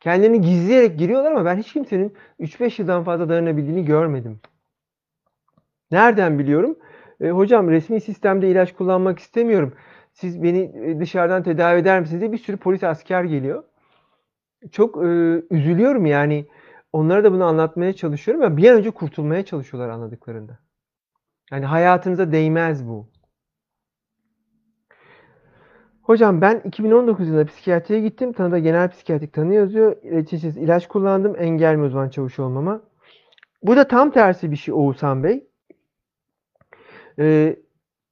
Kendilerini 0.00 0.40
gizleyerek 0.40 0.98
giriyorlar 0.98 1.32
ama 1.32 1.44
ben 1.44 1.56
hiç 1.56 1.72
kimsenin 1.72 2.14
3-5 2.40 2.82
yıldan 2.82 3.04
fazla 3.04 3.28
dayanabildiğini 3.28 3.84
görmedim. 3.84 4.40
Nereden 5.90 6.38
biliyorum? 6.38 6.78
E, 7.20 7.30
hocam 7.30 7.70
resmi 7.70 8.00
sistemde 8.00 8.50
ilaç 8.50 8.72
kullanmak 8.74 9.18
istemiyorum. 9.18 9.74
Siz 10.12 10.42
beni 10.42 10.60
e, 10.84 11.00
dışarıdan 11.00 11.42
tedavi 11.42 11.80
eder 11.80 12.00
misiniz 12.00 12.20
diye 12.20 12.32
bir 12.32 12.38
sürü 12.38 12.56
polis 12.56 12.84
asker 12.84 13.24
geliyor. 13.24 13.64
Çok 14.72 14.96
e, 14.96 15.06
üzülüyorum 15.50 16.06
yani. 16.06 16.46
Onlara 16.92 17.24
da 17.24 17.32
bunu 17.32 17.44
anlatmaya 17.44 17.92
çalışıyorum 17.92 18.44
ama 18.44 18.56
bir 18.56 18.70
an 18.70 18.78
önce 18.78 18.90
kurtulmaya 18.90 19.44
çalışıyorlar 19.44 19.90
anladıklarında. 19.90 20.58
Yani 21.50 21.64
hayatınıza 21.64 22.32
değmez 22.32 22.88
bu. 22.88 23.08
Hocam 26.06 26.40
ben 26.40 26.60
2019 26.64 27.28
yılında 27.28 27.44
psikiyatriye 27.44 28.00
gittim. 28.00 28.32
Tanıda 28.32 28.58
genel 28.58 28.90
psikiyatrik 28.90 29.32
tanı 29.32 29.54
yazıyor. 29.54 29.96
Reçetesiz 30.04 30.56
ilaç 30.56 30.88
kullandım. 30.88 31.36
Engel 31.38 31.76
mi 31.76 31.84
uzman 31.84 32.08
çavuş 32.08 32.38
olmama. 32.38 32.82
Bu 33.62 33.76
da 33.76 33.88
tam 33.88 34.10
tersi 34.10 34.50
bir 34.50 34.56
şey 34.56 34.74
Oğuzhan 34.74 35.24
Bey. 35.24 35.46
Ee, 37.18 37.56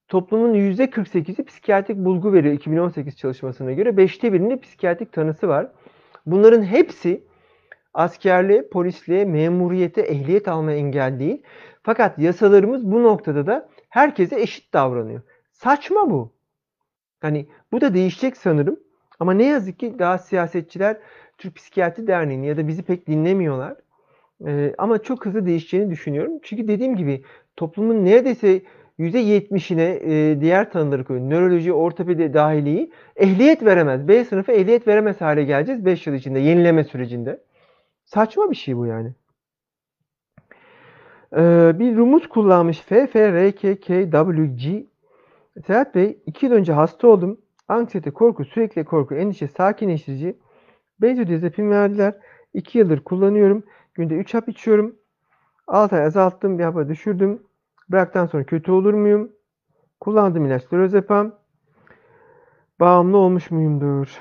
toplumun 0.09 0.55
%48'i 0.55 1.45
psikiyatrik 1.45 1.97
bulgu 1.97 2.33
veriyor 2.33 2.55
2018 2.55 3.17
çalışmasına 3.17 3.73
göre. 3.73 3.89
5'te 3.89 4.33
birinin 4.33 4.59
psikiyatrik 4.59 5.13
tanısı 5.13 5.49
var. 5.49 5.73
Bunların 6.27 6.63
hepsi 6.63 7.25
askerliğe, 7.95 8.69
polisliğe, 8.69 9.25
memuriyete, 9.25 10.01
ehliyet 10.01 10.49
alma 10.49 10.73
engel 10.73 11.19
değil. 11.19 11.43
Fakat 11.83 12.19
yasalarımız 12.19 12.93
bu 12.93 13.03
noktada 13.03 13.47
da 13.47 13.69
herkese 13.89 14.41
eşit 14.41 14.73
davranıyor. 14.73 15.21
Saçma 15.53 16.11
bu. 16.11 16.34
Hani 17.25 17.47
bu 17.73 17.81
da 17.81 17.95
değişecek 17.95 18.37
sanırım. 18.37 18.81
Ama 19.21 19.33
ne 19.33 19.45
yazık 19.45 19.79
ki 19.79 19.99
daha 19.99 20.19
siyasetçiler 20.19 20.97
Türk 21.39 21.55
Psikiyatri 21.55 22.07
Derneği'ni 22.07 22.47
ya 22.47 22.57
da 22.57 22.69
bizi 22.69 22.83
pek 22.83 23.07
dinlemiyorlar. 23.07 23.77
Ee, 24.47 24.75
ama 24.79 25.03
çok 25.03 25.27
hızlı 25.27 25.47
değişeceğini 25.47 25.91
düşünüyorum. 25.91 26.33
Çünkü 26.43 26.69
dediğim 26.69 26.97
gibi 26.97 27.25
toplumun 27.57 28.05
neredeyse 28.05 28.63
%70'ine 28.99 29.83
e, 29.83 30.41
diğer 30.41 30.71
tanıları 30.71 31.05
koyuyor. 31.05 31.31
Nöroloji, 31.31 31.73
ortopedi 31.73 32.35
dahiliyi 32.35 32.93
ehliyet 33.17 33.65
veremez. 33.65 34.09
B 34.09 34.25
sınıfı 34.25 34.53
ehliyet 34.53 34.89
veremez 34.89 35.21
hale 35.21 35.45
geleceğiz 35.45 35.85
5 35.85 36.07
yıl 36.07 36.15
içinde, 36.15 36.39
yenileme 36.39 36.85
sürecinde. 36.85 37.41
Saçma 38.05 38.51
bir 38.51 38.57
şey 38.57 38.77
bu 38.77 38.87
yani. 38.87 39.13
Ee, 41.37 41.73
bir 41.79 41.97
rumuz 41.97 42.29
kullanmış 42.29 42.79
F, 42.81 43.07
F, 43.07 43.33
R, 43.33 43.53
K, 43.53 43.81
K, 43.81 44.11
W, 44.11 44.47
G 44.47 44.94
Serhat 45.63 45.95
Bey, 45.95 46.23
iki 46.27 46.47
yıl 46.47 46.53
önce 46.53 46.73
hasta 46.73 47.09
oldum. 47.09 47.41
Anksiyete, 47.69 48.11
korku, 48.11 48.45
sürekli 48.45 48.85
korku, 48.85 49.15
endişe, 49.15 49.49
sakinleştirici. 49.49 50.39
Benzodiazepin 51.01 51.71
verdiler. 51.71 52.15
İki 52.55 52.79
yıldır 52.79 53.01
kullanıyorum. 53.01 53.65
Günde 53.95 54.15
3 54.15 54.35
hap 54.35 54.49
içiyorum. 54.49 54.97
6 55.67 55.97
ay 55.97 56.05
azalttım, 56.05 56.59
bir 56.59 56.65
hapa 56.65 56.89
düşürdüm. 56.89 57.43
Bıraktan 57.89 58.27
sonra 58.27 58.45
kötü 58.45 58.73
olur 58.73 58.95
muyum? 58.95 59.33
Kullandığım 60.01 60.47
ilaç 60.47 60.73
lorazepam. 60.73 61.35
Bağımlı 62.81 63.17
olmuş 63.17 63.51
muyumdur? 63.51 64.19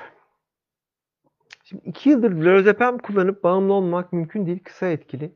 Şimdi 1.64 1.82
2 1.84 2.10
yıldır 2.10 2.32
lorazepam 2.32 2.98
kullanıp 2.98 3.44
bağımlı 3.44 3.72
olmak 3.72 4.12
mümkün 4.12 4.46
değil. 4.46 4.64
Kısa 4.64 4.86
etkili. 4.86 5.32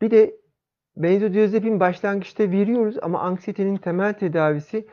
Bir 0.00 0.10
de 0.10 0.36
benzodiazepin 0.96 1.80
başlangıçta 1.80 2.50
veriyoruz 2.50 2.96
ama 3.02 3.20
anksiyetenin 3.20 3.76
temel 3.76 4.12
tedavisi 4.12 4.86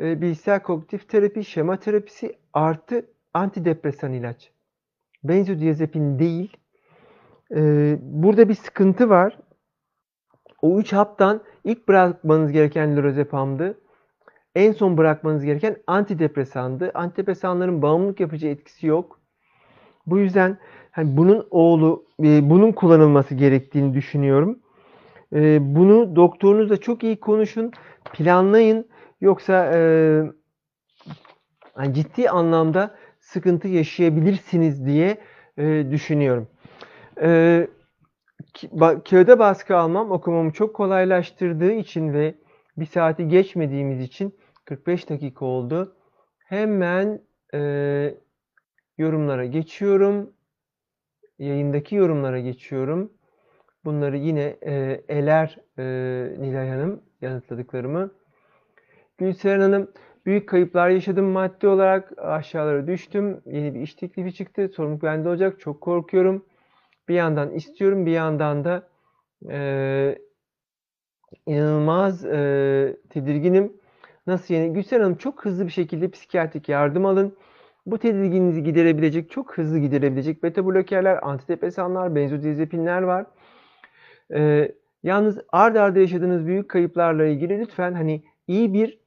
e, 0.00 0.20
bilgisayar 0.20 0.62
kognitif 0.62 1.08
terapi, 1.08 1.44
şema 1.44 1.76
terapisi 1.76 2.38
artı 2.52 3.06
antidepresan 3.34 4.12
ilaç. 4.12 4.52
Benzodiazepin 5.24 6.18
değil. 6.18 6.56
E, 7.54 7.96
burada 8.00 8.48
bir 8.48 8.54
sıkıntı 8.54 9.08
var. 9.08 9.38
O 10.62 10.78
üç 10.78 10.92
haptan 10.92 11.40
ilk 11.64 11.88
bırakmanız 11.88 12.52
gereken 12.52 12.96
lorazepamdı. 12.96 13.80
En 14.54 14.72
son 14.72 14.96
bırakmanız 14.96 15.44
gereken 15.44 15.76
antidepresandı. 15.86 16.90
Antidepresanların 16.94 17.82
bağımlılık 17.82 18.20
yapıcı 18.20 18.46
etkisi 18.48 18.86
yok. 18.86 19.20
Bu 20.06 20.18
yüzden 20.18 20.58
hani 20.90 21.16
bunun 21.16 21.46
oğlu, 21.50 22.06
e, 22.22 22.50
bunun 22.50 22.72
kullanılması 22.72 23.34
gerektiğini 23.34 23.94
düşünüyorum. 23.94 24.58
E, 25.34 25.58
bunu 25.74 26.16
doktorunuzla 26.16 26.76
çok 26.76 27.04
iyi 27.04 27.20
konuşun, 27.20 27.72
planlayın. 28.12 28.88
Yoksa 29.20 29.72
e, 29.74 29.80
yani 31.78 31.94
ciddi 31.94 32.30
anlamda 32.30 32.94
sıkıntı 33.20 33.68
yaşayabilirsiniz 33.68 34.86
diye 34.86 35.18
e, 35.58 35.86
düşünüyorum. 35.90 36.48
E, 37.22 37.68
kağıda 39.10 39.38
baskı 39.38 39.76
almam 39.76 40.10
okumamı 40.10 40.52
çok 40.52 40.76
kolaylaştırdığı 40.76 41.72
için 41.72 42.12
ve 42.12 42.34
bir 42.76 42.86
saati 42.86 43.28
geçmediğimiz 43.28 44.00
için 44.00 44.38
45 44.64 45.10
dakika 45.10 45.44
oldu. 45.44 45.96
Hemen 46.38 47.22
e, 47.54 47.60
yorumlara 48.98 49.46
geçiyorum. 49.46 50.32
Yayındaki 51.38 51.94
yorumlara 51.94 52.40
geçiyorum. 52.40 53.12
Bunları 53.84 54.16
yine 54.16 54.56
e, 54.66 55.00
eler 55.08 55.58
e, 55.78 55.82
Nilay 56.38 56.68
Hanım 56.68 57.02
yanıtladıklarımı. 57.20 58.10
Gülseren 59.18 59.60
Hanım, 59.60 59.90
büyük 60.26 60.48
kayıplar 60.48 60.88
yaşadım 60.88 61.24
maddi 61.24 61.66
olarak. 61.68 62.18
Aşağılara 62.18 62.86
düştüm. 62.86 63.40
Yeni 63.46 63.74
bir 63.74 63.80
iş 63.80 63.94
teklifi 63.94 64.34
çıktı. 64.34 64.68
Sorumluluk 64.76 65.02
bende 65.02 65.28
olacak. 65.28 65.60
Çok 65.60 65.80
korkuyorum. 65.80 66.44
Bir 67.08 67.14
yandan 67.14 67.50
istiyorum, 67.50 68.06
bir 68.06 68.10
yandan 68.10 68.64
da 68.64 68.88
e, 69.50 70.18
inanılmaz 71.46 72.24
e, 72.24 72.96
tedirginim. 73.10 73.72
Nasıl 74.26 74.54
yani? 74.54 74.72
Gülseren 74.72 75.02
Hanım 75.02 75.16
çok 75.16 75.44
hızlı 75.44 75.66
bir 75.66 75.72
şekilde 75.72 76.10
psikiyatrik 76.10 76.68
yardım 76.68 77.06
alın. 77.06 77.36
Bu 77.86 77.98
tedirginliğinizi 77.98 78.62
giderebilecek, 78.62 79.30
çok 79.30 79.58
hızlı 79.58 79.78
giderebilecek 79.78 80.42
beta 80.42 80.66
blokerler, 80.66 81.18
antidepresanlar, 81.22 82.14
benzodiazepinler 82.14 83.02
var. 83.02 83.26
Ee, 84.34 84.72
yalnız 85.02 85.38
ard 85.52 85.76
arda 85.76 85.98
yaşadığınız 85.98 86.46
büyük 86.46 86.70
kayıplarla 86.70 87.26
ilgili 87.26 87.60
lütfen 87.60 87.92
hani 87.94 88.24
iyi 88.46 88.74
bir 88.74 89.00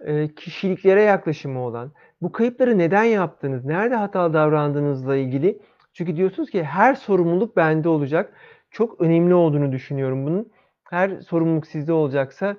e, 0.00 0.34
kişiliklere 0.34 1.02
yaklaşımı 1.02 1.60
olan, 1.60 1.92
bu 2.22 2.32
kayıpları 2.32 2.78
neden 2.78 3.04
yaptınız, 3.04 3.64
nerede 3.64 3.94
hata 3.94 4.32
davrandığınızla 4.32 5.16
ilgili. 5.16 5.60
Çünkü 5.92 6.16
diyorsunuz 6.16 6.50
ki 6.50 6.64
her 6.64 6.94
sorumluluk 6.94 7.56
bende 7.56 7.88
olacak. 7.88 8.32
Çok 8.70 9.00
önemli 9.00 9.34
olduğunu 9.34 9.72
düşünüyorum 9.72 10.26
bunun. 10.26 10.52
Her 10.84 11.20
sorumluluk 11.20 11.66
sizde 11.66 11.92
olacaksa 11.92 12.56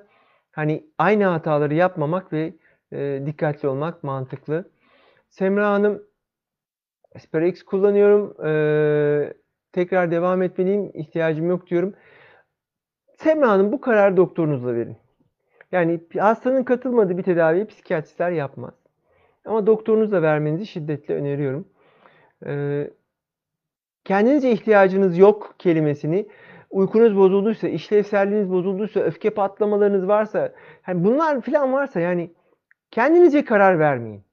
hani 0.52 0.84
aynı 0.98 1.26
hataları 1.26 1.74
yapmamak 1.74 2.34
ve 2.34 2.54
e, 2.94 3.24
dikkatli 3.26 3.68
olmak 3.68 4.04
mantıklı. 4.04 4.70
Semra 5.30 5.72
Hanım 5.72 6.04
SpareX 7.18 7.64
kullanıyorum. 7.64 8.46
Ee, 8.46 9.34
tekrar 9.72 10.12
devam 10.12 10.42
etmeliyim. 10.42 10.92
ihtiyacım 10.94 11.50
yok 11.50 11.68
diyorum. 11.68 11.94
Semra 13.18 13.50
Hanım 13.50 13.72
bu 13.72 13.82
kararı 13.82 14.18
doktorunuzla 14.18 14.76
verin. 14.76 14.98
Yani 15.72 16.00
hastanın 16.18 16.64
katılmadığı 16.64 17.18
bir 17.18 17.24
tedaviyi 17.24 17.66
psikiyatristler 17.66 18.32
yapmaz. 18.32 18.74
Ama 19.46 19.68
doktorunuzla 19.68 20.22
vermenizi 20.22 20.66
şiddetle 20.66 21.16
öneriyorum. 21.16 21.68
Ee, 22.46 22.90
kendinizce 24.06 24.52
ihtiyacınız 24.52 25.18
yok 25.18 25.56
kelimesini 25.58 26.28
uykunuz 26.70 27.18
bozulduysa, 27.18 27.68
işlevselliğiniz 27.68 28.52
bozulduysa, 28.52 29.00
öfke 29.00 29.30
patlamalarınız 29.30 30.08
varsa, 30.08 30.54
yani 30.88 31.04
bunlar 31.04 31.42
filan 31.42 31.74
varsa 31.74 32.00
yani 32.00 32.32
kendinizce 32.92 33.46
karar 33.46 33.80
vermeyin. 33.80 34.24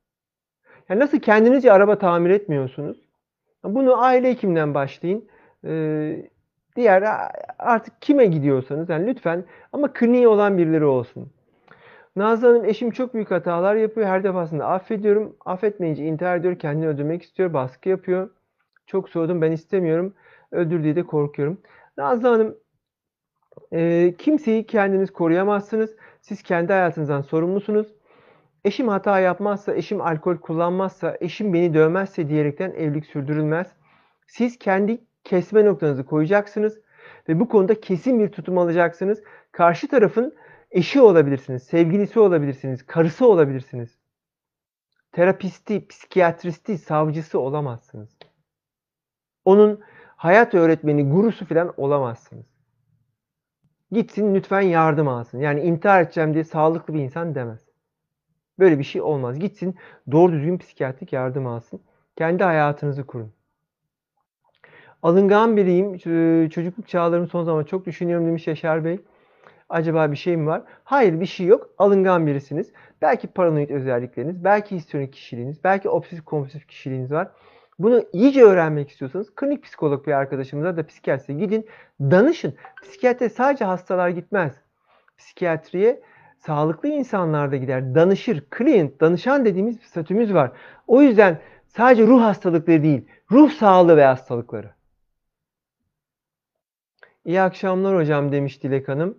Yani 0.89 1.01
nasıl 1.01 1.18
kendinizce 1.18 1.72
araba 1.72 1.99
tamir 1.99 2.30
etmiyorsunuz? 2.30 3.05
Bunu 3.74 4.02
aile 4.02 4.30
hekiminden 4.30 4.74
başlayın. 4.74 5.28
Ee, 5.64 6.30
diğer 6.76 7.04
artık 7.58 8.02
kime 8.02 8.26
gidiyorsanız 8.26 8.88
yani 8.88 9.06
lütfen 9.06 9.44
ama 9.72 9.92
kliniği 9.92 10.28
olan 10.28 10.58
birileri 10.58 10.84
olsun. 10.84 11.30
Nazlı 12.16 12.48
Hanım 12.48 12.64
eşim 12.64 12.90
çok 12.90 13.14
büyük 13.14 13.30
hatalar 13.30 13.74
yapıyor. 13.74 14.06
Her 14.06 14.24
defasında 14.24 14.66
affediyorum. 14.66 15.36
Affetmeyince 15.44 16.04
intihar 16.04 16.36
ediyor. 16.36 16.58
Kendini 16.58 16.88
öldürmek 16.88 17.22
istiyor. 17.22 17.52
Baskı 17.52 17.88
yapıyor. 17.88 18.30
Çok 18.86 19.08
soğudum. 19.08 19.42
Ben 19.42 19.52
istemiyorum. 19.52 20.14
Öldür 20.52 20.82
diye 20.84 20.96
de 20.96 21.02
korkuyorum. 21.02 21.60
Nazlı 21.96 22.28
Hanım 22.28 22.56
e, 23.72 24.14
kimseyi 24.18 24.66
kendiniz 24.66 25.12
koruyamazsınız. 25.12 25.96
Siz 26.20 26.42
kendi 26.42 26.72
hayatınızdan 26.72 27.22
sorumlusunuz. 27.22 27.86
Eşim 28.66 28.88
hata 28.88 29.20
yapmazsa, 29.20 29.74
eşim 29.74 30.00
alkol 30.00 30.36
kullanmazsa, 30.36 31.16
eşim 31.20 31.52
beni 31.52 31.74
dövmezse 31.74 32.28
diyerekten 32.28 32.70
evlilik 32.70 33.06
sürdürülmez. 33.06 33.66
Siz 34.26 34.58
kendi 34.58 35.04
kesme 35.24 35.64
noktanızı 35.64 36.06
koyacaksınız 36.06 36.80
ve 37.28 37.40
bu 37.40 37.48
konuda 37.48 37.80
kesin 37.80 38.18
bir 38.18 38.28
tutum 38.28 38.58
alacaksınız. 38.58 39.22
Karşı 39.52 39.88
tarafın 39.88 40.34
eşi 40.70 41.00
olabilirsiniz, 41.00 41.62
sevgilisi 41.62 42.20
olabilirsiniz, 42.20 42.86
karısı 42.86 43.26
olabilirsiniz. 43.26 43.98
Terapisti, 45.12 45.88
psikiyatristi, 45.88 46.78
savcısı 46.78 47.40
olamazsınız. 47.40 48.16
Onun 49.44 49.80
hayat 50.16 50.54
öğretmeni, 50.54 51.10
gurusu 51.10 51.46
falan 51.46 51.74
olamazsınız. 51.76 52.46
Gitsin 53.92 54.34
lütfen 54.34 54.60
yardım 54.60 55.08
alsın. 55.08 55.38
Yani 55.38 55.60
intihar 55.60 56.02
edeceğim 56.02 56.34
diye 56.34 56.44
sağlıklı 56.44 56.94
bir 56.94 57.00
insan 57.00 57.34
demez. 57.34 57.65
Böyle 58.59 58.78
bir 58.78 58.84
şey 58.84 59.02
olmaz. 59.02 59.38
Gitsin 59.38 59.76
doğru 60.12 60.32
düzgün 60.32 60.59
psikiyatrik 60.59 61.12
yardım 61.12 61.46
alsın. 61.46 61.80
Kendi 62.16 62.44
hayatınızı 62.44 63.07
kurun. 63.07 63.32
Alıngan 65.02 65.57
biriyim. 65.57 65.98
Çocukluk 66.48 66.88
çağlarımı 66.88 67.26
son 67.26 67.44
zaman 67.44 67.64
çok 67.64 67.86
düşünüyorum 67.86 68.26
demiş 68.26 68.46
Yaşar 68.46 68.84
Bey. 68.84 69.00
Acaba 69.68 70.12
bir 70.12 70.16
şey 70.16 70.36
mi 70.36 70.46
var? 70.46 70.62
Hayır 70.84 71.20
bir 71.20 71.26
şey 71.26 71.46
yok. 71.46 71.70
Alıngan 71.78 72.26
birisiniz. 72.26 72.72
Belki 73.02 73.26
paranoid 73.26 73.70
özellikleriniz, 73.70 74.44
belki 74.44 74.76
histrionik 74.76 75.12
kişiliğiniz, 75.12 75.64
belki 75.64 75.88
obsesif 75.88 76.24
kompulsif 76.24 76.68
kişiliğiniz 76.68 77.12
var. 77.12 77.28
Bunu 77.78 78.04
iyice 78.12 78.42
öğrenmek 78.42 78.90
istiyorsanız 78.90 79.34
klinik 79.34 79.64
psikolog 79.64 80.07
bir 80.07 80.12
arkadaşımıza 80.12 80.76
da 80.76 80.86
psikiyatriye 80.86 81.38
gidin, 81.38 81.66
danışın. 82.00 82.54
Psikiyatriye 82.82 83.30
sadece 83.30 83.64
hastalar 83.64 84.09
gitmez. 84.09 84.52
Psikiyatriye 85.18 86.00
sağlıklı 86.39 86.89
insanlar 86.89 87.53
da 87.53 87.57
gider. 87.57 87.95
Danışır, 87.95 88.45
client, 88.59 89.01
danışan 89.01 89.45
dediğimiz 89.45 89.80
bir 89.80 89.84
statümüz 89.84 90.34
var. 90.34 90.53
O 90.87 91.03
yüzden 91.03 91.41
sadece 91.68 92.07
ruh 92.07 92.22
hastalıkları 92.22 92.82
değil, 92.82 93.09
ruh 93.30 93.51
sağlığı 93.51 93.97
ve 93.97 94.05
hastalıkları. 94.05 94.70
İyi 97.24 97.41
akşamlar 97.41 97.97
hocam 97.97 98.32
demiş 98.32 98.62
Dilek 98.62 98.89
Hanım. 98.89 99.18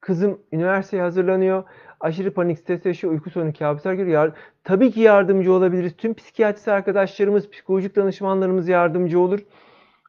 Kızım 0.00 0.40
üniversiteye 0.52 1.02
hazırlanıyor. 1.02 1.64
Aşırı 2.00 2.34
panik, 2.34 2.58
stres 2.58 2.86
yaşıyor, 2.86 3.12
uyku 3.12 3.30
sorunu, 3.30 3.52
kabuslar 3.52 3.94
görüyor. 3.94 4.32
Tabii 4.64 4.92
ki 4.92 5.00
yardımcı 5.00 5.52
olabiliriz. 5.52 5.96
Tüm 5.96 6.14
psikiyatrist 6.14 6.68
arkadaşlarımız, 6.68 7.50
psikolojik 7.50 7.96
danışmanlarımız 7.96 8.68
yardımcı 8.68 9.20
olur. 9.20 9.40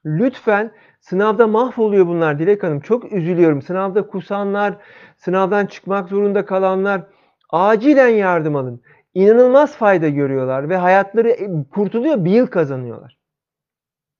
Lütfen 0.05 0.71
sınavda 1.01 1.47
mahvoluyor 1.47 2.07
bunlar 2.07 2.39
Dilek 2.39 2.63
Hanım. 2.63 2.79
Çok 2.79 3.13
üzülüyorum. 3.13 3.61
Sınavda 3.61 4.07
kusanlar, 4.07 4.77
sınavdan 5.17 5.65
çıkmak 5.65 6.09
zorunda 6.09 6.45
kalanlar 6.45 7.01
acilen 7.49 8.09
yardım 8.09 8.55
alın. 8.55 8.81
İnanılmaz 9.13 9.75
fayda 9.75 10.09
görüyorlar 10.09 10.69
ve 10.69 10.77
hayatları 10.77 11.29
e, 11.29 11.49
kurtuluyor, 11.71 12.25
bir 12.25 12.31
yıl 12.31 12.47
kazanıyorlar. 12.47 13.17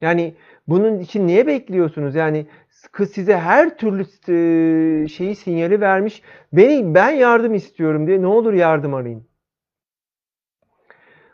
Yani 0.01 0.35
bunun 0.67 0.99
için 0.99 1.27
niye 1.27 1.47
bekliyorsunuz? 1.47 2.15
Yani 2.15 2.47
kız 2.91 3.11
size 3.11 3.37
her 3.37 3.77
türlü 3.77 4.01
e, 4.03 5.07
şeyi 5.07 5.35
sinyali 5.35 5.81
vermiş. 5.81 6.21
Beni 6.53 6.95
ben 6.95 7.11
yardım 7.11 7.53
istiyorum 7.53 8.07
diye 8.07 8.21
ne 8.21 8.27
olur 8.27 8.53
yardım 8.53 8.93
arayın. 8.93 9.30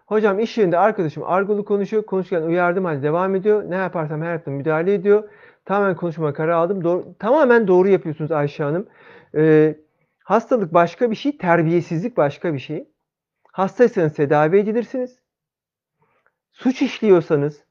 Hocam 0.08 0.40
iş 0.40 0.58
yerinde 0.58 0.78
arkadaşım 0.78 1.24
argolu 1.24 1.66
konuşuyor. 1.66 2.06
Konuşurken 2.06 2.48
uyardım 2.48 2.86
halde 2.86 3.04
devam 3.04 3.36
ediyor. 3.36 3.70
Ne 3.70 3.76
yaparsam 3.76 4.22
her 4.22 4.34
yaptığım 4.34 4.54
müdahale 4.54 4.94
ediyor. 4.94 5.30
Tamamen 5.66 5.96
konuşma 5.96 6.34
karar 6.34 6.52
aldım. 6.52 6.84
Doğru, 6.84 7.16
tamamen 7.20 7.68
doğru 7.68 7.88
yapıyorsunuz 7.88 8.32
Ayşe 8.32 8.64
Hanım. 8.64 8.88
Ee, 9.36 9.76
hastalık 10.24 10.74
başka 10.74 11.12
bir 11.12 11.16
şey, 11.16 11.38
terbiyesizlik 11.38 12.18
başka 12.18 12.54
bir 12.54 12.60
şey. 12.60 12.90
Hastaysanız 13.52 14.14
tedavi 14.14 14.58
edilirsiniz. 14.58 15.20
Suç 16.52 16.82
işliyorsanız 16.82 17.64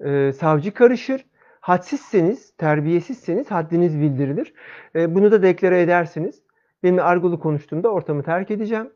e, 0.00 0.32
savcı 0.32 0.74
karışır. 0.74 1.26
Hadsizseniz, 1.60 2.56
terbiyesizseniz 2.56 3.50
haddiniz 3.50 4.00
bildirilir. 4.00 4.54
E, 4.94 5.14
bunu 5.14 5.32
da 5.32 5.42
deklare 5.42 5.82
edersiniz. 5.82 6.42
Benimle 6.82 7.02
argolu 7.02 7.40
konuştuğumda 7.40 7.88
ortamı 7.88 8.22
terk 8.22 8.50
edeceğim. 8.50 8.90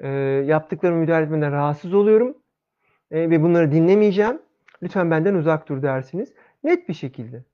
E, 0.00 0.08
yaptıklarımı 0.46 1.00
müdahale 1.00 1.24
etmeden 1.24 1.52
rahatsız 1.52 1.94
oluyorum. 1.94 2.36
E, 3.10 3.30
ve 3.30 3.42
bunları 3.42 3.72
dinlemeyeceğim. 3.72 4.38
Lütfen 4.82 5.10
benden 5.10 5.34
uzak 5.34 5.68
dur 5.68 5.82
dersiniz. 5.82 6.32
Net 6.64 6.88
bir 6.88 6.94
şekilde. 6.94 7.44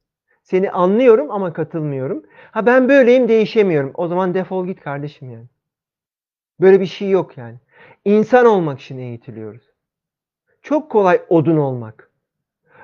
Seni 0.43 0.71
anlıyorum 0.71 1.31
ama 1.31 1.53
katılmıyorum. 1.53 2.23
Ha 2.51 2.67
ben 2.67 2.89
böyleyim 2.89 3.29
değişemiyorum. 3.29 3.91
O 3.95 4.09
zaman 4.09 4.35
defol 4.35 4.67
git 4.67 4.81
kardeşim 4.81 5.31
yani. 5.31 5.47
Böyle 6.61 6.81
bir 6.81 6.87
şey 6.87 7.11
yok 7.11 7.39
yani. 7.39 7.57
İnsan 8.05 8.47
olmak 8.47 8.81
için 8.81 8.99
eğitiliyoruz. 8.99 9.63
Çok 10.63 10.91
kolay 10.91 11.23
odun 11.29 11.57
olmak. 11.57 12.11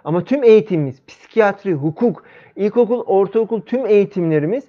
Ama 0.04 0.24
tüm 0.24 0.44
eğitimimiz, 0.44 1.06
psikiyatri, 1.06 1.74
hukuk, 1.74 2.24
ilkokul, 2.56 3.00
ortaokul 3.00 3.60
tüm 3.60 3.86
eğitimlerimiz 3.86 4.64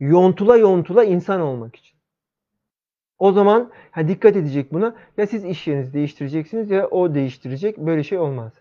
yontula 0.00 0.56
yontula 0.56 1.04
insan 1.04 1.40
olmak 1.40 1.76
için. 1.76 1.95
O 3.18 3.32
zaman 3.32 3.70
ha 3.90 4.08
dikkat 4.08 4.36
edecek 4.36 4.72
buna. 4.72 4.94
Ya 5.16 5.26
siz 5.26 5.44
iş 5.44 5.66
yerinizi 5.66 5.92
değiştireceksiniz 5.92 6.70
ya 6.70 6.88
o 6.88 7.14
değiştirecek. 7.14 7.78
Böyle 7.78 8.02
şey 8.02 8.18
olmaz. 8.18 8.52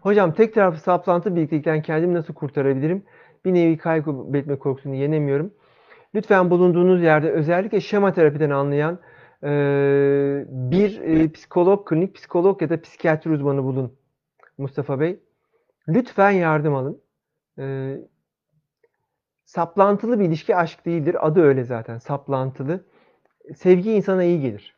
Hocam 0.00 0.34
tek 0.34 0.54
taraflı 0.54 0.78
saplantı 0.80 1.36
birliktelikten 1.36 1.82
kendimi 1.82 2.14
nasıl 2.14 2.34
kurtarabilirim? 2.34 3.02
Bir 3.44 3.54
nevi 3.54 3.76
kaybetme 3.76 4.58
korkusunu 4.58 4.94
yenemiyorum. 4.94 5.54
Lütfen 6.14 6.50
bulunduğunuz 6.50 7.02
yerde 7.02 7.30
özellikle 7.30 7.80
şema 7.80 8.12
terapiden 8.12 8.50
anlayan 8.50 8.98
bir 10.70 11.32
psikolog, 11.32 11.88
klinik 11.88 12.14
psikolog 12.14 12.62
ya 12.62 12.70
da 12.70 12.80
psikiyatri 12.80 13.30
uzmanı 13.30 13.64
bulun 13.64 13.92
Mustafa 14.58 15.00
Bey. 15.00 15.20
Lütfen 15.88 16.30
yardım 16.30 16.74
alın. 16.74 17.00
Saplantılı 19.54 20.20
bir 20.20 20.24
ilişki 20.24 20.56
aşk 20.56 20.86
değildir. 20.86 21.26
Adı 21.26 21.42
öyle 21.42 21.64
zaten. 21.64 21.98
Saplantılı. 21.98 22.84
Sevgi 23.56 23.92
insana 23.92 24.24
iyi 24.24 24.40
gelir. 24.40 24.76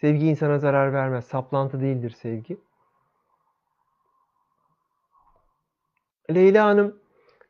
Sevgi 0.00 0.26
insana 0.26 0.58
zarar 0.58 0.92
vermez. 0.92 1.24
Saplantı 1.24 1.80
değildir 1.80 2.10
sevgi. 2.10 2.56
Leyla 6.34 6.64
Hanım, 6.64 6.96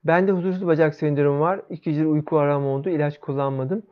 bende 0.05 0.33
huzursuz 0.33 0.67
bacak 0.67 0.95
sendromu 0.95 1.41
var. 1.41 1.61
İki 1.71 1.91
gecedir 1.91 2.07
uyku 2.07 2.39
aram 2.39 2.67
oldu. 2.67 2.89
İlaç 2.89 3.21
kullanmadım. 3.21 3.83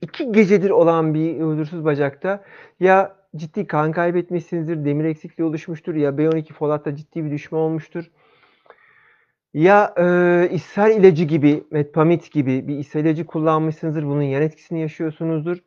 İki 0.00 0.32
gecedir 0.32 0.70
olan 0.70 1.14
bir 1.14 1.40
huzursuz 1.40 1.84
bacakta 1.84 2.44
ya 2.80 3.16
ciddi 3.36 3.66
kan 3.66 3.92
kaybetmişsinizdir, 3.92 4.84
demir 4.84 5.04
eksikliği 5.04 5.48
oluşmuştur 5.48 5.94
ya 5.94 6.10
B12 6.10 6.52
folatta 6.52 6.96
ciddi 6.96 7.24
bir 7.24 7.30
düşme 7.30 7.58
olmuştur. 7.58 8.10
Ya 9.54 9.94
e, 9.98 10.48
ishal 10.52 10.90
ilacı 10.90 11.24
gibi, 11.24 11.64
metpamit 11.70 12.32
gibi 12.32 12.68
bir 12.68 12.78
ishal 12.78 13.04
ilacı 13.04 13.26
kullanmışsınızdır. 13.26 14.04
Bunun 14.04 14.22
yan 14.22 14.42
etkisini 14.42 14.80
yaşıyorsunuzdur. 14.80 15.58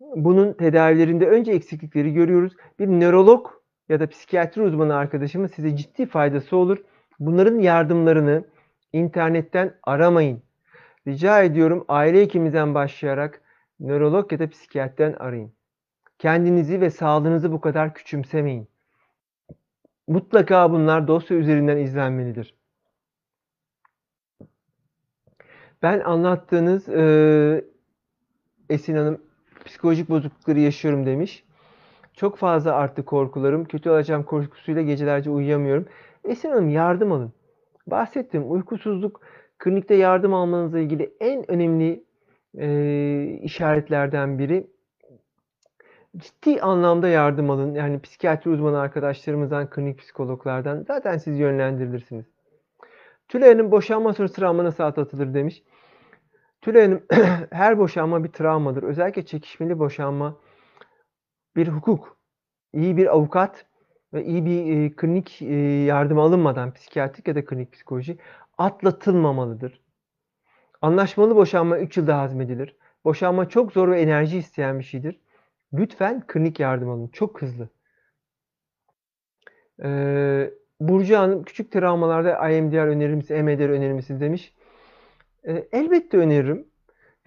Bunun 0.00 0.52
tedavilerinde 0.52 1.28
önce 1.28 1.52
eksiklikleri 1.52 2.12
görüyoruz. 2.12 2.52
Bir 2.78 2.88
nörolog 2.88 3.46
ya 3.88 4.00
da 4.00 4.08
psikiyatri 4.08 4.62
uzmanı 4.62 4.96
arkadaşımız 4.96 5.52
size 5.52 5.76
ciddi 5.76 6.06
faydası 6.06 6.56
olur. 6.56 6.78
Bunların 7.20 7.58
yardımlarını 7.58 8.44
internetten 8.92 9.74
aramayın. 9.82 10.42
Rica 11.06 11.42
ediyorum 11.42 11.84
aile 11.88 12.20
hekimimizden 12.20 12.74
başlayarak 12.74 13.40
nörolog 13.80 14.32
ya 14.32 14.38
da 14.38 14.50
psikiyatriden 14.50 15.12
arayın. 15.12 15.52
Kendinizi 16.18 16.80
ve 16.80 16.90
sağlığınızı 16.90 17.52
bu 17.52 17.60
kadar 17.60 17.94
küçümsemeyin. 17.94 18.68
Mutlaka 20.08 20.72
bunlar 20.72 21.08
dosya 21.08 21.36
üzerinden 21.36 21.76
izlenmelidir. 21.76 22.55
Ben 25.82 26.00
anlattığınız 26.00 26.88
e, 26.88 27.64
Esin 28.70 28.96
Hanım 28.96 29.20
psikolojik 29.64 30.08
bozuklukları 30.08 30.60
yaşıyorum 30.60 31.06
demiş. 31.06 31.44
Çok 32.14 32.36
fazla 32.36 32.74
arttı 32.74 33.04
korkularım. 33.04 33.64
Kötü 33.64 33.90
olacağım 33.90 34.22
korkusuyla 34.22 34.82
gecelerce 34.82 35.30
uyuyamıyorum. 35.30 35.86
Esin 36.24 36.50
Hanım 36.50 36.68
yardım 36.68 37.12
alın. 37.12 37.32
Bahsettim 37.86 38.52
uykusuzluk 38.52 39.20
klinikte 39.58 39.94
yardım 39.94 40.34
almanızla 40.34 40.78
ilgili 40.78 41.12
en 41.20 41.50
önemli 41.50 42.04
e, 42.58 43.38
işaretlerden 43.42 44.38
biri. 44.38 44.66
Ciddi 46.16 46.60
anlamda 46.60 47.08
yardım 47.08 47.50
alın. 47.50 47.74
Yani 47.74 48.00
psikiyatri 48.00 48.50
uzmanı 48.50 48.78
arkadaşlarımızdan, 48.78 49.70
klinik 49.70 49.98
psikologlardan 49.98 50.84
zaten 50.88 51.18
siz 51.18 51.38
yönlendirirsiniz. 51.38 52.35
Tülay 53.28 53.52
Hanım 53.52 53.70
boşanma 53.70 54.12
sonrası 54.14 54.34
travma 54.34 54.64
nasıl 54.64 54.84
atlatılır 54.84 55.34
demiş. 55.34 55.62
Tülay 56.62 56.82
Hanım 56.82 57.02
her 57.50 57.78
boşanma 57.78 58.24
bir 58.24 58.32
travmadır. 58.32 58.82
Özellikle 58.82 59.26
çekişmeli 59.26 59.78
boşanma 59.78 60.40
bir 61.56 61.68
hukuk. 61.68 62.18
İyi 62.72 62.96
bir 62.96 63.06
avukat 63.06 63.66
ve 64.12 64.24
iyi 64.24 64.46
bir 64.46 64.76
e, 64.76 64.96
klinik 64.96 65.42
e, 65.42 65.54
yardım 65.84 66.18
alınmadan 66.18 66.72
psikiyatrik 66.72 67.28
ya 67.28 67.34
da 67.34 67.44
klinik 67.44 67.72
psikoloji 67.72 68.18
atlatılmamalıdır. 68.58 69.80
Anlaşmalı 70.82 71.36
boşanma 71.36 71.78
3 71.78 71.96
yılda 71.96 72.18
hazmedilir. 72.18 72.76
Boşanma 73.04 73.48
çok 73.48 73.72
zor 73.72 73.88
ve 73.90 74.00
enerji 74.00 74.38
isteyen 74.38 74.78
bir 74.78 74.84
şeydir. 74.84 75.20
Lütfen 75.72 76.26
klinik 76.26 76.60
yardım 76.60 76.90
alın. 76.90 77.08
Çok 77.08 77.42
hızlı. 77.42 77.68
Ee, 79.82 80.50
Burcu 80.80 81.16
Hanım 81.16 81.42
küçük 81.42 81.72
travmalarda 81.72 82.48
IMDR 82.50 82.86
önerir 82.86 83.14
misiniz, 83.14 83.40
EMDR 83.40 83.68
önerir 83.68 83.92
misiniz 83.92 84.20
demiş. 84.20 84.52
Ee, 85.48 85.68
elbette 85.72 86.18
öneririm. 86.18 86.66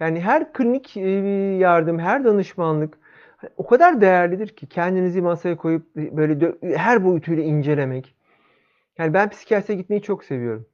Yani 0.00 0.20
her 0.20 0.52
klinik 0.52 0.96
e, 0.96 1.10
yardım, 1.58 1.98
her 1.98 2.24
danışmanlık 2.24 2.98
o 3.56 3.66
kadar 3.66 4.00
değerlidir 4.00 4.48
ki 4.48 4.66
kendinizi 4.66 5.22
masaya 5.22 5.56
koyup 5.56 5.96
böyle 5.96 6.54
her 6.76 7.04
boyutuyla 7.04 7.42
incelemek. 7.42 8.14
Yani 8.98 9.14
ben 9.14 9.30
psikiyatriye 9.30 9.78
gitmeyi 9.78 10.02
çok 10.02 10.24
seviyorum. 10.24 10.66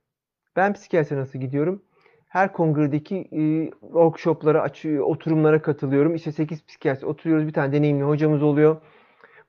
Ben 0.57 0.72
psikiyatriye 0.72 1.20
nasıl 1.20 1.39
gidiyorum? 1.39 1.83
Her 2.29 2.53
kongredeki 2.53 3.16
e, 3.16 3.70
workshoplara 3.81 4.66
oturumlara 5.03 5.62
katılıyorum. 5.62 6.14
İşte 6.14 6.33
8 6.33 6.66
psikiyatri 6.66 7.07
oturuyoruz. 7.07 7.47
Bir 7.47 7.53
tane 7.53 7.72
deneyimli 7.72 8.05
hocamız 8.05 8.43
oluyor. 8.43 8.77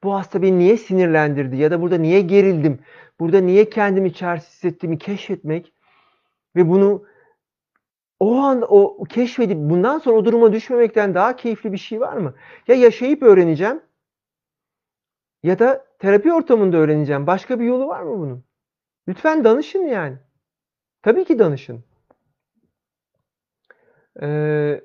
Bu 0.03 0.15
hasta 0.15 0.41
beni 0.41 0.59
niye 0.59 0.78
sinirlendirdi 0.78 1.57
ya 1.57 1.71
da 1.71 1.82
burada 1.82 1.97
niye 1.97 2.21
gerildim? 2.21 2.80
Burada 3.20 3.39
niye 3.41 3.70
kendimi 3.70 4.13
çaresiz 4.13 4.49
hissettiğimi 4.49 4.97
keşfetmek 4.97 5.74
ve 6.55 6.70
bunu 6.70 7.05
o 8.20 8.36
an 8.38 8.65
o 8.70 9.03
keşfedip 9.03 9.57
bundan 9.57 9.99
sonra 9.99 10.15
o 10.15 10.26
duruma 10.26 10.53
düşmemekten 10.53 11.15
daha 11.15 11.36
keyifli 11.36 11.72
bir 11.72 11.78
şey 11.78 12.01
var 12.01 12.18
mı? 12.18 12.36
Ya 12.68 12.76
yaşayıp 12.76 13.24
öğreneceğim 13.24 13.82
ya 15.43 15.59
da 15.59 15.86
terapi 15.99 16.34
ortamında 16.34 16.78
öğreneceğim. 16.78 17.28
Başka 17.28 17.59
bir 17.59 17.65
yolu 17.65 17.88
var 17.88 18.01
mı 18.01 18.20
bunun? 18.20 18.43
Lütfen 19.07 19.43
danışın 19.43 19.86
yani. 19.88 20.18
Tabii 21.01 21.26
ki 21.26 21.39
danışın. 21.39 21.84
Ee, 24.22 24.82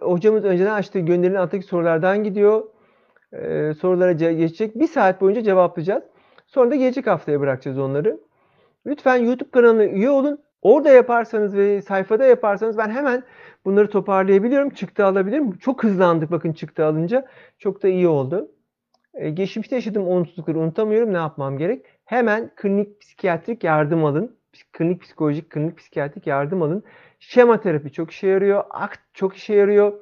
hocamız 0.00 0.44
önceden 0.44 0.74
açtığı 0.74 0.98
gönderilen 0.98 1.40
alttaki 1.40 1.66
sorulardan 1.66 2.24
gidiyor. 2.24 2.75
Ee, 3.32 3.72
sorulara 3.80 4.12
geçecek. 4.12 4.74
Bir 4.74 4.86
saat 4.86 5.20
boyunca 5.20 5.42
cevaplayacağız. 5.42 6.04
Sonra 6.46 6.70
da 6.70 6.74
gelecek 6.74 7.06
haftaya 7.06 7.40
bırakacağız 7.40 7.78
onları. 7.78 8.20
Lütfen 8.86 9.16
YouTube 9.16 9.50
kanalına 9.50 9.84
üye 9.84 10.10
olun. 10.10 10.38
Orada 10.62 10.90
yaparsanız 10.90 11.56
ve 11.56 11.82
sayfada 11.82 12.24
yaparsanız 12.24 12.78
ben 12.78 12.90
hemen 12.90 13.22
bunları 13.64 13.90
toparlayabiliyorum. 13.90 14.70
Çıktı 14.70 15.04
alabilirim. 15.04 15.58
Çok 15.58 15.84
hızlandık 15.84 16.30
bakın 16.30 16.52
çıktı 16.52 16.84
alınca. 16.84 17.26
Çok 17.58 17.82
da 17.82 17.88
iyi 17.88 18.08
oldu. 18.08 18.50
Ee, 19.14 19.30
geçmişte 19.30 19.74
yaşadığım 19.76 20.08
umutsuzlukları 20.08 20.58
unutamıyorum. 20.58 21.12
Ne 21.12 21.16
yapmam 21.16 21.58
gerek? 21.58 21.86
Hemen 22.04 22.50
klinik 22.56 23.00
psikiyatrik 23.00 23.64
yardım 23.64 24.04
alın. 24.04 24.36
Klinik 24.72 25.02
psikolojik, 25.02 25.50
klinik 25.50 25.78
psikiyatrik 25.78 26.26
yardım 26.26 26.62
alın. 26.62 26.84
Şema 27.20 27.60
terapi 27.60 27.92
çok 27.92 28.10
işe 28.10 28.26
yarıyor. 28.26 28.64
Akt 28.70 29.00
çok 29.14 29.36
işe 29.36 29.54
yarıyor. 29.54 29.92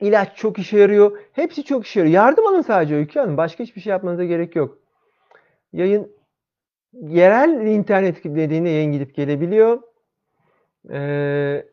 İlaç 0.00 0.36
çok 0.36 0.58
işe 0.58 0.78
yarıyor. 0.78 1.18
Hepsi 1.32 1.64
çok 1.64 1.86
işe 1.86 2.00
yarıyor. 2.00 2.14
Yardım 2.14 2.46
alın 2.46 2.60
sadece 2.60 2.94
Öykü 2.94 3.20
Hanım. 3.20 3.36
Başka 3.36 3.64
hiçbir 3.64 3.80
şey 3.80 3.90
yapmanıza 3.90 4.24
gerek 4.24 4.56
yok. 4.56 4.78
Yayın 5.72 6.12
yerel 6.92 7.66
internet 7.66 8.24
dediğinde 8.24 8.68
yayın 8.68 8.92
gidip 8.92 9.14
gelebiliyor. 9.14 9.82
Ee, 10.90 11.66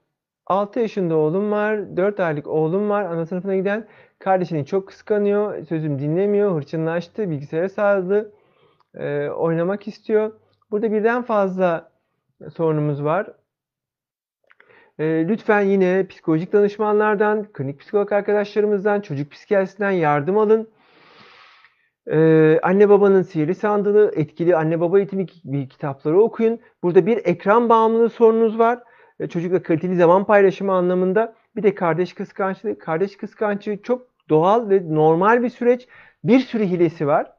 6 0.47 0.79
yaşında 0.79 1.15
oğlum 1.15 1.51
var. 1.51 1.97
4 1.97 2.19
aylık 2.19 2.47
oğlum 2.47 2.89
var. 2.89 3.03
Ana 3.03 3.25
sınıfına 3.25 3.55
giden. 3.55 3.87
Kardeşini 4.19 4.65
çok 4.65 4.87
kıskanıyor. 4.87 5.65
Sözüm 5.65 5.99
dinlemiyor. 5.99 6.55
Hırçınlaştı. 6.55 7.29
Bilgisayara 7.29 7.69
sardı. 7.69 8.33
Ee, 8.95 9.29
oynamak 9.29 9.87
istiyor. 9.87 10.31
Burada 10.71 10.91
birden 10.91 11.23
fazla 11.23 11.91
sorunumuz 12.55 13.03
var. 13.03 13.27
Ee, 15.01 15.27
lütfen 15.27 15.61
yine 15.61 16.07
psikolojik 16.07 16.53
danışmanlardan, 16.53 17.47
klinik 17.53 17.79
psikolog 17.79 18.11
arkadaşlarımızdan, 18.11 19.01
çocuk 19.01 19.31
psikiyatrisinden 19.31 19.91
yardım 19.91 20.37
alın. 20.37 20.69
Ee, 22.11 22.59
anne 22.63 22.89
babanın 22.89 23.21
sihirli 23.21 23.55
sandığı, 23.55 24.15
etkili 24.15 24.55
anne 24.55 24.79
baba 24.79 24.99
eğitimi 24.99 25.67
kitapları 25.69 26.21
okuyun. 26.21 26.59
Burada 26.83 27.05
bir 27.05 27.17
ekran 27.25 27.69
bağımlılığı 27.69 28.09
sorununuz 28.09 28.59
var. 28.59 28.79
Ee, 29.19 29.27
çocukla 29.27 29.63
kaliteli 29.63 29.95
zaman 29.95 30.25
paylaşımı 30.25 30.73
anlamında. 30.73 31.35
Bir 31.55 31.63
de 31.63 31.75
kardeş 31.75 32.13
kıskançlığı. 32.13 32.79
Kardeş 32.79 33.17
kıskançlığı 33.17 33.81
çok 33.81 34.07
doğal 34.29 34.69
ve 34.69 34.95
normal 34.95 35.43
bir 35.43 35.49
süreç. 35.49 35.87
Bir 36.23 36.39
sürü 36.39 36.63
hilesi 36.65 37.07
var. 37.07 37.31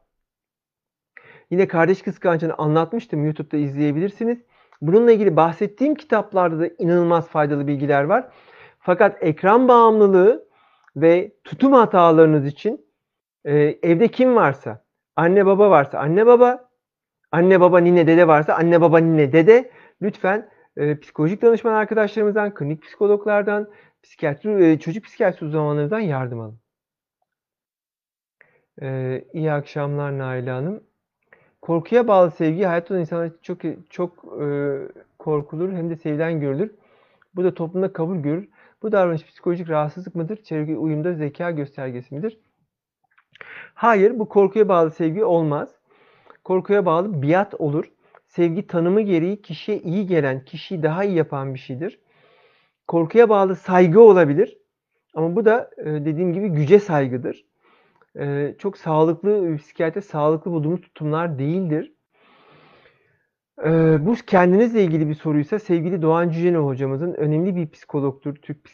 Yine 1.51 1.67
kardeş 1.67 2.01
kıskançlığını 2.01 2.53
anlatmıştım. 2.53 3.25
YouTube'da 3.25 3.57
izleyebilirsiniz. 3.57 4.37
Bununla 4.83 5.11
ilgili 5.11 5.35
bahsettiğim 5.35 5.95
kitaplarda 5.95 6.59
da 6.59 6.67
inanılmaz 6.79 7.27
faydalı 7.27 7.67
bilgiler 7.67 8.03
var. 8.03 8.29
Fakat 8.79 9.23
ekran 9.23 9.67
bağımlılığı 9.67 10.47
ve 10.95 11.31
tutum 11.43 11.73
hatalarınız 11.73 12.45
için 12.45 12.85
e, 13.45 13.53
evde 13.83 14.07
kim 14.07 14.35
varsa, 14.35 14.85
anne 15.15 15.45
baba 15.45 15.69
varsa 15.69 15.99
anne 15.99 16.25
baba, 16.25 16.69
anne 17.31 17.61
baba 17.61 17.79
nine 17.79 18.07
dede 18.07 18.27
varsa 18.27 18.53
anne 18.53 18.81
baba 18.81 18.97
nine 18.97 19.33
dede 19.33 19.71
lütfen 20.01 20.49
e, 20.77 20.99
psikolojik 20.99 21.41
danışman 21.41 21.73
arkadaşlarımızdan, 21.73 22.53
klinik 22.53 22.83
psikologlardan, 22.83 23.69
psikiyatri, 24.03 24.71
e, 24.71 24.79
çocuk 24.79 25.03
psikiyatrisi 25.05 25.45
uzmanlarından 25.45 25.99
yardım 25.99 26.39
alın. 26.39 26.59
E, 28.81 29.21
iyi 29.33 29.51
akşamlar 29.51 30.17
Naila 30.17 30.55
Hanım. 30.55 30.83
Korkuya 31.63 32.07
bağlı 32.07 32.31
sevgi 32.31 32.63
hayatta 32.63 32.93
olan 32.93 33.01
insanlar 33.01 33.31
çok 33.41 33.57
çok 33.89 34.25
e, 34.41 34.77
korkulur 35.19 35.73
hem 35.73 35.89
de 35.89 35.95
sevilen 35.95 36.39
görülür. 36.39 36.71
Bu 37.35 37.43
da 37.43 37.53
toplumda 37.53 37.93
kabul 37.93 38.17
görür. 38.17 38.49
Bu 38.81 38.91
davranış 38.91 39.25
psikolojik 39.25 39.69
rahatsızlık 39.69 40.15
mıdır? 40.15 40.43
Çevre 40.43 40.77
uyumda 40.77 41.13
zeka 41.13 41.51
göstergesi 41.51 42.15
midir? 42.15 42.39
Hayır, 43.73 44.19
bu 44.19 44.29
korkuya 44.29 44.69
bağlı 44.69 44.91
sevgi 44.91 45.23
olmaz. 45.23 45.69
Korkuya 46.43 46.85
bağlı 46.85 47.21
biat 47.21 47.53
olur. 47.53 47.91
Sevgi 48.27 48.67
tanımı 48.67 49.01
gereği 49.01 49.41
kişiye 49.41 49.79
iyi 49.79 50.07
gelen, 50.07 50.45
kişiyi 50.45 50.83
daha 50.83 51.03
iyi 51.03 51.15
yapan 51.15 51.53
bir 51.53 51.59
şeydir. 51.59 51.99
Korkuya 52.87 53.29
bağlı 53.29 53.55
saygı 53.55 54.01
olabilir. 54.01 54.57
Ama 55.13 55.35
bu 55.35 55.45
da 55.45 55.69
e, 55.77 55.85
dediğim 55.85 56.33
gibi 56.33 56.47
güce 56.47 56.79
saygıdır. 56.79 57.45
E, 58.19 58.55
çok 58.59 58.77
sağlıklı, 58.77 59.57
psikiyatri 59.57 60.01
sağlıklı 60.01 60.51
bulduğumuz 60.51 60.81
tutumlar 60.81 61.39
değildir. 61.39 61.93
Ee, 63.65 64.05
bu 64.05 64.15
kendinizle 64.15 64.83
ilgili 64.83 65.09
bir 65.09 65.15
soruysa 65.15 65.59
sevgili 65.59 66.01
Doğan 66.01 66.29
Cüceno 66.29 66.65
hocamızın 66.65 67.13
önemli 67.13 67.55
bir 67.55 67.69
psikologtur. 67.71 68.35
Türk 68.35 68.65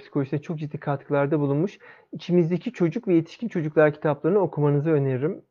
psikolojisine 0.00 0.42
çok 0.42 0.58
ciddi 0.58 0.78
katkılarda 0.80 1.40
bulunmuş. 1.40 1.78
İçimizdeki 2.12 2.72
çocuk 2.72 3.08
ve 3.08 3.14
yetişkin 3.14 3.48
çocuklar 3.48 3.94
kitaplarını 3.94 4.38
okumanızı 4.38 4.90
öneririm. 4.90 5.42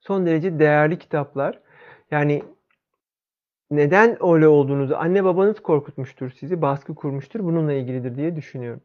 Son 0.00 0.26
derece 0.26 0.58
değerli 0.58 0.98
kitaplar. 0.98 1.60
Yani 2.10 2.42
neden 3.70 4.18
öyle 4.32 4.48
olduğunuzu 4.48 4.94
anne 4.94 5.24
babanız 5.24 5.60
korkutmuştur 5.60 6.30
sizi, 6.30 6.62
baskı 6.62 6.94
kurmuştur. 6.94 7.40
Bununla 7.40 7.72
ilgilidir 7.72 8.16
diye 8.16 8.36
düşünüyorum. 8.36 8.82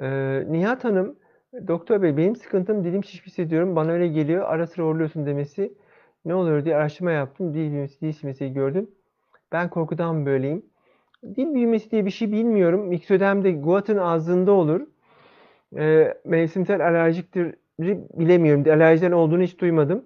Ee, 0.00 0.44
Nihat 0.48 0.84
Hanım, 0.84 1.16
doktor 1.68 2.02
bey 2.02 2.16
benim 2.16 2.36
sıkıntım 2.36 2.84
dilim 2.84 3.04
şiş 3.04 3.26
hissediyorum. 3.26 3.76
Bana 3.76 3.92
öyle 3.92 4.08
geliyor. 4.08 4.44
Ara 4.48 4.66
sıra 4.66 4.84
horluyorsun 4.86 5.26
demesi 5.26 5.74
ne 6.24 6.34
oluyor 6.34 6.64
diye 6.64 6.76
araştırma 6.76 7.10
yaptım. 7.10 7.54
Dil 7.54 7.70
büyümesi, 7.70 8.00
dil 8.00 8.12
silmesi 8.12 8.52
gördüm. 8.52 8.90
Ben 9.52 9.70
korkudan 9.70 10.26
böyleyim. 10.26 10.66
Dil 11.36 11.54
büyümesi 11.54 11.90
diye 11.90 12.06
bir 12.06 12.10
şey 12.10 12.32
bilmiyorum. 12.32 12.86
Miksödemde 12.86 13.52
Guat'ın 13.52 13.98
ağzında 13.98 14.52
olur. 14.52 14.80
E, 15.76 16.14
mevsimsel 16.24 16.86
alerjiktir 16.86 17.54
bilemiyorum. 18.18 18.64
Alerjiden 18.70 19.12
olduğunu 19.12 19.42
hiç 19.42 19.58
duymadım. 19.58 20.04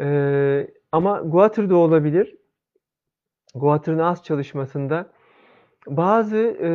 E, 0.00 0.66
ama 0.92 1.20
Guatr 1.20 1.70
da 1.70 1.76
olabilir. 1.76 2.36
Guatr'ın 3.54 3.98
az 3.98 4.24
çalışmasında 4.24 5.12
bazı 5.86 6.56
e, 6.62 6.70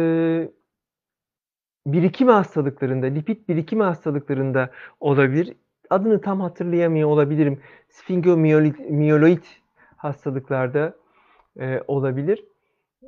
birikim 1.87 2.27
hastalıklarında, 2.27 3.05
lipid 3.05 3.47
birikim 3.49 3.79
hastalıklarında 3.79 4.69
olabilir. 4.99 5.53
Adını 5.89 6.21
tam 6.21 6.41
hatırlayamıyor 6.41 7.09
olabilirim. 7.09 7.59
Sphingomiyoloid 7.89 9.43
hastalıklarda 9.97 10.95
e, 11.59 11.81
olabilir. 11.87 12.45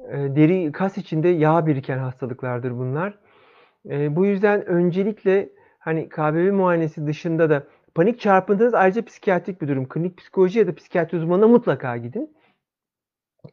E, 0.09 0.35
deri 0.35 0.71
kas 0.71 0.97
içinde 0.97 1.27
yağ 1.27 1.65
biriken 1.67 1.97
hastalıklardır 1.97 2.71
bunlar. 2.71 3.17
E, 3.89 4.15
bu 4.15 4.25
yüzden 4.25 4.65
öncelikle 4.65 5.49
hani 5.79 6.09
KBB 6.09 6.53
muayenesi 6.53 7.07
dışında 7.07 7.49
da 7.49 7.63
panik 7.95 8.19
çarpıntınız 8.19 8.73
ayrıca 8.73 9.05
psikiyatrik 9.05 9.61
bir 9.61 9.67
durum. 9.67 9.87
Klinik 9.87 10.17
psikoloji 10.17 10.59
ya 10.59 10.67
da 10.67 10.75
psikiyatri 10.75 11.17
uzmanına 11.17 11.47
mutlaka 11.47 11.97
gidin. 11.97 12.37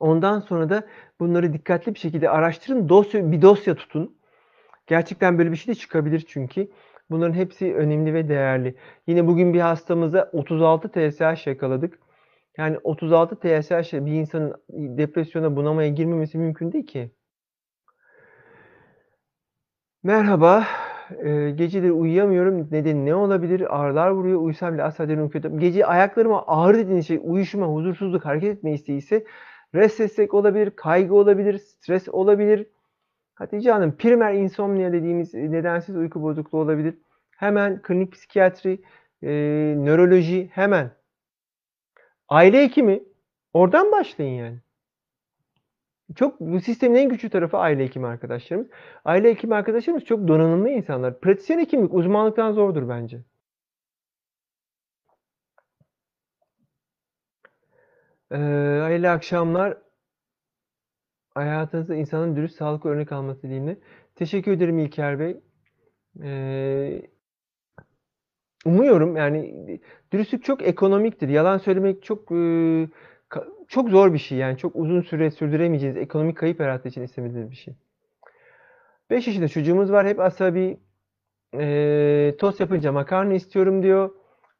Ondan 0.01 0.41
sonra 0.41 0.70
da 0.70 0.83
bunları 1.20 1.53
dikkatli 1.53 1.95
bir 1.95 1.99
şekilde 1.99 2.31
araştırın. 2.31 2.89
Dosya, 2.89 3.33
bir 3.33 3.43
dosya 3.43 3.75
tutun. 3.75 4.16
Gerçekten 4.87 5.39
böyle 5.39 5.53
bir 5.53 5.57
şey 5.57 5.74
de 5.74 5.78
çıkabilir 5.78 6.24
çünkü. 6.28 6.68
Bunların 7.11 7.35
hepsi 7.35 7.74
önemli 7.74 8.14
ve 8.14 8.28
değerli. 8.28 8.74
Yine 9.07 9.26
bugün 9.26 9.55
bir 9.55 9.61
hastamıza 9.61 10.30
36 10.32 10.89
TSH 10.89 11.47
yakaladık. 11.47 11.99
Yani 12.59 12.78
36 12.85 13.37
TSH 13.37 13.93
bir 13.93 14.12
insanın 14.12 14.55
depresyona 14.68 15.57
bunamaya 15.57 15.89
girmemesi 15.89 16.39
mümkün 16.39 16.72
değil 16.72 16.87
ki. 16.87 17.11
Merhaba. 20.03 20.66
E, 21.24 21.51
geceleri 21.51 21.93
uyuyamıyorum. 21.93 22.68
Nedeni 22.70 23.07
ne 23.07 23.14
olabilir? 23.14 23.80
Ağrılar 23.80 24.11
vuruyor. 24.11 24.41
Uyusam 24.41 24.74
bile 24.74 24.82
asla 24.82 25.09
derin 25.09 25.28
kötü. 25.28 25.59
Gece 25.59 25.87
ayaklarıma 25.87 26.45
ağrı 26.47 26.78
dediğiniz 26.78 27.07
şey 27.07 27.20
uyuşma, 27.22 27.66
huzursuzluk, 27.66 28.24
hareket 28.24 28.57
etme 28.57 28.72
isteği 28.72 28.99
ise 28.99 29.24
restlesslik 29.74 30.35
olabilir, 30.35 30.70
kaygı 30.70 31.14
olabilir, 31.14 31.59
stres 31.59 32.09
olabilir. 32.09 32.66
Hatice 33.35 33.70
Hanım, 33.72 33.97
primer 33.97 34.35
insomnia 34.35 34.93
dediğimiz 34.93 35.35
nedensiz 35.35 35.97
uyku 35.97 36.22
bozukluğu 36.22 36.59
olabilir. 36.59 36.95
Hemen 37.30 37.82
klinik 37.82 38.12
psikiyatri, 38.12 38.82
e, 39.22 39.28
nöroloji 39.78 40.51
hemen. 40.53 40.91
Aile 42.28 42.62
hekimi 42.62 43.03
oradan 43.53 43.93
başlayın 43.93 44.35
yani. 44.35 44.59
Çok 46.16 46.41
bu 46.41 46.61
sistemin 46.61 46.97
en 46.97 47.09
güçlü 47.09 47.30
tarafı 47.30 47.59
aile 47.59 47.85
hekimi 47.85 48.07
arkadaşlarımız. 48.07 48.68
Aile 49.05 49.30
hekimi 49.30 49.55
arkadaşlarımız 49.55 50.05
çok 50.05 50.28
donanımlı 50.28 50.70
insanlar. 50.70 51.20
Pratisyen 51.20 51.59
hekimlik 51.59 51.95
uzmanlıktan 51.95 52.53
zordur 52.53 52.89
bence. 52.89 53.22
Ee, 58.32 58.37
hayırlı 58.82 59.11
akşamlar. 59.11 59.78
Hayatınızda 61.35 61.95
insanın 61.95 62.37
dürüst, 62.37 62.57
sağlıklı 62.57 62.91
örnek 62.91 63.12
alması 63.12 63.43
dileğiyle. 63.43 63.78
Teşekkür 64.14 64.53
ederim 64.53 64.78
İlker 64.78 65.18
Bey. 65.18 65.41
Ee, 66.22 67.03
umuyorum 68.64 69.16
yani 69.16 69.80
dürüstlük 70.12 70.45
çok 70.45 70.62
ekonomiktir. 70.62 71.28
Yalan 71.28 71.59
söylemek 71.59 72.03
çok 72.03 72.32
e, 72.32 72.89
çok 73.68 73.89
zor 73.91 74.12
bir 74.12 74.18
şey. 74.18 74.39
Yani 74.39 74.59
çok 74.59 74.76
uzun 74.76 75.01
süre 75.01 75.30
sürdüremeyeceğiniz, 75.30 76.03
ekonomik 76.03 76.37
kayıp 76.37 76.61
yarattığı 76.61 76.89
için 76.89 77.03
istemediğiniz 77.03 77.51
bir 77.51 77.57
şey. 77.57 77.74
5 79.11 79.26
yaşında 79.26 79.49
çocuğumuz 79.49 79.93
var. 79.93 80.07
Hep 80.07 80.20
asabi. 80.20 80.80
E, 81.55 82.35
tost 82.39 82.61
yapınca 82.61 82.93
makarna 82.93 83.35
istiyorum 83.35 83.82
diyor. 83.82 84.11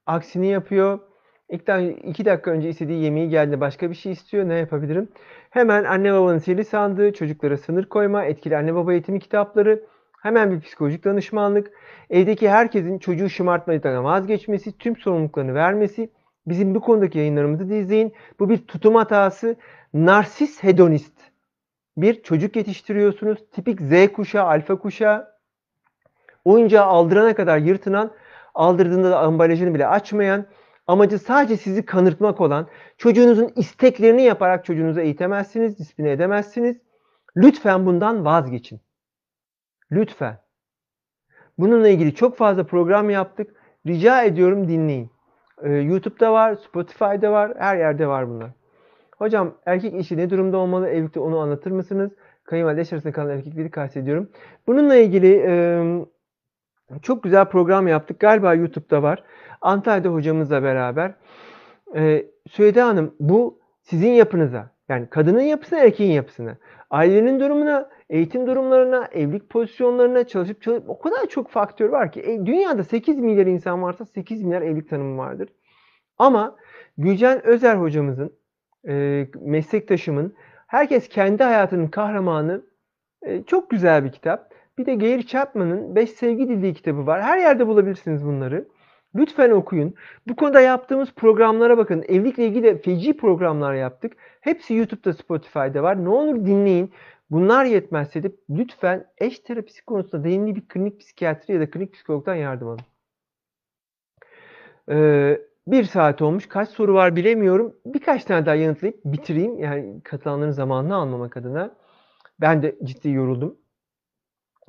Aksini 0.07 0.47
yapıyor. 0.47 1.01
İlk 1.49 1.71
iki 2.05 2.25
dakika 2.25 2.51
önce 2.51 2.69
istediği 2.69 3.03
yemeği 3.03 3.29
geldi 3.29 3.61
başka 3.61 3.91
bir 3.91 3.95
şey 3.95 4.13
istiyor. 4.13 4.49
Ne 4.49 4.55
yapabilirim? 4.55 5.09
Hemen 5.51 5.85
anne 5.85 6.13
babanın 6.13 6.39
sihirli 6.39 6.65
sandığı, 6.65 7.13
çocuklara 7.13 7.57
sınır 7.57 7.85
koyma, 7.85 8.25
etkili 8.25 8.57
anne 8.57 8.75
baba 8.75 8.93
eğitimi 8.93 9.21
kitapları, 9.21 9.83
hemen 10.23 10.51
bir 10.51 10.61
psikolojik 10.61 11.05
danışmanlık, 11.05 11.71
evdeki 12.11 12.51
herkesin 12.51 12.99
çocuğu 12.99 13.31
şımartmadan 13.31 14.05
vazgeçmesi, 14.05 14.79
tüm 14.79 14.97
sorumluluklarını 14.97 15.55
vermesi, 15.55 16.11
bizim 16.47 16.75
bu 16.75 16.81
konudaki 16.81 17.19
yayınlarımızı 17.19 17.71
da 17.71 17.75
izleyin. 17.75 18.13
Bu 18.39 18.49
bir 18.49 18.59
tutum 18.59 18.95
hatası, 18.95 19.57
narsis 19.95 20.63
hedonist 20.63 21.15
bir 21.97 22.23
çocuk 22.23 22.57
yetiştiriyorsunuz. 22.57 23.39
Tipik 23.53 23.81
Z 23.81 24.13
kuşağı, 24.13 24.47
alfa 24.47 24.77
kuşağı. 24.77 25.29
Oyuncağı 26.45 26.85
aldırana 26.85 27.35
kadar 27.35 27.59
yırtınan, 27.59 28.11
aldırdığında 28.55 29.11
da 29.11 29.19
ambalajını 29.19 29.75
bile 29.75 29.87
açmayan, 29.87 30.47
amacı 30.87 31.19
sadece 31.19 31.57
sizi 31.57 31.85
kanırtmak 31.85 32.41
olan, 32.41 32.69
çocuğunuzun 32.99 33.53
isteklerini 33.57 34.23
yaparak 34.23 34.65
çocuğunuzu 34.65 35.01
eğitemezsiniz, 35.01 35.79
disipline 35.79 36.11
edemezsiniz. 36.13 36.77
Lütfen 37.37 37.87
bundan 37.87 38.25
vazgeçin. 38.25 38.81
Lütfen. 39.93 40.39
Bununla 41.59 41.89
ilgili 41.89 42.15
çok 42.15 42.37
fazla 42.37 42.67
program 42.67 43.11
yaptık. 43.11 43.55
Rica 43.87 44.23
ediyorum 44.23 44.69
dinleyin. 44.69 45.11
Ee, 45.63 45.71
YouTube'da 45.71 46.33
var, 46.33 46.55
Spotify'da 46.55 47.33
var, 47.33 47.53
her 47.59 47.77
yerde 47.77 48.07
var 48.07 48.29
bunlar. 48.29 48.51
Hocam 49.19 49.55
erkek 49.67 49.95
işi 49.95 50.17
ne 50.17 50.31
durumda 50.31 50.57
olmalı? 50.59 50.89
Evlilikte 50.89 51.21
onu 51.21 51.39
anlatır 51.39 51.71
mısınız? 51.71 52.13
Kayınvalide 52.45 52.81
arasında 52.81 53.13
kalan 53.13 53.31
erkekleri 53.31 53.71
kastediyorum. 53.71 54.31
Bununla 54.67 54.97
ilgili 54.97 55.45
e, 55.47 55.55
Çok 57.03 57.23
güzel 57.23 57.45
program 57.45 57.89
yaptık. 57.89 58.21
Galiba 58.21 58.55
YouTube'da 58.55 59.03
var. 59.03 59.23
Antalya'da 59.65 60.09
hocamızla 60.09 60.63
beraber. 60.63 61.15
Ee, 61.95 62.27
Süheyda 62.51 62.87
Hanım 62.87 63.15
bu 63.21 63.59
sizin 63.83 64.11
yapınıza 64.11 64.71
yani 64.89 65.07
kadının 65.11 65.41
yapısına 65.41 65.79
erkeğin 65.79 66.13
yapısına 66.13 66.57
ailenin 66.91 67.41
durumuna 67.41 67.91
eğitim 68.11 68.47
durumlarına 68.47 69.09
evlilik 69.13 69.51
pozisyonlarına 69.51 70.27
çalışıp 70.27 70.63
çalışıp 70.63 70.91
o 70.91 70.99
kadar 70.99 71.27
çok 71.27 71.51
faktör 71.51 71.89
var 71.89 72.13
ki 72.13 72.21
e, 72.21 72.47
dünyada 72.47 72.85
8 72.85 73.19
milyar 73.19 73.47
insan 73.47 73.83
varsa 73.83 74.05
8 74.05 74.43
milyar 74.43 74.63
evlilik 74.63 74.91
tanımı 74.91 75.19
vardır. 75.19 75.49
Ama 76.19 76.57
Gülcan 76.99 77.47
Özer 77.47 77.77
hocamızın 77.77 78.33
e, 78.89 79.27
meslektaşımın 79.41 80.35
Herkes 80.75 81.09
kendi 81.09 81.43
hayatının 81.43 81.87
kahramanı 81.87 82.63
e, 83.23 83.43
çok 83.43 83.71
güzel 83.71 84.05
bir 84.05 84.13
kitap. 84.13 84.55
Bir 84.79 84.87
de 84.87 84.95
Gary 84.95 85.23
Chapman'ın 85.23 85.97
5 85.97 86.11
Sevgi 86.11 86.49
Dili 86.49 86.75
kitabı 86.75 87.07
var. 87.07 87.23
Her 87.23 87.39
yerde 87.39 87.67
bulabilirsiniz 87.67 88.25
bunları. 88.25 88.69
Lütfen 89.17 89.51
okuyun. 89.51 89.95
Bu 90.29 90.37
konuda 90.37 90.61
yaptığımız 90.61 91.13
programlara 91.13 91.79
bakın. 91.79 92.03
Evlilikle 92.09 92.47
ilgili 92.47 92.63
de 92.63 92.79
feci 92.79 93.17
programlar 93.17 93.75
yaptık. 93.75 94.17
Hepsi 94.41 94.75
YouTube'da, 94.75 95.13
Spotify'da 95.13 95.83
var. 95.83 96.05
Ne 96.05 96.09
olur 96.09 96.47
dinleyin. 96.47 96.93
Bunlar 97.31 97.65
yetmezse 97.65 98.23
de 98.23 98.33
lütfen 98.51 99.07
eş 99.19 99.39
terapisi 99.39 99.85
konusunda 99.85 100.25
deneyimli 100.25 100.57
bir 100.57 100.69
klinik 100.69 101.01
psikiyatri 101.01 101.55
ya 101.55 101.61
da 101.61 101.71
klinik 101.71 101.93
psikologdan 101.93 102.35
yardım 102.35 102.69
alın. 102.69 102.81
Ee, 104.91 105.41
bir 105.67 105.85
saat 105.85 106.23
olmuş. 106.23 106.49
Kaç 106.49 106.69
soru 106.69 106.95
var 106.95 107.17
bilemiyorum. 107.17 107.77
Birkaç 107.87 108.25
tane 108.25 108.47
daha 108.47 108.55
yanıtlayıp 108.55 109.01
bitireyim. 109.05 109.59
Yani 109.59 110.03
katılanların 110.03 110.51
zamanını 110.51 110.95
almamak 110.95 111.37
adına. 111.37 111.77
Ben 112.41 112.63
de 112.63 112.77
ciddi 112.85 113.11
yoruldum. 113.11 113.57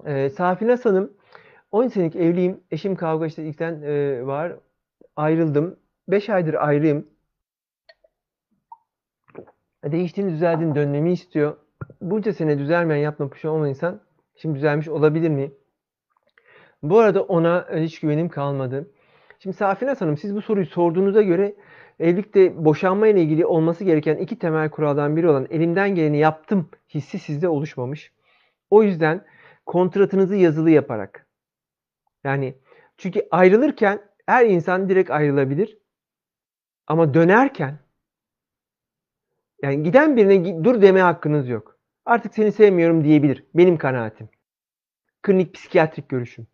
Ee, 0.06 0.30
Safine 0.30 0.76
Hanım 0.76 1.14
10 1.76 1.88
senelik 1.88 2.15
evliyim. 2.15 2.63
Eşim 2.71 2.95
kavga 2.95 3.26
işte 3.26 3.43
ilkten 3.43 3.82
e, 3.82 4.26
var. 4.26 4.53
Ayrıldım. 5.15 5.80
5 6.07 6.30
aydır 6.30 6.53
ayrıyım. 6.53 7.07
Değiştiğini 9.84 10.32
düzeldiğini 10.32 10.76
dönmemi 10.76 11.11
istiyor. 11.11 11.57
Bunca 12.01 12.34
sene 12.34 12.59
düzelmeyen 12.59 13.01
yapma 13.01 13.30
puşu 13.30 13.49
olan 13.49 13.69
insan 13.69 14.01
şimdi 14.36 14.55
düzelmiş 14.55 14.88
olabilir 14.88 15.30
mi? 15.30 15.51
Bu 16.84 16.99
arada 16.99 17.23
ona 17.23 17.67
hiç 17.76 17.99
güvenim 17.99 18.30
kalmadı. 18.30 18.91
Şimdi 19.39 19.55
Safine 19.55 19.93
Hanım 19.93 20.17
siz 20.17 20.36
bu 20.36 20.41
soruyu 20.41 20.65
sorduğunuza 20.65 21.21
göre 21.21 21.55
evlilikte 21.99 22.65
boşanma 22.65 23.07
ile 23.07 23.21
ilgili 23.21 23.45
olması 23.45 23.84
gereken 23.84 24.17
iki 24.17 24.39
temel 24.39 24.69
kuraldan 24.69 25.15
biri 25.15 25.30
olan 25.30 25.47
elimden 25.49 25.95
geleni 25.95 26.17
yaptım 26.17 26.69
hissi 26.93 27.19
sizde 27.19 27.47
oluşmamış. 27.47 28.11
O 28.69 28.84
yüzden 28.84 29.26
kontratınızı 29.65 30.36
yazılı 30.36 30.69
yaparak 30.69 31.24
yani 32.26 32.55
çünkü 32.97 33.28
ayrılırken 33.32 34.01
her 34.26 34.45
insan 34.45 34.89
direkt 34.89 35.11
ayrılabilir. 35.11 35.78
Ama 36.88 37.13
dönerken 37.13 37.80
yani 39.61 39.84
giden 39.84 40.17
birine 40.17 40.63
dur 40.63 40.82
deme 40.82 41.01
hakkınız 41.01 41.49
yok. 41.49 41.80
Artık 42.05 42.34
seni 42.34 42.51
sevmiyorum 42.51 43.03
diyebilir. 43.03 43.43
Benim 43.53 43.78
kanaatim. 43.78 44.30
Klinik 45.23 45.53
psikiyatrik 45.53 46.09
görüşüm. 46.09 46.47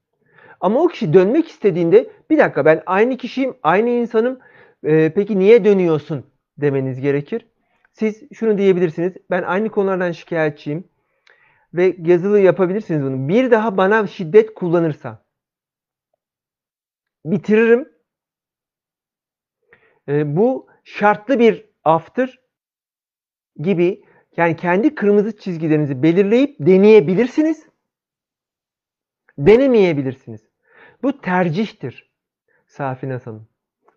Ama 0.61 0.81
o 0.81 0.87
kişi 0.87 1.13
dönmek 1.13 1.47
istediğinde 1.47 2.09
bir 2.29 2.37
dakika 2.37 2.65
ben 2.65 2.83
aynı 2.85 3.17
kişiyim, 3.17 3.57
aynı 3.63 3.89
insanım. 3.89 4.39
E, 4.83 5.13
peki 5.13 5.39
niye 5.39 5.65
dönüyorsun 5.65 6.25
demeniz 6.57 7.01
gerekir. 7.01 7.47
Siz 7.93 8.23
şunu 8.33 8.57
diyebilirsiniz. 8.57 9.13
Ben 9.29 9.43
aynı 9.43 9.69
konulardan 9.69 10.11
şikayetçiyim. 10.11 10.83
Ve 11.73 11.95
yazılı 11.97 12.39
yapabilirsiniz 12.39 13.03
bunu. 13.03 13.27
Bir 13.27 13.51
daha 13.51 13.77
bana 13.77 14.07
şiddet 14.07 14.53
kullanırsa 14.53 15.20
bitiririm. 17.25 17.91
E, 20.07 20.35
bu 20.35 20.67
şartlı 20.83 21.39
bir 21.39 21.65
aftır 21.83 22.41
gibi 23.55 24.05
yani 24.37 24.55
kendi 24.55 24.95
kırmızı 24.95 25.37
çizgilerinizi 25.37 26.03
belirleyip 26.03 26.55
deneyebilirsiniz. 26.59 27.65
Denemeyebilirsiniz. 29.37 30.41
Bu 31.03 31.21
tercihtir 31.21 32.11
Safinaz 32.67 33.27
Hanım. 33.27 33.47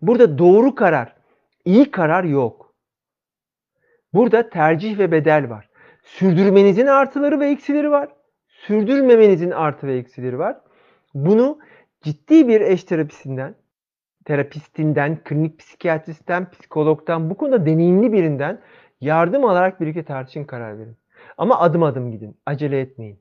Burada 0.02 0.38
doğru 0.38 0.74
karar, 0.74 1.16
iyi 1.64 1.90
karar 1.90 2.24
yok. 2.24 2.74
Burada 4.14 4.50
tercih 4.50 4.98
ve 4.98 5.12
bedel 5.12 5.50
var. 5.50 5.68
Sürdürmenizin 6.02 6.86
artıları 6.86 7.40
ve 7.40 7.50
eksileri 7.50 7.90
var. 7.90 8.08
Sürdürmemenizin 8.48 9.50
artı 9.50 9.86
ve 9.86 9.96
eksileri 9.96 10.38
var. 10.38 10.60
Bunu 11.14 11.58
ciddi 12.04 12.48
bir 12.48 12.60
eş 12.60 12.84
terapisinden, 12.84 13.54
terapistinden, 14.24 15.24
klinik 15.24 15.58
psikiyatristten, 15.58 16.50
psikologdan, 16.50 17.30
bu 17.30 17.36
konuda 17.36 17.66
deneyimli 17.66 18.12
birinden 18.12 18.60
yardım 19.00 19.44
alarak 19.44 19.80
birlikte 19.80 20.04
tartışın 20.04 20.44
karar 20.44 20.78
verin. 20.78 20.96
Ama 21.38 21.60
adım 21.60 21.82
adım 21.82 22.10
gidin. 22.10 22.36
Acele 22.46 22.80
etmeyin. 22.80 23.20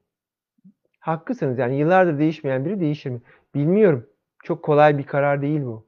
Haklısınız 1.00 1.60
yani 1.60 1.76
yıllardır 1.80 2.20
değişmeyen 2.20 2.66
biri 2.66 2.80
değişir 2.80 3.10
mi? 3.10 3.22
Bilmiyorum. 3.56 4.10
Çok 4.44 4.64
kolay 4.64 4.98
bir 4.98 5.04
karar 5.04 5.42
değil 5.42 5.62
bu. 5.62 5.88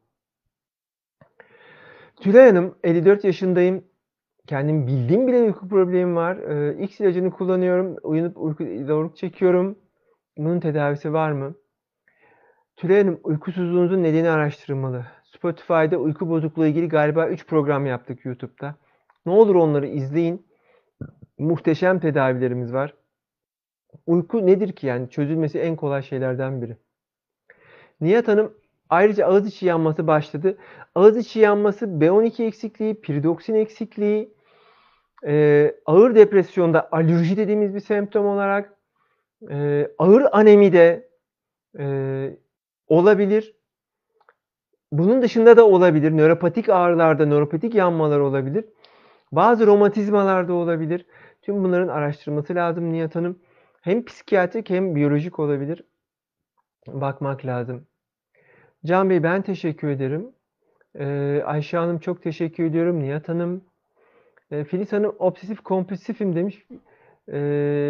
Tülay 2.16 2.48
Hanım 2.50 2.78
54 2.84 3.24
yaşındayım. 3.24 3.84
Kendim 4.48 4.88
bildiğim 4.88 5.28
bile 5.28 5.41
uyku 5.41 5.68
problemim 5.68 6.16
var. 6.16 6.38
Ee, 6.38 6.84
X 6.84 7.00
ilacını 7.00 7.32
kullanıyorum. 7.32 7.96
Uyanıp 8.04 8.38
uyku 8.38 8.66
zorluk 8.86 9.18
çekiyorum. 9.18 9.80
Bunun 10.38 10.60
tedavisi 10.60 11.14
var 11.14 11.32
mı? 11.32 11.56
Tülay 12.76 13.17
uykusuzluğunuzun 13.23 14.03
nedeni 14.03 14.30
araştırılmalı. 14.30 15.05
Spotify'da 15.23 15.97
uyku 15.97 16.30
bozukluğu 16.30 16.65
ilgili 16.65 16.89
galiba 16.89 17.28
3 17.28 17.47
program 17.47 17.86
yaptık 17.86 18.26
YouTube'da. 18.26 18.76
Ne 19.26 19.32
olur 19.32 19.55
onları 19.55 19.88
izleyin. 19.88 20.47
Muhteşem 21.38 21.99
tedavilerimiz 21.99 22.73
var. 22.73 22.93
Uyku 24.05 24.47
nedir 24.47 24.71
ki 24.71 24.88
yani 24.88 25.09
çözülmesi 25.09 25.59
en 25.59 25.76
kolay 25.76 26.03
şeylerden 26.03 26.61
biri. 26.61 26.78
Nihat 28.01 28.28
Hanım 28.28 28.53
ayrıca 28.89 29.26
ağız 29.26 29.47
içi 29.47 29.65
yanması 29.65 30.07
başladı. 30.07 30.57
Ağız 30.95 31.17
içi 31.17 31.39
yanması 31.39 31.86
B12 31.86 32.43
eksikliği, 32.43 33.01
piridoksin 33.01 33.53
eksikliği, 33.53 34.34
e, 35.28 35.76
ağır 35.86 36.15
depresyonda 36.15 36.89
alerji 36.91 37.38
dediğimiz 37.38 37.76
bir 37.76 37.80
semptom 37.80 38.26
olarak 38.26 38.73
e, 39.49 39.88
ağır 39.97 40.26
anemi 40.32 40.73
de 40.73 41.09
e, 41.80 42.38
olabilir. 42.88 43.56
Bunun 44.92 45.22
dışında 45.22 45.58
da 45.58 45.68
olabilir. 45.68 46.12
Nöropatik 46.12 46.70
ağrılarda 46.70 47.26
nöropatik 47.26 47.76
yanmalar 47.76 48.20
olabilir. 48.20 48.66
Bazı 49.32 49.68
romatizmalarda 49.68 50.54
olabilir. 50.54 51.06
Tüm 51.42 51.64
bunların 51.64 51.88
araştırılması 51.88 52.56
lazım 52.56 52.94
Nihat 52.94 53.16
Hanım. 53.16 53.40
Hem 53.82 54.06
psikiyatrik 54.06 54.70
hem 54.70 54.96
biyolojik 54.96 55.40
olabilir. 55.40 55.84
Bakmak 56.88 57.46
lazım. 57.46 57.88
Can 58.86 59.10
Bey 59.10 59.24
ben 59.24 59.42
teşekkür 59.42 59.88
ederim. 59.88 60.32
Ee, 61.00 61.42
Ayşe 61.46 61.78
Hanım 61.78 62.00
çok 62.00 62.24
teşekkür 62.24 62.64
ediyorum. 62.64 63.00
Nihat 63.00 63.30
Hanım. 63.30 63.64
Ee, 64.52 64.64
Filiz 64.64 64.94
Hanım 64.94 65.16
obsesif 65.20 65.62
kompulsifim 65.62 66.36
demiş. 66.36 66.68
Ee, 67.28 67.38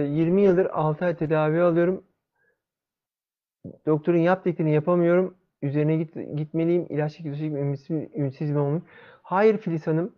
20 0.10 0.41
yıldır 0.41 0.66
6 0.66 1.06
ay 1.06 1.16
tedavi 1.16 1.62
alıyorum. 1.62 2.04
Doktorun 3.86 4.18
yap 4.18 4.45
dediğini 4.45 4.74
yapamıyorum. 4.74 5.36
Üzerine 5.61 5.97
git, 5.97 6.13
gitmeliyim. 6.36 6.86
İlaç 6.89 7.18
gidecek 7.18 7.51
ümitsiz, 7.51 8.09
ümitsiz 8.16 8.51
mi 8.51 8.59
olmuş? 8.59 8.84
Hayır 9.24 9.57
Filiz 9.57 9.88
Hanım. 9.88 10.16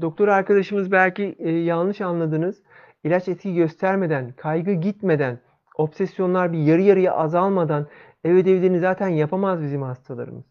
Doktor 0.00 0.28
arkadaşımız 0.28 0.92
belki 0.92 1.36
e, 1.38 1.50
yanlış 1.50 2.00
anladınız. 2.00 2.62
İlaç 3.04 3.28
etki 3.28 3.54
göstermeden, 3.54 4.32
kaygı 4.32 4.72
gitmeden, 4.72 5.38
obsesyonlar 5.76 6.52
bir 6.52 6.58
yarı 6.58 6.82
yarıya 6.82 7.14
azalmadan 7.14 7.86
ev 8.24 8.34
ödevlerini 8.34 8.78
zaten 8.78 9.08
yapamaz 9.08 9.62
bizim 9.62 9.82
hastalarımız. 9.82 10.44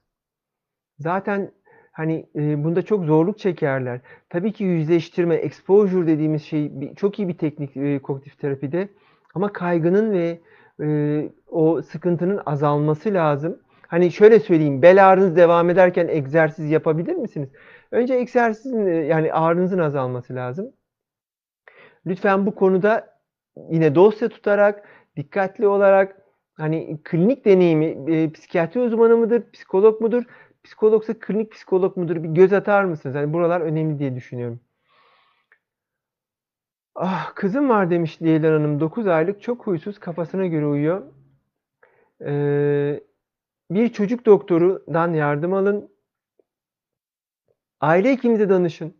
Zaten 0.99 1.51
hani 1.91 2.25
e, 2.35 2.63
bunda 2.63 2.81
çok 2.81 3.05
zorluk 3.05 3.39
çekerler. 3.39 4.01
Tabii 4.29 4.53
ki 4.53 4.63
yüzleştirme, 4.63 5.35
exposure 5.35 6.07
dediğimiz 6.07 6.43
şey 6.43 6.81
bir, 6.81 6.95
çok 6.95 7.19
iyi 7.19 7.27
bir 7.27 7.37
teknik 7.37 7.77
e, 7.77 7.99
kognitif 7.99 8.39
terapide. 8.39 8.89
Ama 9.33 9.53
kaygının 9.53 10.11
ve 10.11 10.39
e, 10.81 11.29
o 11.47 11.81
sıkıntının 11.81 12.41
azalması 12.45 13.13
lazım. 13.13 13.59
Hani 13.87 14.11
şöyle 14.11 14.39
söyleyeyim, 14.39 14.81
bel 14.81 15.09
ağrınız 15.09 15.35
devam 15.35 15.69
ederken 15.69 16.07
egzersiz 16.07 16.71
yapabilir 16.71 17.15
misiniz? 17.15 17.49
Önce 17.91 18.13
egzersizin 18.13 18.85
yani 18.87 19.33
ağrınızın 19.33 19.79
azalması 19.79 20.35
lazım. 20.35 20.71
Lütfen 22.05 22.45
bu 22.45 22.55
konuda 22.55 23.17
yine 23.69 23.95
dosya 23.95 24.29
tutarak, 24.29 24.87
dikkatli 25.17 25.67
olarak 25.67 26.21
hani 26.53 26.99
klinik 27.03 27.45
deneyimi 27.45 28.15
e, 28.15 28.31
psikiyatri 28.31 28.79
uzmanı 28.79 29.17
mıdır, 29.17 29.51
psikolog 29.51 30.01
mudur? 30.01 30.23
Psikologsa 30.63 31.13
klinik 31.19 31.51
psikolog 31.51 31.97
mudur? 31.97 32.23
Bir 32.23 32.29
göz 32.29 32.53
atar 32.53 32.83
mısınız? 32.83 33.15
Yani 33.15 33.33
buralar 33.33 33.61
önemli 33.61 33.99
diye 33.99 34.15
düşünüyorum. 34.15 34.59
Ah 36.95 37.35
kızım 37.35 37.69
var 37.69 37.89
demiş 37.89 38.21
Leyla 38.21 38.55
Hanım. 38.55 38.79
9 38.79 39.07
aylık 39.07 39.41
çok 39.41 39.67
huysuz 39.67 39.99
kafasına 39.99 40.45
göre 40.45 40.65
uyuyor. 40.65 41.03
Ee, 42.21 43.03
bir 43.71 43.89
çocuk 43.89 44.25
doktorundan 44.25 45.13
yardım 45.13 45.53
alın. 45.53 45.89
Aile 47.81 48.11
hekiminize 48.11 48.49
danışın. 48.49 48.97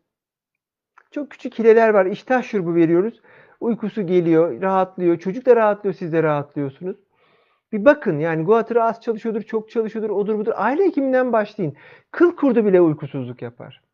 Çok 1.12 1.32
küçük 1.32 1.60
hileler 1.60 1.90
var. 1.90 2.06
İştah 2.06 2.44
şurubu 2.44 2.76
veriyoruz. 2.76 3.22
Uykusu 3.60 4.08
geliyor, 4.08 4.62
rahatlıyor. 4.62 5.20
Çocuk 5.20 5.46
da 5.46 5.56
rahatlıyor, 5.56 5.96
siz 5.96 6.14
de 6.14 6.24
rahatlıyorsunuz. 6.24 6.98
Bir 7.72 7.86
bakın 7.86 8.20
yani 8.20 8.44
guatr 8.44 8.76
az 8.76 9.02
çalışıyordur, 9.02 9.42
çok 9.42 9.70
çalışıyordur, 9.70 10.10
odur 10.10 10.40
budur. 10.40 10.54
Aile 10.56 10.84
hekiminden 10.86 11.34
başlayın. 11.34 11.76
Kıl 12.12 12.36
kurdu 12.36 12.66
bile 12.66 12.82
uykusuzluk 12.82 13.42
yapar. 13.42 13.85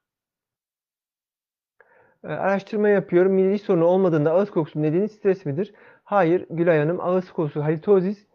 Ee, 2.23 2.27
araştırma 2.27 2.89
yapıyorum. 2.89 3.31
Mide 3.33 3.57
sorunu 3.57 3.85
olmadığında 3.85 4.31
ağız 4.31 4.51
kokusu 4.51 4.81
nedeni 4.81 5.09
stres 5.09 5.45
midir? 5.45 5.73
Hayır 6.03 6.45
Gülay 6.49 6.79
Hanım. 6.79 7.01
Ağız 7.01 7.31
kokusu 7.31 7.63
halitozis 7.63 8.27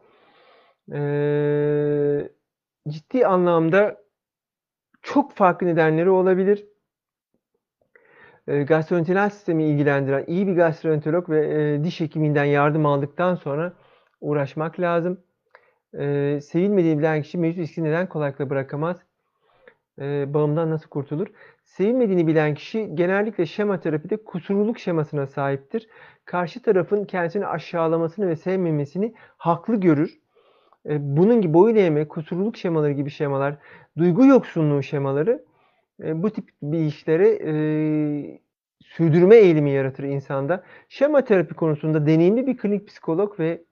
ee, 0.93 2.31
ciddi 2.89 3.27
anlamda 3.27 3.97
çok 5.03 5.33
farklı 5.33 5.67
nedenleri 5.67 6.11
olabilir. 6.11 6.67
E, 8.49 8.63
gastrointestinal 8.63 9.31
sistemi 9.31 9.65
ilgilendiren 9.65 10.25
iyi 10.27 10.47
bir 10.47 10.53
gastroenterolog 10.53 11.31
ve 11.31 11.75
e, 11.75 11.85
diş 11.85 12.01
hekiminden 12.01 12.45
yardım 12.45 12.87
aldıktan 12.87 13.35
sonra 13.35 13.73
uğraşmak 14.21 14.81
lazım. 14.81 15.21
E, 15.99 16.39
sevilmediğini 16.41 16.99
bilen 16.99 17.23
kişi 17.23 17.39
mevcut 17.39 17.59
riski 17.59 17.85
neden 17.85 18.09
kolaylıkla 18.09 18.51
bırakamaz? 18.51 18.97
E, 20.01 20.35
bağımdan 20.35 20.71
nasıl 20.71 20.89
kurtulur? 20.89 21.29
Sevilmediğini 21.67 22.27
bilen 22.27 22.55
kişi 22.55 22.91
genellikle 22.95 23.47
şema 23.47 23.81
terapide 23.81 24.17
kusurluluk 24.17 24.79
şemasına 24.79 25.27
sahiptir. 25.27 25.89
Karşı 26.25 26.63
tarafın 26.63 27.05
kendisini 27.05 27.47
aşağılamasını 27.47 28.29
ve 28.29 28.37
sevmemesini 28.37 29.15
haklı 29.37 29.77
görür. 29.81 30.19
E, 30.89 31.17
bunun 31.17 31.41
gibi 31.41 31.55
boyun 31.55 31.77
eğme, 31.77 32.09
kusurluluk 32.09 32.57
şemaları 32.57 32.93
gibi 32.93 33.11
şemalar, 33.11 33.57
duygu 33.99 34.27
yoksunluğu 34.27 34.83
şemaları 34.83 35.45
e, 36.03 36.23
bu 36.23 36.31
tip 36.31 36.49
bir 36.63 36.79
işleri 36.79 37.39
e, 37.45 37.53
sürdürme 38.81 39.37
eğilimi 39.37 39.71
yaratır 39.71 40.05
insanda. 40.05 40.65
Şema 40.89 41.25
terapi 41.25 41.55
konusunda 41.55 42.07
deneyimli 42.07 42.47
bir 42.47 42.57
klinik 42.57 42.89
psikolog 42.89 43.41
ve 43.41 43.63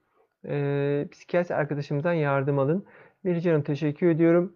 e, 0.48 1.08
psikiyatri 1.12 1.54
arkadaşımızdan 1.54 2.12
yardım 2.12 2.58
alın. 2.58 2.86
Meriç 3.24 3.46
Hanım 3.46 3.62
teşekkür 3.62 4.08
ediyorum. 4.08 4.54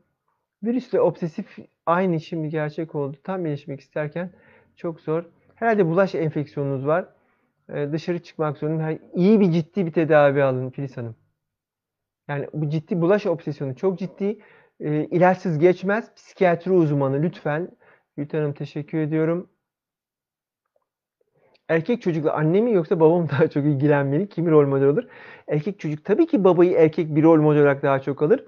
Virüsle 0.63 1.01
obsesif 1.01 1.59
aynı 1.89 2.21
şimdi 2.21 2.49
gerçek 2.49 2.95
oldu. 2.95 3.17
Tam 3.25 3.47
iyileşmek 3.47 3.81
isterken 3.81 4.33
çok 4.77 5.01
zor. 5.01 5.25
Herhalde 5.55 5.87
bulaş 5.87 6.15
enfeksiyonunuz 6.15 6.87
var. 6.87 7.07
Ee, 7.69 7.89
dışarı 7.93 8.23
çıkmak 8.23 8.59
zorunda. 8.59 8.99
İyi 9.15 9.41
bir 9.41 9.53
ciddi 9.53 9.87
bir 9.87 9.93
tedavi 9.93 10.43
alın 10.43 10.71
Filiz 10.71 10.97
Hanım. 10.97 11.17
Yani 12.29 12.47
bu 12.53 12.71
ciddi 12.71 13.01
bulaş 13.01 13.27
obsesyonu 13.27 13.77
çok 13.77 13.99
ciddi. 13.99 14.39
E, 14.81 15.05
ilaçsız 15.05 15.59
geçmez. 15.59 16.15
Psikiyatri 16.15 16.73
uzmanı 16.73 17.23
lütfen. 17.23 17.69
Gülten 18.17 18.39
Hanım 18.39 18.55
teşekkür 18.55 18.99
ediyorum. 18.99 19.51
Erkek 21.69 22.03
çocukla 22.03 22.33
anne 22.33 22.61
mi 22.61 22.73
yoksa 22.73 23.01
babam 23.01 23.29
daha 23.29 23.49
çok 23.49 23.65
ilgilenmeli? 23.65 24.29
Kimi 24.29 24.51
rol 24.51 24.67
model 24.67 24.87
olur? 24.87 25.05
Erkek 25.49 25.81
çocuk 25.81 26.05
tabii 26.05 26.27
ki 26.27 26.45
babayı 26.45 26.73
erkek 26.73 27.15
bir 27.15 27.23
rol 27.23 27.41
model 27.41 27.61
olarak 27.61 27.83
daha 27.83 28.01
çok 28.01 28.23
alır. 28.23 28.45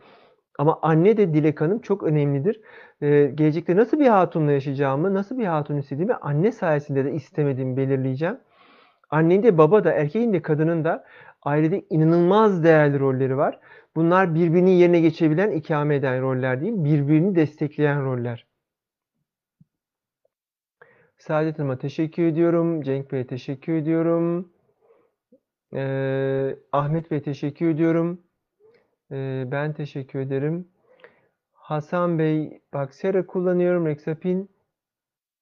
Ama 0.58 0.78
anne 0.82 1.16
de 1.16 1.34
Dilek 1.34 1.60
Hanım 1.60 1.80
çok 1.80 2.02
önemlidir. 2.02 2.60
Ee, 3.02 3.32
gelecekte 3.34 3.76
nasıl 3.76 4.00
bir 4.00 4.06
hatunla 4.06 4.52
yaşayacağımı, 4.52 5.14
nasıl 5.14 5.38
bir 5.38 5.46
hatun 5.46 5.76
istediğimi 5.76 6.14
anne 6.14 6.52
sayesinde 6.52 7.04
de 7.04 7.12
istemediğimi 7.12 7.76
belirleyeceğim. 7.76 8.38
Annenin 9.10 9.42
de 9.42 9.58
baba 9.58 9.84
da, 9.84 9.92
erkeğin 9.92 10.32
de 10.32 10.42
kadının 10.42 10.84
da 10.84 11.04
ailede 11.42 11.84
inanılmaz 11.90 12.64
değerli 12.64 13.00
rolleri 13.00 13.36
var. 13.36 13.60
Bunlar 13.96 14.34
birbirini 14.34 14.70
yerine 14.70 15.00
geçebilen, 15.00 15.50
ikame 15.50 15.96
eden 15.96 16.22
roller 16.22 16.60
değil, 16.60 16.74
birbirini 16.76 17.34
destekleyen 17.34 18.04
roller. 18.04 18.46
Saadet 21.18 21.58
Hanım'a 21.58 21.78
teşekkür 21.78 22.22
ediyorum. 22.22 22.82
Cenk 22.82 23.12
Bey'e 23.12 23.26
teşekkür 23.26 23.72
ediyorum. 23.72 24.52
Ee, 25.74 26.56
Ahmet 26.72 27.10
Bey'e 27.10 27.22
teşekkür 27.22 27.68
ediyorum. 27.68 28.20
Ee, 29.12 29.44
ben 29.46 29.72
teşekkür 29.72 30.18
ederim. 30.18 30.68
Hasan 31.52 32.18
Bey, 32.18 32.60
bak 32.74 32.94
sera 32.94 33.26
kullanıyorum. 33.26 33.86
Rexapin 33.86 34.50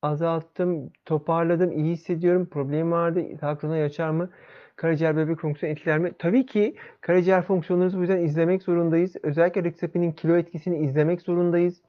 azalttım, 0.03 0.91
toparladım, 1.05 1.73
iyi 1.73 1.93
hissediyorum. 1.93 2.47
Problem 2.47 2.93
vardı. 2.93 3.25
Takronayı 3.41 3.85
açar 3.85 4.11
mı? 4.11 4.31
Karaciğer 4.77 5.17
bebek 5.17 5.41
fonksiyonu 5.41 5.73
etkiler 5.73 5.99
mi? 5.99 6.13
Tabii 6.19 6.47
ki 6.47 6.77
karaciğer 7.01 7.43
fonksiyonlarınızı 7.43 7.97
bu 7.97 8.01
yüzden 8.01 8.23
izlemek 8.23 8.63
zorundayız. 8.63 9.17
Özellikle 9.23 9.65
Rexapin'in 9.65 10.13
kilo 10.13 10.37
etkisini 10.37 10.79
izlemek 10.79 11.23
zorundayız. 11.23 11.83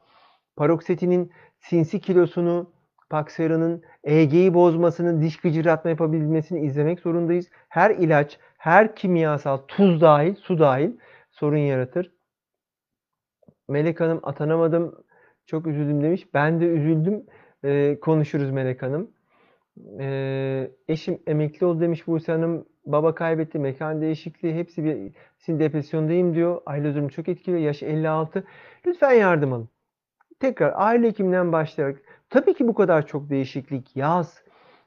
Parokseti'nin 0.56 1.32
sinsi 1.60 2.00
kilosunu, 2.00 2.72
Paxera'nın 3.10 3.84
EEG'yi 4.04 4.54
bozmasını, 4.54 5.22
diş 5.22 5.38
gıcırdatma 5.38 5.90
yapabilmesini 5.90 6.60
izlemek 6.66 7.00
zorundayız. 7.00 7.50
Her 7.70 7.92
ilaç, 7.92 8.40
her 8.58 8.96
kimyasal, 8.96 9.58
tuz 9.58 10.02
dahil, 10.02 10.36
su 10.36 10.60
dahil 10.60 10.92
sorun 11.40 11.58
yaratır. 11.58 12.12
Melek 13.68 14.00
Hanım 14.00 14.20
atanamadım, 14.24 15.04
çok 15.46 15.68
üzüldüm 15.68 16.04
demiş. 16.04 16.34
Ben 16.34 16.62
de 16.62 16.66
üzüldüm. 16.66 17.26
Ee, 17.64 18.00
konuşuruz 18.02 18.52
Melek 18.52 18.82
Hanım. 18.82 19.12
Ee, 20.00 20.72
eşim 20.88 21.20
emekli 21.28 21.66
oldu 21.66 21.82
demiş 21.82 22.08
Buse 22.08 22.32
Hanım. 22.32 22.66
Baba 22.86 23.16
kaybetti, 23.16 23.60
mekan 23.60 24.02
değişikliği, 24.02 24.54
hepsi 24.54 24.84
bir 24.84 25.12
sin 25.38 25.60
depresyondayım 25.60 26.36
diyor. 26.36 26.62
Aile 26.66 26.96
durumu 26.96 27.10
çok 27.10 27.30
etkiliyor. 27.30 27.62
Yaş 27.62 27.84
56. 27.84 28.44
Lütfen 28.86 29.12
yardım 29.12 29.54
alın. 29.54 29.70
Tekrar 30.40 30.74
aile 30.76 31.08
hekiminden 31.08 31.52
başlayarak. 31.52 32.02
Tabii 32.30 32.54
ki 32.54 32.68
bu 32.68 32.74
kadar 32.74 33.08
çok 33.08 33.30
değişiklik. 33.30 33.96
Yaz. 33.96 34.44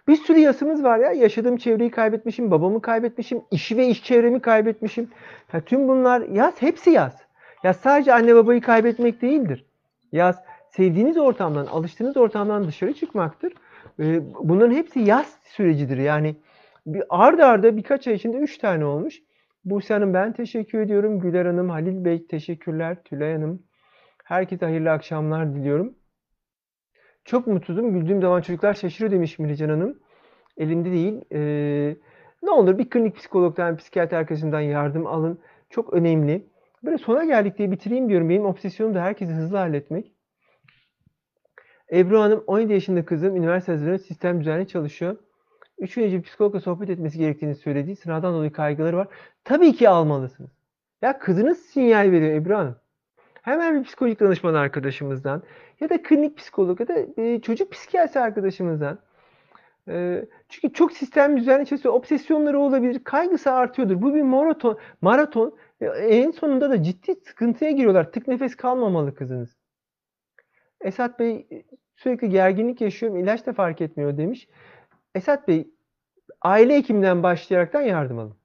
Bir 0.08 0.16
sürü 0.16 0.38
yasımız 0.38 0.84
var 0.84 0.98
ya. 0.98 1.12
Yaşadığım 1.12 1.56
çevreyi 1.56 1.90
kaybetmişim, 1.90 2.50
babamı 2.50 2.82
kaybetmişim, 2.82 3.42
işi 3.50 3.76
ve 3.76 3.86
iş 3.86 4.04
çevremi 4.04 4.40
kaybetmişim. 4.40 5.10
Ya 5.52 5.60
tüm 5.60 5.88
bunlar 5.88 6.20
yaz, 6.20 6.62
hepsi 6.62 6.90
yaz. 6.90 7.16
Ya 7.62 7.74
sadece 7.74 8.14
anne 8.14 8.34
babayı 8.34 8.60
kaybetmek 8.60 9.22
değildir. 9.22 9.64
Yaz, 10.12 10.36
sevdiğiniz 10.70 11.18
ortamdan, 11.18 11.66
alıştığınız 11.66 12.16
ortamdan 12.16 12.68
dışarı 12.68 12.92
çıkmaktır. 12.94 13.52
Bunların 14.40 14.74
hepsi 14.74 15.00
yaz 15.00 15.36
sürecidir. 15.44 15.98
Yani 15.98 16.36
bir 16.86 17.02
arda 17.08 17.46
arda 17.46 17.76
birkaç 17.76 18.08
ay 18.08 18.14
içinde 18.14 18.36
üç 18.36 18.58
tane 18.58 18.84
olmuş. 18.84 19.22
Buse 19.64 19.94
Hanım 19.94 20.14
ben 20.14 20.32
teşekkür 20.32 20.80
ediyorum. 20.80 21.20
Güler 21.20 21.46
Hanım, 21.46 21.70
Halil 21.70 22.04
Bey 22.04 22.26
teşekkürler. 22.26 22.96
Tülay 23.04 23.32
Hanım. 23.32 23.62
Herkese 24.24 24.66
hayırlı 24.66 24.90
akşamlar 24.90 25.54
diliyorum. 25.54 25.94
Çok 27.24 27.46
mutsuzum. 27.46 27.92
Güldüğüm 27.92 28.20
zaman 28.20 28.40
çocuklar 28.40 28.74
şaşırıyor 28.74 29.12
demiş 29.12 29.38
Milican 29.38 29.68
Hanım. 29.68 29.98
Elimde 30.56 30.90
değil. 30.90 31.20
Ee, 31.32 31.96
ne 32.42 32.50
olur 32.50 32.78
bir 32.78 32.90
klinik 32.90 33.16
psikologdan, 33.16 33.76
psikiyatri 33.76 34.16
arkadaşından 34.16 34.60
yardım 34.60 35.06
alın. 35.06 35.38
Çok 35.70 35.92
önemli. 35.92 36.46
Böyle 36.84 36.98
sona 36.98 37.24
geldik 37.24 37.58
diye 37.58 37.70
bitireyim 37.70 38.08
diyorum. 38.08 38.28
Benim 38.28 38.44
obsesyonum 38.44 38.94
da 38.94 39.02
herkesi 39.02 39.32
hızlı 39.32 39.56
halletmek. 39.56 40.12
Ebru 41.92 42.20
Hanım 42.20 42.44
17 42.46 42.72
yaşında 42.72 43.04
kızım 43.04 43.36
üniversite 43.36 43.72
hazırlığında 43.72 43.98
sistem 43.98 44.40
düzenli 44.40 44.68
çalışıyor. 44.68 45.16
3 45.78 45.94
gün 45.94 46.02
önce 46.02 46.18
bir 46.18 46.22
psikologla 46.22 46.60
sohbet 46.60 46.90
etmesi 46.90 47.18
gerektiğini 47.18 47.54
söylediği 47.54 47.96
sınavdan 47.96 48.34
dolayı 48.34 48.52
kaygıları 48.52 48.96
var. 48.96 49.08
Tabii 49.44 49.72
ki 49.72 49.88
almalısınız. 49.88 50.50
Ya 51.02 51.18
kızınız 51.18 51.58
sinyal 51.58 52.10
veriyor 52.10 52.32
Ebru 52.32 52.56
Hanım. 52.56 52.76
Hemen 53.42 53.78
bir 53.80 53.84
psikolojik 53.84 54.20
danışman 54.20 54.54
arkadaşımızdan 54.54 55.42
ya 55.80 55.90
da 55.90 56.02
klinik 56.02 56.36
psikolog 56.36 56.80
ya 56.80 56.88
da 56.88 57.22
e, 57.22 57.40
çocuk 57.40 57.72
psikiyatri 57.72 58.20
arkadaşımızdan. 58.20 58.98
E, 59.88 60.24
çünkü 60.48 60.74
çok 60.74 60.92
sistem 60.92 61.36
düzenli 61.36 61.66
çalışıyor. 61.66 61.94
Obsesyonları 61.94 62.58
olabilir. 62.58 63.04
Kaygısı 63.04 63.52
artıyordur. 63.52 64.02
Bu 64.02 64.14
bir 64.14 64.22
maraton. 64.22 64.78
Maraton. 65.00 65.56
E, 65.80 65.86
en 65.86 66.30
sonunda 66.30 66.70
da 66.70 66.82
ciddi 66.82 67.14
sıkıntıya 67.14 67.70
giriyorlar. 67.70 68.12
Tık 68.12 68.28
nefes 68.28 68.56
kalmamalı 68.56 69.14
kızınız. 69.14 69.56
Esat 70.80 71.18
Bey 71.18 71.46
sürekli 71.96 72.30
gerginlik 72.30 72.80
yaşıyorum. 72.80 73.18
İlaç 73.18 73.46
da 73.46 73.52
fark 73.52 73.80
etmiyor 73.80 74.16
demiş. 74.16 74.48
Esat 75.14 75.48
Bey 75.48 75.70
aile 76.42 76.76
hekiminden 76.76 77.22
başlayaraktan 77.22 77.82
yardım 77.82 78.18
alın. 78.18 78.36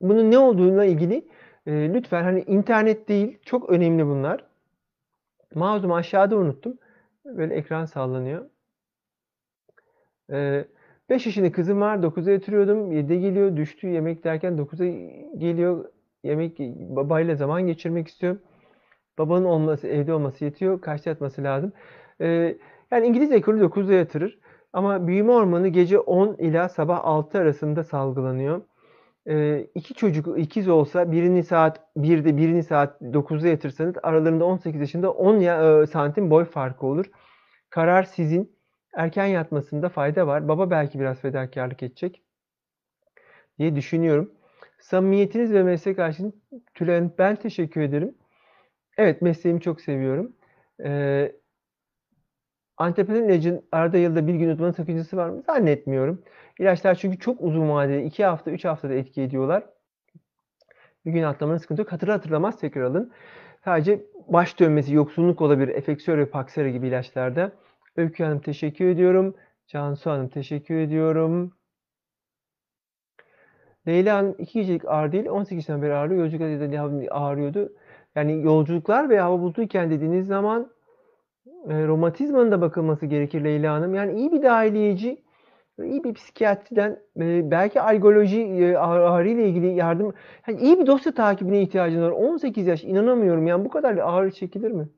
Bunun 0.00 0.30
ne 0.30 0.38
olduğuna 0.38 0.84
ilgili 0.84 1.28
e, 1.66 1.94
lütfen 1.94 2.22
hani 2.22 2.42
internet 2.42 3.08
değil 3.08 3.38
çok 3.44 3.70
önemli 3.70 4.06
bunlar. 4.06 4.44
Mouse'umu 5.54 5.96
aşağıda 5.96 6.36
unuttum. 6.36 6.78
Böyle 7.24 7.54
ekran 7.54 7.84
sallanıyor. 7.84 8.46
5 10.30 10.30
ee, 10.30 10.64
yaşında 11.10 11.52
kızım 11.52 11.80
var. 11.80 11.96
9'a 11.96 12.32
yatırıyordum. 12.32 12.92
7'de 12.92 13.16
geliyor. 13.16 13.56
Düştü 13.56 13.86
yemek 13.86 14.24
derken 14.24 14.52
9'a 14.52 14.86
geliyor. 15.38 15.84
Yemek 16.24 16.58
babayla 16.96 17.34
zaman 17.34 17.66
geçirmek 17.66 18.08
istiyor. 18.08 18.36
Babanın 19.18 19.44
olması, 19.44 19.88
evde 19.88 20.14
olması 20.14 20.44
yetiyor. 20.44 20.80
Kaçta 20.80 21.10
yatması 21.10 21.42
lazım? 21.42 21.72
Ee, 22.20 22.56
yani 22.90 23.06
İngiliz 23.06 23.32
ekolü 23.32 23.64
9'da 23.64 23.92
yatırır. 23.92 24.38
Ama 24.72 25.06
büyüme 25.06 25.32
hormonu 25.32 25.68
gece 25.68 25.98
10 25.98 26.34
ila 26.34 26.68
sabah 26.68 27.00
6 27.04 27.38
arasında 27.38 27.84
salgılanıyor. 27.84 28.62
E, 29.28 29.66
iki 29.74 29.94
çocuk 29.94 30.38
ikiz 30.38 30.68
olsa 30.68 31.12
birini 31.12 31.44
saat 31.44 31.80
1'de 31.96 32.36
birini 32.36 32.62
saat 32.62 33.02
9'da 33.02 33.48
yatırsanız 33.48 33.94
aralarında 34.02 34.44
18 34.44 34.80
yaşında 34.80 35.12
10 35.12 35.40
ya, 35.40 35.86
santim 35.86 36.30
boy 36.30 36.44
farkı 36.44 36.86
olur. 36.86 37.06
Karar 37.70 38.02
sizin. 38.02 38.62
Erken 38.94 39.26
yatmasında 39.26 39.88
fayda 39.88 40.26
var. 40.26 40.48
Baba 40.48 40.70
belki 40.70 41.00
biraz 41.00 41.20
fedakarlık 41.20 41.82
edecek 41.82 42.22
diye 43.58 43.76
düşünüyorum. 43.76 44.32
Samimiyetiniz 44.80 45.52
ve 45.52 45.62
meslek 45.62 45.98
aşkınız 45.98 46.32
Tülay 46.74 47.10
ben 47.18 47.36
teşekkür 47.36 47.80
ederim. 47.80 48.14
Evet 48.96 49.22
mesleğimi 49.22 49.60
çok 49.60 49.80
seviyorum. 49.80 50.32
Ee, 50.84 51.32
ilacın 52.80 53.68
arada 53.72 53.98
yılda 53.98 54.26
bir 54.26 54.34
gün 54.34 54.48
yutmanın 54.48 54.72
sakıncası 54.72 55.16
var 55.16 55.28
mı? 55.28 55.42
Zannetmiyorum. 55.46 56.22
İlaçlar 56.62 56.94
çünkü 56.94 57.18
çok 57.18 57.40
uzun 57.40 57.70
vadeli 57.70 58.04
2 58.04 58.24
hafta 58.24 58.50
3 58.50 58.64
haftada 58.64 58.94
etki 58.94 59.22
ediyorlar. 59.22 59.64
Bir 61.06 61.12
gün 61.12 61.22
atlamanın 61.22 61.58
sıkıntı 61.58 61.82
yok. 61.82 61.92
Hatırlar 61.92 62.16
hatırlamaz 62.16 62.58
tekrar 62.58 62.82
alın. 62.82 63.12
Sadece 63.64 64.00
baş 64.28 64.60
dönmesi, 64.60 64.94
yoksunluk 64.94 65.40
olabilir. 65.40 65.68
Efeksör 65.68 66.18
ve 66.18 66.26
Paxera 66.26 66.68
gibi 66.68 66.88
ilaçlarda. 66.88 67.52
Öykü 67.96 68.24
Hanım 68.24 68.40
teşekkür 68.40 68.86
ediyorum. 68.86 69.34
Cansu 69.66 70.10
Hanım 70.10 70.28
teşekkür 70.28 70.74
ediyorum. 70.74 71.52
Leyla 73.88 74.16
Hanım 74.16 74.34
2 74.38 74.60
gecelik 74.60 74.84
ağrı 74.84 75.12
değil 75.12 75.26
18'den 75.26 75.82
beri 75.82 75.94
ağrıyor. 75.94 76.24
Yolculuklarda 76.24 77.14
ağrıyordu. 77.14 77.72
Yani 78.14 78.42
yolculuklar 78.42 79.10
ve 79.10 79.20
hava 79.20 79.40
bulutuyken 79.40 79.90
dediğiniz 79.90 80.26
zaman 80.26 80.70
e, 81.68 81.86
romatizmanın 81.86 82.50
da 82.50 82.60
bakılması 82.60 83.06
gerekir 83.06 83.44
Leyla 83.44 83.74
Hanım. 83.74 83.94
Yani 83.94 84.18
iyi 84.18 84.32
bir 84.32 84.42
dahiliyeci, 84.42 85.22
iyi 85.78 86.04
bir 86.04 86.14
psikiyatriden 86.14 86.98
e, 87.16 87.50
belki 87.50 87.80
algoloji 87.80 88.40
e, 88.42 88.76
ağrı 88.76 89.28
ile 89.28 89.48
ilgili 89.48 89.66
yardım, 89.74 90.14
yani 90.46 90.60
iyi 90.60 90.78
bir 90.78 90.86
dosya 90.86 91.14
takibine 91.14 91.62
ihtiyacınız 91.62 92.04
var. 92.04 92.10
18 92.10 92.66
yaş 92.66 92.84
inanamıyorum 92.84 93.46
yani 93.46 93.64
bu 93.64 93.68
kadar 93.68 93.96
ağrı 93.96 94.30
çekilir 94.30 94.70
mi? 94.70 94.88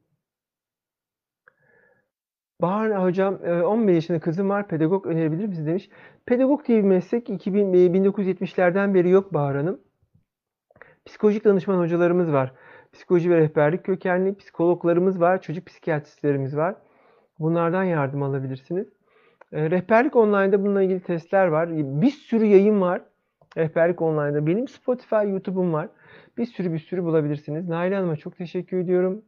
Bahar 2.60 3.02
hocam 3.02 3.34
11 3.34 3.92
e, 3.92 3.94
yaşında 3.94 4.20
kızım 4.20 4.48
var 4.48 4.68
pedagog 4.68 5.06
önerebilir 5.06 5.46
misiniz 5.46 5.66
demiş. 5.66 5.90
Pedagog 6.26 6.66
diye 6.66 6.78
bir 6.78 6.88
meslek 6.88 7.30
2000, 7.30 7.72
1970'lerden 7.72 8.90
e, 8.90 8.94
beri 8.94 9.10
yok 9.10 9.34
Bahar 9.34 9.56
Hanım. 9.56 9.80
Psikolojik 11.06 11.44
danışman 11.44 11.78
hocalarımız 11.78 12.32
var. 12.32 12.52
Psikoloji 12.92 13.30
ve 13.30 13.36
rehberlik 13.36 13.84
kökenli 13.84 14.36
psikologlarımız 14.36 15.20
var. 15.20 15.42
Çocuk 15.42 15.66
psikiyatristlerimiz 15.66 16.56
var. 16.56 16.76
Bunlardan 17.38 17.84
yardım 17.84 18.22
alabilirsiniz. 18.22 18.88
E, 19.54 19.70
rehberlik 19.70 20.16
online'da 20.16 20.62
bununla 20.64 20.82
ilgili 20.82 21.00
testler 21.00 21.46
var. 21.46 21.68
Bir 22.02 22.10
sürü 22.10 22.44
yayın 22.44 22.80
var. 22.80 23.02
Rehberlik 23.56 24.02
online'da. 24.02 24.46
Benim 24.46 24.68
Spotify, 24.68 25.14
YouTube'um 25.14 25.72
var. 25.72 25.88
Bir 26.38 26.46
sürü 26.46 26.72
bir 26.72 26.78
sürü 26.78 27.04
bulabilirsiniz. 27.04 27.68
Nail 27.68 27.92
Hanım'a 27.92 28.16
çok 28.16 28.36
teşekkür 28.36 28.78
ediyorum. 28.78 29.24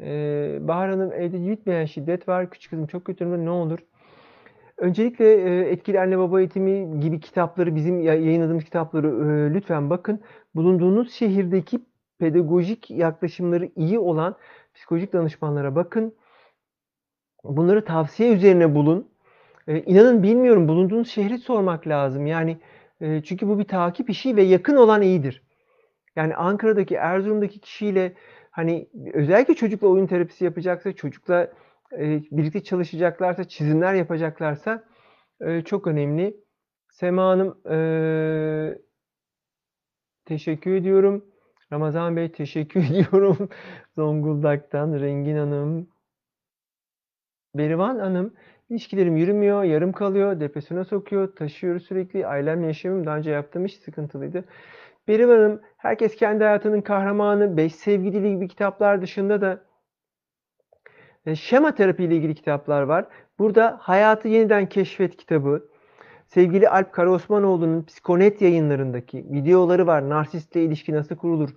Ee, 0.00 0.58
Bahar 0.60 0.90
Hanım 0.90 1.12
evde 1.12 1.36
yürütmeyen 1.36 1.84
şiddet 1.84 2.28
var. 2.28 2.50
Küçük 2.50 2.70
kızım 2.70 2.86
çok 2.86 3.04
kötü 3.04 3.44
ne 3.44 3.50
olur? 3.50 3.78
Öncelikle 4.76 5.34
e, 5.34 5.70
Etkili 5.70 6.00
Anne 6.00 6.18
Baba 6.18 6.40
Eğitimi 6.40 7.00
gibi 7.00 7.20
kitapları, 7.20 7.74
bizim 7.74 8.00
yayınladığımız 8.00 8.64
kitapları 8.64 9.06
e, 9.08 9.54
lütfen 9.54 9.90
bakın. 9.90 10.20
Bulunduğunuz 10.54 11.12
şehirdeki 11.12 11.80
pedagojik 12.18 12.90
yaklaşımları 12.90 13.70
iyi 13.76 13.98
olan 13.98 14.36
psikolojik 14.74 15.12
danışmanlara 15.12 15.74
bakın. 15.74 16.14
Bunları 17.44 17.84
tavsiye 17.84 18.32
üzerine 18.32 18.74
bulun. 18.74 19.08
E, 19.68 19.80
inanın 19.80 20.22
bilmiyorum 20.22 20.68
bulunduğunuz 20.68 21.10
şehri 21.10 21.38
sormak 21.38 21.86
lazım. 21.86 22.26
Yani 22.26 22.58
çünkü 23.24 23.48
bu 23.48 23.58
bir 23.58 23.64
takip 23.64 24.10
işi 24.10 24.36
ve 24.36 24.42
yakın 24.42 24.76
olan 24.76 25.02
iyidir. 25.02 25.42
Yani 26.16 26.36
Ankara'daki, 26.36 26.94
Erzurum'daki 26.94 27.58
kişiyle 27.58 28.14
hani 28.50 28.88
özellikle 29.14 29.54
çocukla 29.54 29.88
oyun 29.88 30.06
terapisi 30.06 30.44
yapacaksa, 30.44 30.92
çocukla 30.92 31.52
e, 31.92 32.22
birlikte 32.30 32.64
çalışacaklarsa, 32.64 33.44
çizimler 33.44 33.94
yapacaklarsa 33.94 34.84
e, 35.40 35.62
çok 35.62 35.86
önemli. 35.86 36.36
Sema 36.90 37.22
Hanım 37.22 37.58
e, 37.70 37.78
teşekkür 40.24 40.74
ediyorum. 40.74 41.24
Ramazan 41.72 42.16
Bey 42.16 42.32
teşekkür 42.32 42.80
ediyorum. 42.90 43.48
Zonguldak'tan 43.96 45.00
Rengin 45.00 45.36
Hanım. 45.36 45.88
Berivan 47.58 47.98
Hanım 47.98 48.32
ilişkilerim 48.70 49.16
yürümüyor, 49.16 49.64
yarım 49.64 49.92
kalıyor, 49.92 50.40
depresyona 50.40 50.84
sokuyor, 50.84 51.36
taşıyor 51.36 51.80
sürekli. 51.80 52.26
Ailemle 52.26 52.66
yaşamım 52.66 53.06
daha 53.06 53.16
önce 53.16 53.30
yaptığım 53.30 53.64
iş 53.64 53.76
sıkıntılıydı. 53.76 54.44
Berim 55.08 55.28
Hanım, 55.28 55.60
herkes 55.76 56.16
kendi 56.16 56.44
hayatının 56.44 56.80
kahramanı, 56.80 57.56
Beş 57.56 57.74
Sevgili 57.74 58.30
gibi 58.34 58.48
kitaplar 58.48 59.02
dışında 59.02 59.40
da 59.40 59.60
e, 61.26 61.34
şema 61.34 61.74
terapi 61.74 62.04
ile 62.04 62.16
ilgili 62.16 62.34
kitaplar 62.34 62.82
var. 62.82 63.06
Burada 63.38 63.76
Hayatı 63.80 64.28
Yeniden 64.28 64.68
Keşfet 64.68 65.16
kitabı, 65.16 65.68
sevgili 66.26 66.68
Alp 66.68 66.92
Karaosmanoğlu'nun 66.92 67.82
Psikonet 67.82 68.42
yayınlarındaki 68.42 69.18
videoları 69.30 69.86
var. 69.86 70.08
Narsistle 70.08 70.64
ilişki 70.64 70.92
nasıl 70.92 71.16
kurulur? 71.16 71.50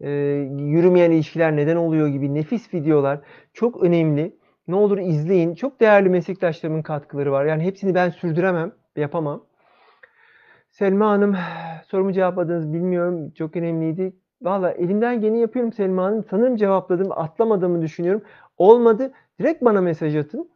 Ee, 0.00 0.10
yürümeyen 0.58 1.10
ilişkiler 1.10 1.56
neden 1.56 1.76
oluyor 1.76 2.08
gibi 2.08 2.34
nefis 2.34 2.74
videolar. 2.74 3.20
Çok 3.54 3.82
önemli. 3.82 4.41
Ne 4.68 4.74
olur 4.74 4.98
izleyin. 4.98 5.54
Çok 5.54 5.80
değerli 5.80 6.08
meslektaşlarımın 6.08 6.82
katkıları 6.82 7.32
var. 7.32 7.44
Yani 7.44 7.62
hepsini 7.62 7.94
ben 7.94 8.10
sürdüremem, 8.10 8.72
yapamam. 8.96 9.46
Selma 10.70 11.10
Hanım 11.10 11.36
sorumu 11.88 12.12
cevapladınız 12.12 12.72
bilmiyorum. 12.72 13.30
Çok 13.30 13.56
önemliydi. 13.56 14.16
Valla 14.42 14.70
elimden 14.70 15.20
geleni 15.20 15.40
yapıyorum 15.40 15.72
Selma 15.72 16.04
Hanım. 16.04 16.24
Sanırım 16.30 16.56
cevapladım. 16.56 17.12
Atlamadığımı 17.12 17.82
düşünüyorum. 17.82 18.22
Olmadı. 18.56 19.12
Direkt 19.40 19.62
bana 19.64 19.80
mesaj 19.80 20.16
atın. 20.16 20.50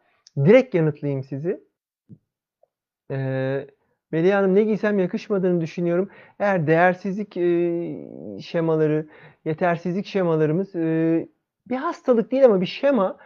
Direkt 0.45 0.75
yanıtlayayım 0.75 1.25
sizi. 1.25 1.61
Ee, 3.11 3.67
Melih 4.13 4.35
Hanım 4.35 4.55
ne 4.55 4.63
giysem 4.63 4.99
yakışmadığını 4.99 5.61
düşünüyorum. 5.61 6.11
Eğer 6.39 6.67
değersizlik 6.67 7.37
e, 7.37 8.41
şemaları, 8.41 9.07
yetersizlik 9.45 10.07
şemalarımız 10.07 10.77
e, 10.77 11.29
bir 11.69 11.77
hastalık 11.77 12.33
değil 12.33 12.45
ama 12.45 12.61
bir 12.61 12.67
şema. 12.67 13.17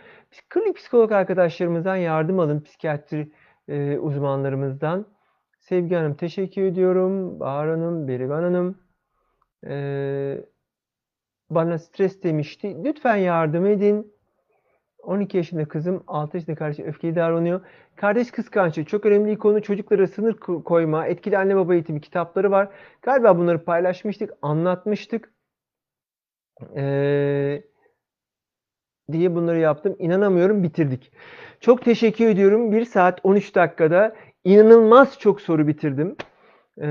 Klinik 0.48 0.76
psikolog 0.76 1.12
arkadaşlarımızdan 1.12 1.96
yardım 1.96 2.40
alın. 2.40 2.60
Psikiyatri 2.60 3.32
e, 3.68 3.98
uzmanlarımızdan. 3.98 5.06
Sevgi 5.58 5.94
Hanım 5.94 6.14
teşekkür 6.14 6.62
ediyorum. 6.62 7.40
Bahar 7.40 7.68
Hanım, 7.68 8.08
Berivan 8.08 8.42
Hanım. 8.42 8.78
Ee, 9.66 10.44
bana 11.50 11.78
stres 11.78 12.22
demişti. 12.22 12.84
Lütfen 12.84 13.16
yardım 13.16 13.66
edin. 13.66 14.14
12 14.98 15.36
yaşında 15.36 15.68
kızım, 15.68 16.04
6 16.06 16.36
yaşında 16.36 16.56
kardeşim 16.56 16.86
öfkeli 16.86 17.16
davranıyor. 17.16 17.60
Kardeş 17.96 18.30
kıskançlığı 18.30 18.84
çok 18.84 19.06
önemli 19.06 19.30
bir 19.30 19.38
konu. 19.38 19.62
Çocuklara 19.62 20.06
sınır 20.06 20.36
koyma, 20.64 21.06
etkili 21.06 21.38
anne 21.38 21.56
baba 21.56 21.74
eğitimi 21.74 22.00
kitapları 22.00 22.50
var. 22.50 22.68
Galiba 23.02 23.38
bunları 23.38 23.64
paylaşmıştık, 23.64 24.30
anlatmıştık. 24.42 25.32
Ee, 26.76 27.62
diye 29.12 29.34
bunları 29.34 29.58
yaptım. 29.58 29.96
İnanamıyorum 29.98 30.62
bitirdik. 30.62 31.12
Çok 31.60 31.84
teşekkür 31.84 32.26
ediyorum. 32.26 32.72
1 32.72 32.84
saat 32.84 33.20
13 33.22 33.54
dakikada 33.54 34.14
İnanılmaz 34.44 35.18
çok 35.18 35.40
soru 35.40 35.66
bitirdim. 35.66 36.16
E, 36.78 36.86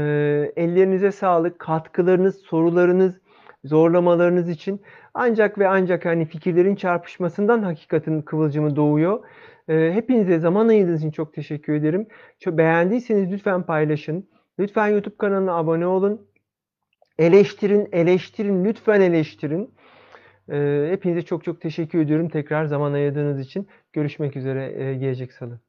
ellerinize 0.56 1.12
sağlık, 1.12 1.60
katkılarınız, 1.60 2.36
sorularınız, 2.36 3.22
zorlamalarınız 3.64 4.50
için. 4.50 4.82
Ancak 5.14 5.60
ve 5.60 5.68
ancak 5.68 6.06
hani 6.06 6.26
fikirlerin 6.26 6.76
çarpışmasından 6.76 7.64
hakikatin 7.64 8.22
kıvılcımı 8.22 8.76
doğuyor. 8.76 9.24
E, 9.68 9.92
hepinize 9.94 10.40
zaman 10.40 10.68
ayırdığınız 10.68 11.00
için 11.00 11.12
çok 11.12 11.34
teşekkür 11.34 11.74
ederim. 11.74 12.08
Çok 12.40 12.58
beğendiyseniz 12.58 13.32
lütfen 13.32 13.64
paylaşın. 13.64 14.30
Lütfen 14.60 14.88
YouTube 14.88 15.18
kanalına 15.18 15.54
abone 15.54 15.88
olun. 15.88 16.28
Eleştirin, 17.20 17.90
eleştirin, 17.92 18.66
lütfen 18.66 19.02
eleştirin. 19.02 19.74
Hepinize 20.92 21.22
çok 21.22 21.44
çok 21.44 21.62
teşekkür 21.62 22.00
ediyorum 22.00 22.30
tekrar 22.30 22.66
zaman 22.66 22.94
ayırdığınız 22.94 23.40
için. 23.40 23.68
Görüşmek 23.94 24.36
üzere 24.36 24.96
gelecek 24.96 25.34
salı. 25.34 25.69